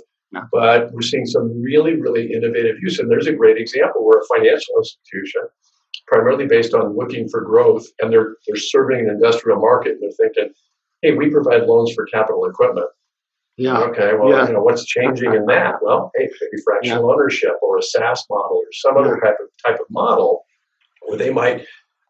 but 0.53 0.93
we're 0.93 1.03
seeing 1.03 1.27
some 1.27 1.61
really, 1.61 2.01
really 2.01 2.33
innovative 2.33 2.77
use. 2.81 3.01
And 3.01 3.11
there's 3.11 3.27
a 3.27 3.33
great 3.33 3.59
example 3.59 4.07
where 4.07 4.21
a 4.21 4.37
financial 4.37 4.73
institution 4.79 5.43
primarily 6.07 6.47
based 6.47 6.75
on 6.75 6.97
looking 6.97 7.29
for 7.29 7.41
growth, 7.41 7.87
and 8.01 8.13
they're 8.13 8.37
they're 8.47 8.57
serving 8.57 9.01
an 9.01 9.11
industrial 9.11 9.61
market, 9.61 9.93
and 9.93 10.03
they're 10.03 10.29
thinking, 10.29 10.53
"Hey, 11.03 11.13
we 11.13 11.31
provide 11.31 11.63
loans 11.65 11.93
for 11.95 12.07
capital 12.07 12.47
equipment." 12.47 12.89
Yeah. 13.57 13.79
Okay. 13.79 14.13
Well, 14.15 14.31
yeah. 14.31 14.47
you 14.47 14.53
know 14.53 14.63
what's 14.63 14.85
changing 14.85 15.33
in 15.35 15.47
that? 15.47 15.77
Well, 15.81 16.11
hey, 16.17 16.29
maybe 16.41 16.63
fractional 16.63 17.09
yeah. 17.09 17.15
ownership 17.15 17.55
or 17.63 17.79
a 17.79 17.83
SaaS 17.83 18.25
model 18.29 18.59
or 18.59 18.73
some 18.73 18.97
other 18.97 19.19
type 19.19 19.37
of 19.41 19.49
type 19.65 19.81
of 19.81 19.87
model 19.91 20.45
where 21.07 21.17
they 21.17 21.31
might 21.31 21.65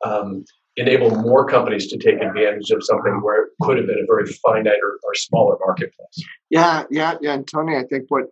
um, 0.04 0.44
enable 0.76 1.10
more 1.10 1.46
companies 1.46 1.86
to 1.88 1.98
take 1.98 2.20
advantage 2.20 2.70
of 2.70 2.84
something 2.84 3.20
where 3.22 3.44
it 3.44 3.48
could 3.62 3.76
have 3.76 3.86
been 3.86 3.98
a 3.98 4.06
very 4.06 4.26
finite 4.26 4.78
or, 4.82 4.98
or 5.04 5.14
smaller 5.14 5.56
marketplace. 5.64 6.24
Yeah, 6.50 6.84
yeah, 6.90 7.14
yeah. 7.20 7.34
And 7.34 7.46
Tony, 7.46 7.76
I 7.76 7.84
think 7.84 8.06
what 8.08 8.24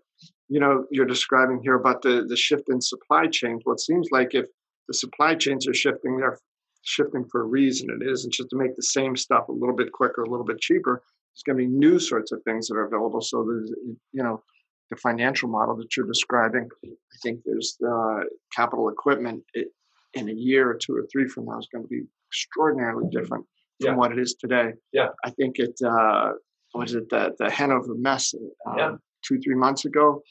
you 0.48 0.58
know 0.58 0.84
you're 0.90 1.06
describing 1.06 1.60
here 1.62 1.74
about 1.74 2.02
the 2.02 2.26
the 2.28 2.36
shift 2.36 2.64
in 2.68 2.80
supply 2.80 3.28
chains. 3.28 3.60
What 3.62 3.78
seems 3.78 4.08
like 4.10 4.34
if 4.34 4.46
the 4.88 4.94
supply 4.94 5.34
chains 5.34 5.66
are 5.68 5.74
shifting. 5.74 6.16
They're 6.16 6.38
shifting 6.82 7.24
for 7.30 7.42
a 7.42 7.44
reason. 7.44 7.88
It 7.90 8.06
isn't 8.08 8.32
just 8.32 8.50
to 8.50 8.56
make 8.56 8.76
the 8.76 8.82
same 8.82 9.16
stuff 9.16 9.48
a 9.48 9.52
little 9.52 9.74
bit 9.74 9.92
quicker, 9.92 10.22
a 10.22 10.30
little 10.30 10.44
bit 10.46 10.60
cheaper. 10.60 11.02
There's 11.34 11.42
going 11.44 11.58
to 11.58 11.64
be 11.64 11.78
new 11.78 11.98
sorts 11.98 12.32
of 12.32 12.42
things 12.42 12.68
that 12.68 12.74
are 12.74 12.86
available. 12.86 13.20
So 13.20 13.44
there's, 13.44 13.72
you 14.12 14.22
know, 14.22 14.42
the 14.90 14.96
financial 14.96 15.48
model 15.48 15.76
that 15.76 15.96
you're 15.96 16.06
describing. 16.06 16.68
I 16.84 17.16
think 17.22 17.40
there's 17.44 17.76
the 17.80 18.26
capital 18.54 18.88
equipment. 18.88 19.42
It, 19.54 19.68
in 20.14 20.28
a 20.28 20.32
year 20.32 20.70
or 20.70 20.74
two 20.74 20.94
or 20.94 21.06
three 21.10 21.28
from 21.28 21.46
now 21.46 21.58
is 21.58 21.68
going 21.72 21.84
to 21.84 21.88
be 21.88 22.02
extraordinarily 22.30 23.08
different 23.10 23.44
from 23.80 23.92
yeah. 23.92 23.94
what 23.94 24.12
it 24.12 24.18
is 24.18 24.34
today. 24.34 24.72
Yeah, 24.92 25.08
I 25.24 25.30
think 25.30 25.58
it 25.58 25.74
uh, 25.84 26.32
was 26.74 26.94
it 26.94 27.08
the 27.10 27.34
the 27.38 27.50
Hannover 27.50 27.94
Messe 27.96 28.34
uh, 28.66 28.74
yeah. 28.76 28.96
two 29.26 29.38
three 29.40 29.54
months 29.56 29.84
ago. 29.84 30.22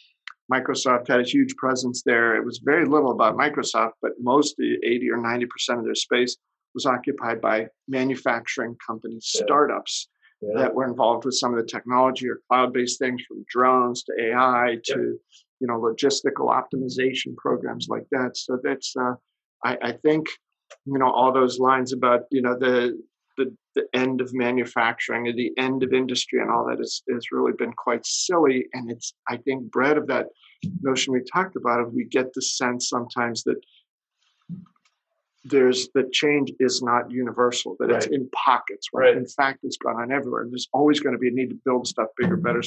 Microsoft 0.53 1.07
had 1.07 1.19
a 1.19 1.23
huge 1.35 1.55
presence 1.55 2.03
there. 2.05 2.35
It 2.35 2.45
was 2.45 2.59
very 2.71 2.85
little 2.85 3.11
about 3.11 3.37
Microsoft, 3.37 3.93
but 4.01 4.11
most 4.19 4.55
80 4.59 5.09
or 5.11 5.17
90% 5.17 5.79
of 5.79 5.85
their 5.85 5.95
space 5.95 6.37
was 6.75 6.85
occupied 6.85 7.39
by 7.41 7.67
manufacturing 7.87 8.75
companies, 8.85 9.31
Yeah. 9.33 9.43
startups 9.45 10.09
Yeah. 10.41 10.59
that 10.59 10.73
were 10.75 10.85
involved 10.85 11.23
with 11.25 11.35
some 11.35 11.53
of 11.53 11.59
the 11.61 11.71
technology 11.75 12.25
or 12.29 12.37
cloud-based 12.49 12.99
things 12.99 13.21
from 13.27 13.45
drones 13.47 14.03
to 14.03 14.13
AI 14.19 14.79
to 14.91 14.97
you 15.59 15.67
know 15.67 15.79
logistical 15.79 16.47
optimization 16.59 17.31
programs 17.37 17.87
like 17.87 18.07
that. 18.11 18.31
So 18.35 18.59
that's 18.61 18.89
uh, 19.05 19.15
I, 19.63 19.77
I 19.89 19.91
think 20.03 20.27
you 20.85 20.97
know 20.99 21.09
all 21.17 21.31
those 21.31 21.59
lines 21.59 21.93
about 21.93 22.21
you 22.35 22.41
know 22.41 22.55
the 22.65 22.77
the, 23.38 23.55
the 23.75 23.86
end 23.93 24.21
of 24.21 24.34
manufacturing 24.34 25.27
and 25.27 25.38
the 25.38 25.51
end 25.57 25.84
of 25.84 25.93
industry 25.93 26.39
and 26.39 26.51
all 26.51 26.65
that 26.67 26.79
is 26.79 27.03
has 27.11 27.31
really 27.31 27.53
been 27.53 27.73
quite 27.73 28.05
silly. 28.05 28.67
And 28.73 28.91
it's 28.91 29.13
I 29.27 29.38
think 29.38 29.71
bred 29.71 29.97
of 29.97 30.07
that 30.07 30.27
notion 30.81 31.13
we 31.13 31.21
talked 31.21 31.55
about 31.55 31.81
of 31.81 31.93
we 31.93 32.05
get 32.05 32.34
the 32.34 32.41
sense 32.41 32.89
sometimes 32.89 33.43
that 33.43 33.57
there's 35.45 35.89
that 35.93 36.11
change 36.13 36.51
is 36.59 36.81
not 36.81 37.11
universal, 37.11 37.75
that 37.79 37.89
it's 37.89 38.05
in 38.05 38.29
pockets. 38.29 38.88
When 38.91 39.03
Right. 39.03 39.17
In 39.17 39.25
fact, 39.25 39.59
it's 39.63 39.77
gone 39.77 39.97
on 39.97 40.11
everywhere. 40.11 40.43
And 40.43 40.51
there's 40.51 40.69
always 40.71 40.99
going 41.01 41.13
to 41.13 41.19
be 41.19 41.27
a 41.27 41.31
need 41.31 41.49
to 41.49 41.59
build 41.65 41.86
stuff 41.88 42.07
bigger, 42.17 42.38
better, 42.38 42.63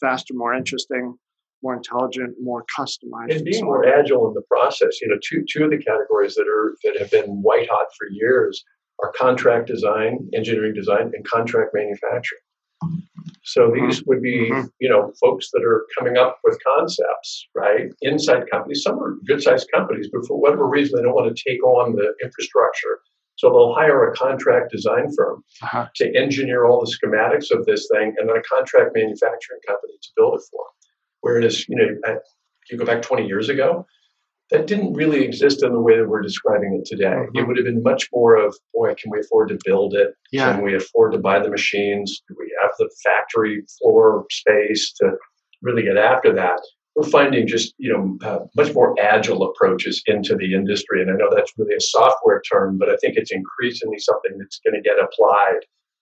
faster, 0.00 0.34
more 0.34 0.54
interesting, 0.54 1.18
more 1.64 1.74
intelligent, 1.74 2.36
more 2.40 2.64
customized. 2.78 3.34
and 3.34 3.44
being 3.44 3.64
more 3.64 3.86
agile 3.86 4.28
in 4.28 4.34
the 4.34 4.42
process. 4.42 5.00
You 5.00 5.08
know, 5.08 5.16
two 5.20 5.44
two 5.50 5.64
of 5.64 5.70
the 5.70 5.78
categories 5.78 6.36
that 6.36 6.46
are 6.46 6.76
that 6.84 6.96
have 6.98 7.10
been 7.10 7.42
white 7.42 7.68
hot 7.68 7.88
for 7.98 8.08
years 8.10 8.64
are 9.02 9.12
contract 9.12 9.66
design, 9.66 10.28
engineering 10.34 10.74
design, 10.74 11.10
and 11.14 11.24
contract 11.26 11.72
manufacturing. 11.74 12.40
So 13.42 13.70
these 13.72 14.04
would 14.06 14.22
be, 14.22 14.50
Mhm. 14.50 14.70
you 14.80 14.88
know, 14.88 15.12
folks 15.20 15.50
that 15.52 15.62
are 15.64 15.86
coming 15.96 16.16
up 16.16 16.38
with 16.44 16.58
concepts, 16.64 17.48
right? 17.54 17.90
Inside 18.02 18.50
companies. 18.50 18.82
Some 18.82 18.98
are 19.02 19.16
good-sized 19.26 19.70
companies, 19.72 20.08
but 20.12 20.26
for 20.26 20.38
whatever 20.38 20.66
reason, 20.66 20.96
they 20.96 21.02
don't 21.02 21.14
want 21.14 21.34
to 21.34 21.42
take 21.48 21.62
on 21.64 21.94
the 21.94 22.14
infrastructure. 22.22 23.00
So 23.36 23.50
they'll 23.50 23.74
hire 23.74 24.10
a 24.10 24.14
contract 24.16 24.72
design 24.72 25.10
firm 25.16 25.44
Uh-huh. 25.62 25.86
to 25.96 26.14
engineer 26.16 26.64
all 26.64 26.80
the 26.84 26.90
schematics 26.90 27.50
of 27.50 27.64
this 27.66 27.88
thing, 27.92 28.14
and 28.18 28.28
then 28.28 28.36
a 28.36 28.42
contract 28.42 28.94
manufacturing 28.94 29.60
company 29.66 29.94
to 30.02 30.08
build 30.16 30.34
it 30.34 30.42
for 30.50 30.64
them. 30.64 30.72
Whereas, 31.20 31.68
you 31.68 31.76
know, 31.76 31.96
at, 32.04 32.22
you 32.70 32.76
go 32.78 32.84
back 32.84 33.02
20 33.02 33.26
years 33.26 33.48
ago, 33.48 33.86
that 34.50 34.66
didn't 34.66 34.94
really 34.94 35.24
exist 35.24 35.62
in 35.64 35.72
the 35.72 35.80
way 35.80 35.96
that 35.98 36.08
we're 36.08 36.22
describing 36.22 36.74
it 36.80 36.84
today. 36.86 37.16
It 37.34 37.40
Mhm. 37.40 37.46
would 37.48 37.56
have 37.56 37.66
been 37.66 37.82
much 37.82 38.08
more 38.14 38.36
of, 38.36 38.56
boy, 38.72 38.94
can 38.94 39.10
we 39.10 39.18
afford 39.20 39.48
to 39.48 39.58
build 39.64 39.94
it? 39.94 40.14
Yeah. 40.30 40.54
Can 40.54 40.64
we 40.64 40.74
afford 40.74 41.12
to 41.12 41.18
buy 41.18 41.40
the 41.40 41.50
machines? 41.50 42.22
Do 42.28 42.36
we 42.38 42.52
have 42.62 42.70
the 42.78 42.88
factory 43.04 43.62
floor 43.78 44.24
space 44.30 44.92
to 45.00 45.16
really 45.62 45.82
get 45.82 45.96
after 45.96 46.32
that? 46.34 46.60
We're 46.94 47.02
finding 47.08 47.46
just 47.46 47.74
you 47.76 47.92
know 47.92 48.16
uh, 48.26 48.46
much 48.56 48.72
more 48.72 48.94
agile 49.00 49.42
approaches 49.42 50.02
into 50.06 50.34
the 50.34 50.54
industry, 50.54 51.02
and 51.02 51.10
I 51.10 51.14
know 51.14 51.28
that's 51.34 51.52
really 51.58 51.74
a 51.74 51.80
software 51.80 52.40
term, 52.50 52.78
but 52.78 52.88
I 52.88 52.96
think 52.96 53.16
it's 53.18 53.32
increasingly 53.32 53.98
something 53.98 54.38
that's 54.38 54.60
going 54.64 54.80
to 54.80 54.88
get 54.88 54.98
applied 54.98 55.60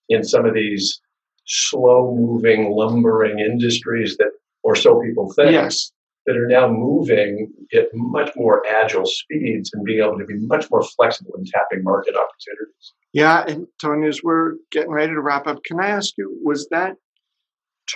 in 0.08 0.22
some 0.22 0.44
of 0.44 0.54
these 0.54 1.00
slow-moving, 1.46 2.70
lumbering 2.70 3.38
industries 3.40 4.16
that, 4.18 4.30
or 4.62 4.76
so 4.76 5.00
people 5.00 5.32
think, 5.32 5.52
Yes. 5.52 5.90
That 6.26 6.36
are 6.36 6.46
now 6.46 6.68
moving 6.68 7.52
at 7.74 7.86
much 7.92 8.30
more 8.36 8.66
agile 8.66 9.06
speeds 9.06 9.70
and 9.74 9.84
being 9.84 10.02
able 10.02 10.18
to 10.18 10.24
be 10.24 10.38
much 10.38 10.70
more 10.70 10.82
flexible 10.96 11.32
in 11.36 11.44
tapping 11.44 11.82
market 11.82 12.14
opportunities. 12.14 12.92
Yeah, 13.12 13.44
and 13.46 13.66
Tony, 13.80 14.08
as 14.08 14.22
we're 14.22 14.54
getting 14.72 14.90
ready 14.90 15.12
to 15.12 15.20
wrap 15.20 15.46
up, 15.46 15.62
can 15.64 15.80
I 15.80 15.88
ask 15.88 16.14
you, 16.16 16.38
was 16.42 16.68
that 16.70 16.94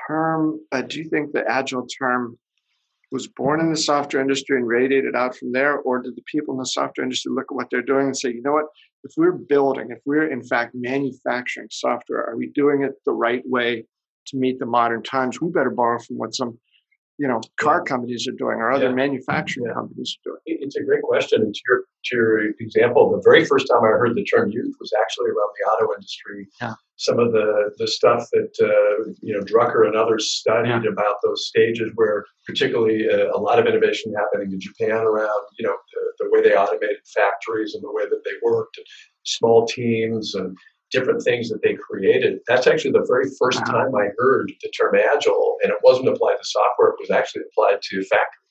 term, 0.06 0.60
uh, 0.72 0.82
do 0.82 0.98
you 0.98 1.08
think 1.08 1.32
the 1.32 1.44
agile 1.48 1.86
term 1.86 2.38
was 3.10 3.26
born 3.26 3.60
in 3.60 3.70
the 3.70 3.76
software 3.76 4.20
industry 4.20 4.58
and 4.58 4.68
radiated 4.68 5.16
out 5.16 5.34
from 5.34 5.52
there? 5.52 5.78
Or 5.78 6.02
did 6.02 6.14
the 6.14 6.22
people 6.26 6.54
in 6.54 6.58
the 6.58 6.66
software 6.66 7.04
industry 7.04 7.32
look 7.34 7.46
at 7.50 7.54
what 7.54 7.68
they're 7.70 7.82
doing 7.82 8.06
and 8.06 8.16
say, 8.16 8.28
you 8.28 8.42
know 8.42 8.52
what, 8.52 8.66
if 9.04 9.12
we're 9.16 9.32
building, 9.32 9.88
if 9.90 9.98
we're 10.04 10.30
in 10.30 10.42
fact 10.42 10.74
manufacturing 10.74 11.68
software, 11.70 12.28
are 12.28 12.36
we 12.36 12.48
doing 12.48 12.82
it 12.82 12.92
the 13.06 13.12
right 13.12 13.42
way 13.46 13.86
to 14.26 14.36
meet 14.36 14.58
the 14.58 14.66
modern 14.66 15.02
times? 15.02 15.40
We 15.40 15.50
better 15.50 15.70
borrow 15.70 15.98
from 15.98 16.18
what 16.18 16.34
some 16.34 16.58
you 17.18 17.26
know 17.28 17.40
car 17.58 17.82
companies 17.82 18.26
are 18.28 18.32
doing 18.38 18.58
or 18.58 18.70
other 18.70 18.86
Yeah. 18.90 18.92
manufacturing 19.04 19.66
Yeah. 19.66 19.74
companies 19.74 20.16
are 20.18 20.30
doing. 20.30 20.40
It's 20.64 20.76
a 20.76 20.82
great 20.82 21.02
question. 21.02 21.42
And 21.42 21.54
to 21.54 21.60
your, 21.68 21.78
to 22.06 22.16
your 22.16 22.40
example, 22.60 23.10
the 23.10 23.22
very 23.28 23.44
first 23.44 23.66
time 23.68 23.82
I 23.82 23.88
heard 23.88 24.14
the 24.14 24.24
term 24.24 24.50
youth 24.50 24.74
was 24.80 24.92
actually 25.02 25.30
around 25.30 25.52
the 25.58 25.64
auto 25.70 25.94
industry. 25.94 26.46
Yeah. 26.60 26.74
Some 26.96 27.18
of 27.18 27.32
the, 27.32 27.70
the 27.78 27.86
stuff 27.86 28.26
that, 28.32 28.52
uh, 28.60 29.12
you 29.20 29.32
know, 29.34 29.40
Drucker 29.40 29.86
and 29.86 29.96
others 29.96 30.32
studied 30.32 30.84
about 30.86 31.16
those 31.24 31.46
stages 31.46 31.90
where 31.94 32.24
particularly 32.46 33.08
uh, 33.08 33.30
a 33.32 33.38
lot 33.38 33.58
of 33.58 33.66
innovation 33.66 34.12
happening 34.14 34.52
in 34.52 34.60
Japan 34.60 34.98
around, 35.06 35.42
you 35.58 35.66
know, 35.66 35.76
the, 35.94 36.24
the 36.24 36.30
way 36.30 36.42
they 36.42 36.54
automated 36.56 36.98
factories 37.14 37.74
and 37.74 37.82
the 37.84 37.92
way 37.92 38.04
that 38.08 38.22
they 38.24 38.32
worked 38.42 38.78
and 38.78 38.86
small 39.24 39.66
teams 39.66 40.34
and 40.34 40.56
different 40.90 41.22
things 41.22 41.48
that 41.50 41.62
they 41.62 41.74
created. 41.74 42.40
That's 42.46 42.66
actually 42.66 42.92
the 42.92 43.04
very 43.06 43.26
1st 43.40 43.60
Wow. 43.66 43.72
time 43.72 43.94
I 43.94 44.08
heard 44.18 44.50
the 44.62 44.70
term 44.70 44.94
agile 44.96 45.56
and 45.62 45.70
it 45.72 45.78
wasn't 45.82 46.08
applied 46.08 46.36
to 46.36 46.44
software. 46.44 46.90
It 46.90 46.96
was 47.00 47.10
actually 47.10 47.42
applied 47.50 47.80
to 47.82 48.02
factory 48.04 48.44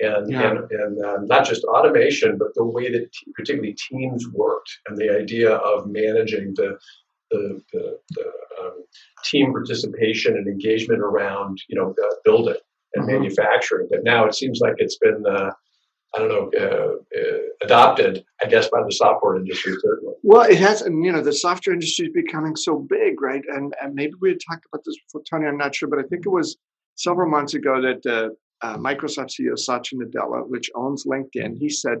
and 0.00 0.30
Yeah. 0.30 0.50
and, 0.50 0.70
and 0.70 1.04
um, 1.04 1.26
not 1.26 1.44
just 1.46 1.64
automation, 1.64 2.38
but 2.38 2.54
the 2.54 2.64
way 2.64 2.90
that 2.92 3.12
te- 3.12 3.32
particularly 3.34 3.76
teams 3.90 4.26
worked 4.32 4.70
and 4.88 4.96
the 4.96 5.10
idea 5.10 5.52
of 5.54 5.86
managing 5.86 6.54
the 6.54 6.78
the, 7.30 7.60
the, 7.74 7.98
the 8.16 8.32
um, 8.62 8.84
team 9.24 9.52
participation 9.52 10.34
and 10.36 10.46
engagement 10.48 11.00
around 11.00 11.60
you 11.68 11.76
know 11.78 11.94
uh, 12.02 12.14
building 12.24 12.56
and 12.94 13.04
Mhm. 13.04 13.12
manufacturing. 13.20 13.86
But 13.90 14.02
now 14.02 14.24
it 14.26 14.34
seems 14.34 14.60
like 14.60 14.74
it's 14.78 14.96
been 14.98 15.24
uh, 15.26 15.50
I 16.14 16.18
don't 16.18 16.28
know 16.28 16.50
uh, 16.58 17.18
uh, 17.18 17.38
adopted, 17.62 18.24
I 18.42 18.48
guess, 18.48 18.68
by 18.70 18.82
the 18.82 18.92
software 18.92 19.36
industry 19.36 19.74
certainly. 19.82 20.14
Well, 20.22 20.48
it 20.50 20.58
has, 20.58 20.82
and 20.82 21.04
you 21.04 21.12
know, 21.12 21.20
the 21.20 21.32
software 21.32 21.74
industry 21.74 22.06
is 22.06 22.12
becoming 22.12 22.56
so 22.56 22.78
big, 22.78 23.20
right? 23.20 23.42
And 23.48 23.74
and 23.82 23.94
maybe 23.94 24.14
we 24.20 24.30
had 24.30 24.38
talked 24.48 24.66
about 24.72 24.84
this 24.84 24.96
before, 25.06 25.22
Tony. 25.28 25.46
I'm 25.46 25.58
not 25.58 25.74
sure, 25.74 25.88
but 25.88 25.98
I 25.98 26.02
think 26.02 26.24
it 26.24 26.30
was 26.30 26.56
several 26.94 27.30
months 27.30 27.54
ago 27.54 27.80
that 27.82 28.06
uh, 28.06 28.30
uh, 28.66 28.76
Microsoft 28.78 29.30
CEO 29.38 29.58
Satya 29.58 29.98
Nadella, 29.98 30.48
which 30.48 30.70
owns 30.74 31.04
LinkedIn, 31.04 31.58
he 31.58 31.68
said 31.68 31.98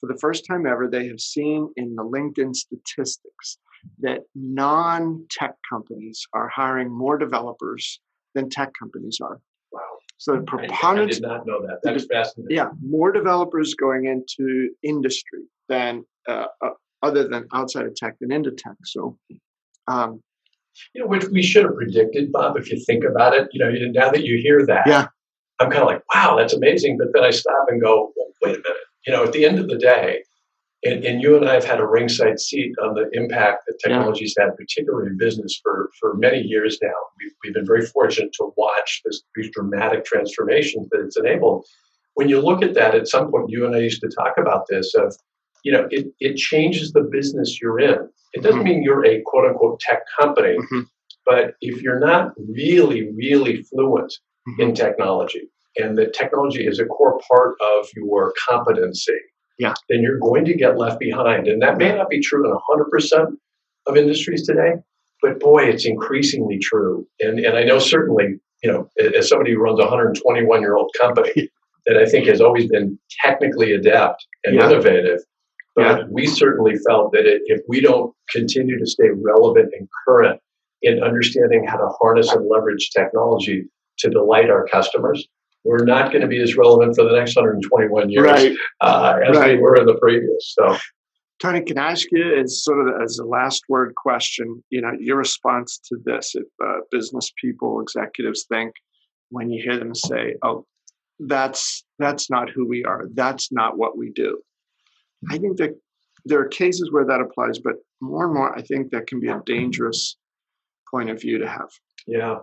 for 0.00 0.06
the 0.06 0.18
first 0.18 0.46
time 0.46 0.66
ever 0.66 0.88
they 0.88 1.08
have 1.08 1.20
seen 1.20 1.70
in 1.76 1.94
the 1.96 2.04
LinkedIn 2.04 2.54
statistics 2.54 3.58
that 4.00 4.20
non-tech 4.34 5.54
companies 5.68 6.26
are 6.32 6.48
hiring 6.48 6.90
more 6.90 7.18
developers 7.18 8.00
than 8.34 8.48
tech 8.48 8.72
companies 8.78 9.18
are. 9.22 9.40
So 10.18 10.32
the 10.32 10.68
I, 10.82 10.90
I 10.90 11.06
did 11.06 11.22
not 11.22 11.46
know 11.46 11.60
that. 11.66 11.78
That 11.84 11.94
is 11.96 12.06
fascinating. 12.10 12.56
yeah, 12.56 12.70
more 12.84 13.12
developers 13.12 13.74
going 13.74 14.06
into 14.06 14.70
industry 14.82 15.42
than 15.68 16.04
uh, 16.28 16.46
uh, 16.62 16.70
other 17.02 17.28
than 17.28 17.46
outside 17.54 17.86
of 17.86 17.94
tech 17.94 18.16
than 18.20 18.32
into 18.32 18.50
tech. 18.50 18.74
So, 18.84 19.16
um, 19.86 20.20
You 20.94 21.02
know, 21.02 21.06
which 21.08 21.24
we 21.26 21.42
should 21.42 21.64
have 21.64 21.76
predicted, 21.76 22.32
Bob, 22.32 22.56
if 22.56 22.70
you 22.70 22.82
think 22.84 23.04
about 23.04 23.34
it. 23.34 23.48
You 23.52 23.60
know, 23.64 23.70
now 23.92 24.10
that 24.10 24.24
you 24.24 24.38
hear 24.42 24.66
that, 24.66 24.86
Yeah. 24.86 25.06
I'm 25.60 25.70
kind 25.70 25.82
of 25.82 25.88
like, 25.88 26.02
wow, 26.14 26.36
that's 26.36 26.54
amazing. 26.54 26.98
But 26.98 27.08
then 27.12 27.24
I 27.24 27.30
stop 27.30 27.66
and 27.68 27.80
go, 27.80 28.12
well, 28.16 28.26
wait 28.42 28.56
a 28.56 28.58
minute. 28.58 28.76
You 29.06 29.12
know, 29.12 29.24
at 29.24 29.32
the 29.32 29.44
end 29.44 29.58
of 29.58 29.68
the 29.68 29.78
day, 29.78 30.22
and, 30.84 31.04
and 31.04 31.22
you 31.22 31.36
and 31.36 31.48
I 31.48 31.54
have 31.54 31.64
had 31.64 31.80
a 31.80 31.86
ringside 31.86 32.38
seat 32.38 32.72
on 32.82 32.94
the 32.94 33.08
impact 33.12 33.64
that 33.66 33.76
Yeah. 33.84 33.94
technology's 33.96 34.34
had, 34.38 34.56
particularly 34.56 35.08
in 35.08 35.16
business, 35.18 35.58
for, 35.62 35.90
for 36.00 36.14
many 36.14 36.40
years 36.40 36.78
now. 36.82 36.94
We've, 37.18 37.32
we've 37.42 37.54
been 37.54 37.66
very 37.66 37.84
fortunate 37.86 38.32
to 38.34 38.52
watch 38.56 39.02
this, 39.04 39.22
these 39.34 39.50
dramatic 39.50 40.04
transformations 40.04 40.88
that 40.90 41.00
it's 41.00 41.18
enabled. 41.18 41.66
When 42.14 42.28
you 42.28 42.40
look 42.40 42.62
at 42.62 42.74
that, 42.74 42.94
at 42.94 43.08
some 43.08 43.30
point, 43.30 43.50
you 43.50 43.66
and 43.66 43.74
I 43.74 43.80
used 43.80 44.00
to 44.02 44.08
talk 44.08 44.34
about 44.38 44.66
this 44.68 44.94
of, 44.94 45.14
you 45.64 45.72
know, 45.72 45.88
it, 45.90 46.06
it 46.20 46.36
changes 46.36 46.92
the 46.92 47.02
business 47.02 47.60
you're 47.60 47.80
in. 47.80 48.08
It 48.34 48.42
doesn't 48.42 48.60
Mhm. 48.60 48.64
mean 48.64 48.82
you're 48.82 49.04
a 49.04 49.20
quote 49.24 49.46
unquote 49.48 49.80
tech 49.80 50.02
company, 50.20 50.56
Mhm. 50.56 50.86
but 51.26 51.54
if 51.60 51.82
you're 51.82 51.98
not 52.00 52.32
really, 52.38 53.10
really 53.14 53.62
fluent 53.64 54.12
Mm-hmm. 54.48 54.62
in 54.62 54.74
technology 54.74 55.50
and 55.76 55.98
that 55.98 56.14
technology 56.14 56.66
is 56.66 56.78
a 56.78 56.86
core 56.86 57.20
part 57.30 57.54
of 57.60 57.86
your 57.94 58.32
competency, 58.48 59.12
Yeah. 59.58 59.74
then 59.88 60.02
you're 60.02 60.18
going 60.18 60.44
to 60.46 60.54
get 60.54 60.78
left 60.78 61.00
behind. 61.00 61.48
And 61.48 61.60
that 61.62 61.78
may 61.78 61.94
not 61.94 62.08
be 62.08 62.20
true 62.20 62.44
in 62.48 62.56
100% 62.56 63.26
of 63.86 63.96
industries 63.96 64.46
today, 64.46 64.74
but 65.20 65.40
boy, 65.40 65.64
it's 65.64 65.84
increasingly 65.84 66.58
true. 66.58 67.06
And, 67.20 67.40
and 67.40 67.56
I 67.56 67.64
know 67.64 67.78
certainly, 67.78 68.38
you 68.62 68.70
know, 68.72 68.88
as 69.16 69.28
somebody 69.28 69.52
who 69.52 69.58
runs 69.60 69.78
a 69.80 69.82
121 69.82 70.60
year 70.60 70.76
old 70.76 70.90
company 71.00 71.50
that 71.86 71.96
I 71.96 72.06
think 72.06 72.26
has 72.28 72.40
always 72.40 72.66
been 72.68 72.98
technically 73.24 73.72
adept 73.72 74.24
and 74.44 74.54
Yeah. 74.54 74.70
innovative, 74.70 75.20
but 75.74 75.82
Yeah. 76.00 76.04
we 76.10 76.26
certainly 76.26 76.76
felt 76.86 77.12
that 77.12 77.26
it, 77.26 77.42
if 77.46 77.60
we 77.68 77.80
don't 77.80 78.14
continue 78.30 78.78
to 78.78 78.86
stay 78.86 79.08
relevant 79.10 79.72
and 79.76 79.88
current 80.06 80.40
in 80.82 81.02
understanding 81.02 81.64
how 81.66 81.78
to 81.78 81.88
harness 82.00 82.32
and 82.32 82.46
leverage 82.46 82.90
technology 82.90 83.64
to 83.98 84.10
delight 84.10 84.50
our 84.50 84.64
customers, 84.68 85.26
we're 85.64 85.84
not 85.84 86.10
going 86.12 86.22
to 86.22 86.28
be 86.28 86.40
as 86.42 86.56
relevant 86.56 86.96
for 86.96 87.04
the 87.04 87.12
next 87.12 87.36
121 87.36 88.10
years 88.10 88.24
right, 88.24 88.52
uh, 88.80 89.18
as 89.28 89.36
Right. 89.36 89.56
we 89.56 89.62
were 89.62 89.76
in 89.76 89.86
the 89.86 89.96
previous. 89.96 90.54
So, 90.58 90.76
Tony, 91.40 91.62
can 91.62 91.78
I 91.78 91.92
ask 91.92 92.06
you 92.10 92.36
as 92.36 92.62
sort 92.64 92.88
of 92.88 93.00
as 93.02 93.18
a 93.18 93.24
last 93.24 93.62
word 93.68 93.94
question? 93.94 94.62
You 94.70 94.80
know, 94.80 94.92
your 94.98 95.16
response 95.16 95.78
to 95.88 95.96
this: 96.04 96.34
if 96.34 96.44
uh, 96.64 96.80
business 96.90 97.32
people, 97.40 97.80
executives 97.80 98.46
think 98.48 98.72
when 99.30 99.50
you 99.50 99.62
hear 99.62 99.78
them 99.78 99.94
say, 99.94 100.34
"Oh, 100.42 100.66
that's 101.20 101.84
that's 101.98 102.30
not 102.30 102.50
who 102.50 102.66
we 102.66 102.84
are. 102.84 103.06
That's 103.14 103.52
not 103.52 103.76
what 103.78 103.96
we 103.98 104.10
do." 104.10 104.40
I 105.30 105.38
think 105.38 105.58
that 105.58 105.76
there 106.24 106.40
are 106.40 106.48
cases 106.48 106.90
where 106.92 107.04
that 107.04 107.20
applies, 107.20 107.58
but 107.58 107.74
more 108.00 108.24
and 108.24 108.34
more, 108.34 108.56
I 108.56 108.62
think 108.62 108.90
that 108.90 109.06
can 109.06 109.20
be 109.20 109.28
a 109.28 109.40
dangerous 109.46 110.16
point 110.90 111.10
of 111.10 111.20
view 111.20 111.38
to 111.38 111.48
have. 111.48 111.68
Yeah, 112.06 112.38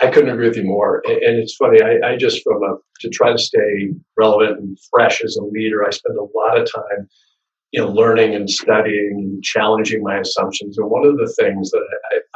I, 0.00 0.10
couldn't 0.10 0.30
agree 0.30 0.48
with 0.48 0.56
you 0.56 0.64
more. 0.64 1.02
And, 1.06 1.38
it's 1.38 1.56
funny, 1.56 1.80
I, 1.82 2.12
I 2.12 2.16
just 2.16 2.42
from 2.42 2.62
a 2.62 2.76
to 3.00 3.08
try 3.10 3.32
to 3.32 3.38
stay 3.38 3.90
relevant 4.16 4.58
and 4.58 4.78
fresh 4.90 5.22
as 5.22 5.36
a 5.36 5.44
leader, 5.44 5.86
I 5.86 5.90
spend 5.90 6.18
a 6.18 6.22
lot 6.22 6.58
of 6.58 6.68
time 6.72 7.08
you 7.72 7.80
know, 7.80 7.88
learning 7.88 8.34
and 8.34 8.48
studying 8.48 9.12
and 9.18 9.42
challenging 9.42 10.02
my 10.02 10.18
assumptions. 10.18 10.78
And 10.78 10.88
one 10.88 11.04
of 11.04 11.16
the 11.18 11.32
things 11.38 11.70
that 11.70 11.84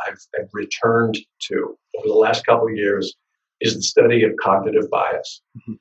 I, 0.06 0.10
have 0.38 0.48
returned 0.52 1.16
to 1.48 1.78
over 1.96 2.08
the 2.08 2.14
last 2.14 2.44
couple 2.44 2.68
of 2.68 2.74
years 2.74 3.14
is 3.60 3.74
the 3.74 3.82
study 3.82 4.22
of 4.24 4.32
cognitive 4.42 4.90
bias. 4.90 5.42
Mm-hmm. 5.56 5.74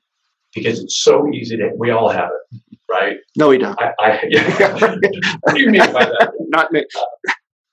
Because 0.54 0.80
it's 0.80 1.02
so 1.02 1.28
easy 1.32 1.56
to, 1.56 1.70
we 1.76 1.90
all 1.90 2.08
have 2.08 2.30
it, 2.30 2.78
right? 2.90 3.18
No, 3.36 3.48
we 3.48 3.58
don't. 3.58 3.80
I, 3.80 3.92
I 4.00 4.24
yeah. 4.28 4.96
what 5.40 5.54
do 5.54 5.60
you 5.60 5.70
mean 5.70 5.92
by 5.92 6.06
that? 6.06 6.32
Not 6.48 6.72
me. 6.72 6.84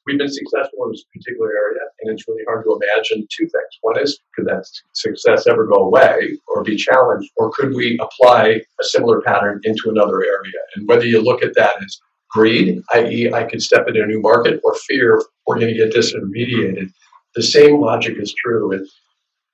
We've 0.08 0.18
been 0.18 0.32
successful 0.32 0.86
in 0.86 0.92
this 0.92 1.04
particular 1.14 1.50
area, 1.50 1.82
and 2.02 2.14
it's 2.14 2.26
really 2.30 2.44
hard 2.48 2.64
to 2.64 2.80
imagine 2.82 3.28
two 3.30 3.44
things. 3.44 3.74
One 3.82 4.00
is, 4.00 4.18
could 4.34 4.46
that 4.46 4.66
success 4.94 5.48
ever 5.48 5.66
go 5.66 5.76
away 5.76 6.40
or 6.48 6.64
be 6.64 6.78
challenged, 6.78 7.30
or 7.36 7.52
could 7.52 7.76
we 7.76 8.00
apply 8.00 8.62
a 8.80 8.84
similar 8.84 9.22
pattern 9.22 9.60
into 9.64 9.90
another 9.90 10.24
area? 10.24 10.60
And 10.76 10.88
whether 10.88 11.06
you 11.06 11.22
look 11.22 11.44
at 11.44 11.56
that 11.56 11.76
as 11.84 12.00
greed, 12.30 12.82
i.e., 12.94 13.34
I 13.34 13.44
could 13.44 13.62
step 13.62 13.86
into 13.88 14.02
a 14.02 14.08
new 14.08 14.22
market, 14.22 14.62
or 14.64 14.76
fear, 14.88 15.22
we're 15.46 15.60
going 15.60 15.74
to 15.74 15.78
get 15.78 15.94
disintermediated, 15.94 16.90
the 17.36 17.44
same 17.44 17.82
logic 17.82 18.16
is 18.18 18.34
true. 18.34 18.72
And 18.72 18.88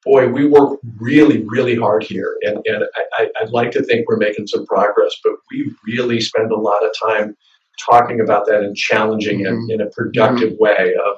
boy, 0.05 0.27
we 0.27 0.47
work 0.47 0.79
really, 0.99 1.43
really 1.47 1.75
hard 1.75 2.03
here. 2.03 2.37
And, 2.43 2.59
and 2.65 2.83
I, 3.17 3.29
I'd 3.41 3.49
like 3.49 3.71
to 3.71 3.83
think 3.83 4.07
we're 4.07 4.17
making 4.17 4.47
some 4.47 4.65
progress, 4.67 5.15
but 5.23 5.33
we 5.51 5.73
really 5.85 6.21
spend 6.21 6.51
a 6.51 6.59
lot 6.59 6.85
of 6.85 6.91
time 7.09 7.35
talking 7.79 8.21
about 8.21 8.45
that 8.47 8.61
and 8.61 8.75
challenging 8.75 9.41
mm-hmm. 9.41 9.69
it 9.69 9.73
in 9.73 9.81
a 9.81 9.89
productive 9.89 10.53
mm-hmm. 10.53 10.63
way 10.63 10.93
of 11.05 11.17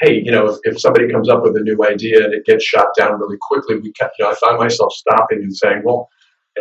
hey 0.00 0.20
you 0.24 0.30
know 0.30 0.48
if, 0.48 0.58
if 0.64 0.80
somebody 0.80 1.10
comes 1.10 1.28
up 1.28 1.42
with 1.42 1.56
a 1.56 1.60
new 1.60 1.84
idea 1.84 2.24
and 2.24 2.34
it 2.34 2.44
gets 2.44 2.64
shot 2.64 2.86
down 2.98 3.18
really 3.18 3.36
quickly 3.40 3.76
we 3.76 3.88
you 3.88 4.08
know 4.20 4.30
i 4.30 4.34
find 4.34 4.58
myself 4.58 4.92
stopping 4.92 5.38
and 5.38 5.56
saying 5.56 5.82
well 5.84 6.08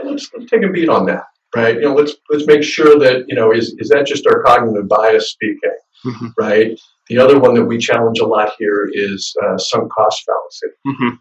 let's, 0.03 0.29
let's 0.33 0.49
take 0.49 0.63
a 0.63 0.69
beat 0.69 0.89
on 0.89 1.05
that 1.05 1.23
right 1.55 1.75
you 1.75 1.81
know 1.81 1.93
let's 1.93 2.13
let's 2.29 2.45
make 2.47 2.63
sure 2.63 2.99
that 2.99 3.25
you 3.27 3.35
know 3.35 3.51
is 3.51 3.75
is 3.79 3.89
that 3.89 4.05
just 4.05 4.27
our 4.27 4.43
cognitive 4.43 4.87
bias 4.87 5.31
speaking 5.31 5.77
mm-hmm. 6.05 6.27
right 6.37 6.79
the 7.09 7.17
other 7.17 7.39
one 7.39 7.53
that 7.53 7.65
we 7.65 7.77
challenge 7.77 8.19
a 8.19 8.25
lot 8.25 8.51
here 8.57 8.89
is 8.93 9.35
uh, 9.43 9.57
sunk 9.57 9.91
cost 9.91 10.23
fallacy 10.25 10.75
mm-hmm 10.87 11.15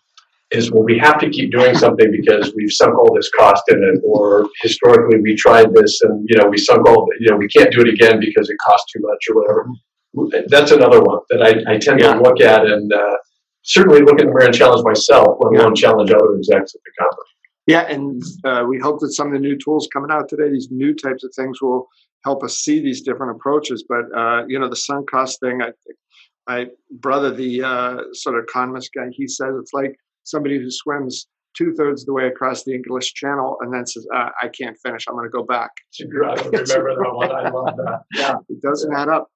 is 0.52 0.70
well, 0.70 0.82
we 0.82 0.98
have 0.98 1.18
to 1.20 1.30
keep 1.30 1.50
doing 1.52 1.74
something 1.76 2.10
because 2.10 2.52
we've 2.54 2.72
sunk 2.72 2.96
all 2.98 3.14
this 3.14 3.30
cost 3.30 3.62
in 3.68 3.82
it, 3.82 4.00
or 4.04 4.48
historically 4.60 5.20
we 5.20 5.34
tried 5.36 5.74
this 5.74 6.00
and 6.02 6.26
you 6.28 6.38
know 6.38 6.48
we 6.48 6.58
sunk 6.58 6.86
all, 6.86 7.06
you 7.20 7.30
know, 7.30 7.36
we 7.36 7.48
can't 7.48 7.72
do 7.72 7.80
it 7.80 7.88
again 7.88 8.20
because 8.20 8.48
it 8.48 8.56
costs 8.64 8.92
too 8.92 9.00
much 9.02 9.18
or 9.30 9.36
whatever. 9.36 10.46
That's 10.48 10.70
another 10.70 11.00
one 11.00 11.20
that 11.30 11.42
I, 11.42 11.74
I 11.74 11.78
tend 11.78 12.00
yeah. 12.00 12.14
to 12.14 12.20
look 12.20 12.40
at 12.40 12.66
and 12.66 12.92
uh, 12.92 13.16
certainly 13.62 14.02
look 14.02 14.20
in 14.20 14.26
the 14.26 14.32
mirror 14.32 14.46
and 14.46 14.54
challenge 14.54 14.84
myself, 14.84 15.38
let 15.40 15.58
alone 15.58 15.74
yeah. 15.74 15.80
challenge 15.80 16.12
other 16.12 16.36
execs 16.36 16.74
at 16.74 16.80
the 16.84 16.92
company. 16.98 17.28
Yeah, 17.66 17.82
and 17.82 18.22
uh, 18.44 18.64
we 18.68 18.78
hope 18.78 19.00
that 19.00 19.12
some 19.12 19.28
of 19.28 19.32
the 19.34 19.38
new 19.38 19.56
tools 19.56 19.88
coming 19.92 20.10
out 20.10 20.28
today, 20.28 20.50
these 20.50 20.68
new 20.70 20.94
types 20.94 21.24
of 21.24 21.32
things, 21.34 21.62
will 21.62 21.88
help 22.24 22.42
us 22.42 22.58
see 22.58 22.80
these 22.80 23.02
different 23.02 23.36
approaches. 23.36 23.84
But 23.88 24.04
uh, 24.16 24.44
you 24.48 24.58
know, 24.58 24.68
the 24.68 24.76
sunk 24.76 25.08
cost 25.10 25.40
thing, 25.40 25.62
I, 25.62 25.70
my 26.48 26.66
brother, 26.90 27.30
the 27.30 27.62
uh, 27.62 27.96
sort 28.12 28.36
of 28.36 28.44
economist 28.44 28.90
guy, 28.94 29.08
he 29.12 29.28
says 29.28 29.54
it's 29.58 29.72
like 29.72 29.96
somebody 30.24 30.58
who 30.58 30.70
swims 30.70 31.26
two 31.54 31.74
thirds 31.74 32.02
of 32.02 32.06
the 32.06 32.12
way 32.12 32.26
across 32.26 32.64
the 32.64 32.74
English 32.74 33.14
Channel 33.14 33.58
and 33.60 33.72
then 33.72 33.86
says, 33.86 34.06
uh, 34.14 34.30
"I 34.40 34.48
can't 34.48 34.76
finish. 34.82 35.04
I'm 35.08 35.14
going 35.14 35.26
to 35.26 35.30
go 35.30 35.44
back." 35.44 35.70
I 36.00 36.04
remember 36.04 36.60
that 36.60 37.12
one. 37.12 37.30
I 37.30 37.50
love 37.50 37.76
that. 37.76 38.02
Yeah, 38.14 38.36
it 38.48 38.60
doesn't 38.62 38.92
add 38.92 39.08
up. 39.08 39.28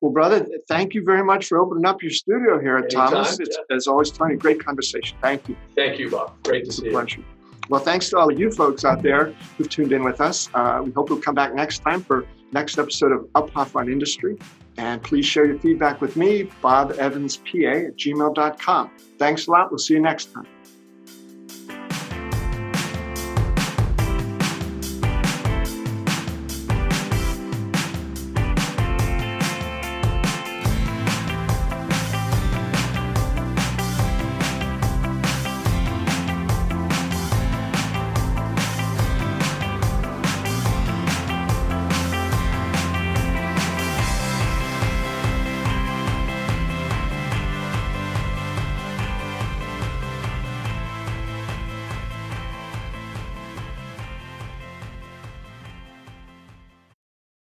Well, 0.00 0.12
brother, 0.12 0.44
thank 0.68 0.94
you 0.94 1.04
very 1.04 1.22
much 1.22 1.46
for 1.46 1.58
opening 1.58 1.86
up 1.86 2.02
your 2.02 2.10
studio 2.10 2.60
here 2.60 2.76
at 2.76 2.84
Anytime, 2.84 3.10
Thomas. 3.10 3.38
It's, 3.38 3.56
yeah. 3.56 3.76
As 3.76 3.86
always, 3.86 4.10
Tony, 4.10 4.34
great 4.34 4.64
conversation. 4.64 5.16
Thank 5.22 5.48
you. 5.48 5.56
Thank 5.76 6.00
you, 6.00 6.10
Bob. 6.10 6.42
Great 6.42 6.64
to 6.64 6.68
it's 6.68 6.78
see 6.78 6.86
you. 6.86 7.24
Well, 7.68 7.80
thanks 7.80 8.10
to 8.10 8.18
all 8.18 8.30
of 8.30 8.38
you 8.38 8.50
folks 8.50 8.84
out 8.84 9.00
there 9.02 9.32
who've 9.56 9.68
tuned 9.68 9.92
in 9.92 10.02
with 10.02 10.20
us. 10.20 10.50
Uh, 10.54 10.82
we 10.84 10.90
hope 10.90 11.08
you'll 11.08 11.20
come 11.20 11.36
back 11.36 11.54
next 11.54 11.78
time 11.78 12.02
for 12.02 12.26
next 12.50 12.78
episode 12.78 13.12
of 13.12 13.20
Uphoff 13.34 13.76
on 13.76 13.88
Industry. 13.88 14.36
And 14.78 15.02
please 15.02 15.26
share 15.26 15.44
your 15.44 15.58
feedback 15.58 16.00
with 16.00 16.16
me, 16.16 16.44
Bob 16.62 16.92
Evans 16.92 17.36
PA 17.36 17.68
at 17.68 17.96
gmail.com. 17.96 18.90
Thanks 19.18 19.46
a 19.46 19.50
lot. 19.50 19.70
We'll 19.70 19.78
see 19.78 19.94
you 19.94 20.00
next 20.00 20.32
time. 20.32 20.46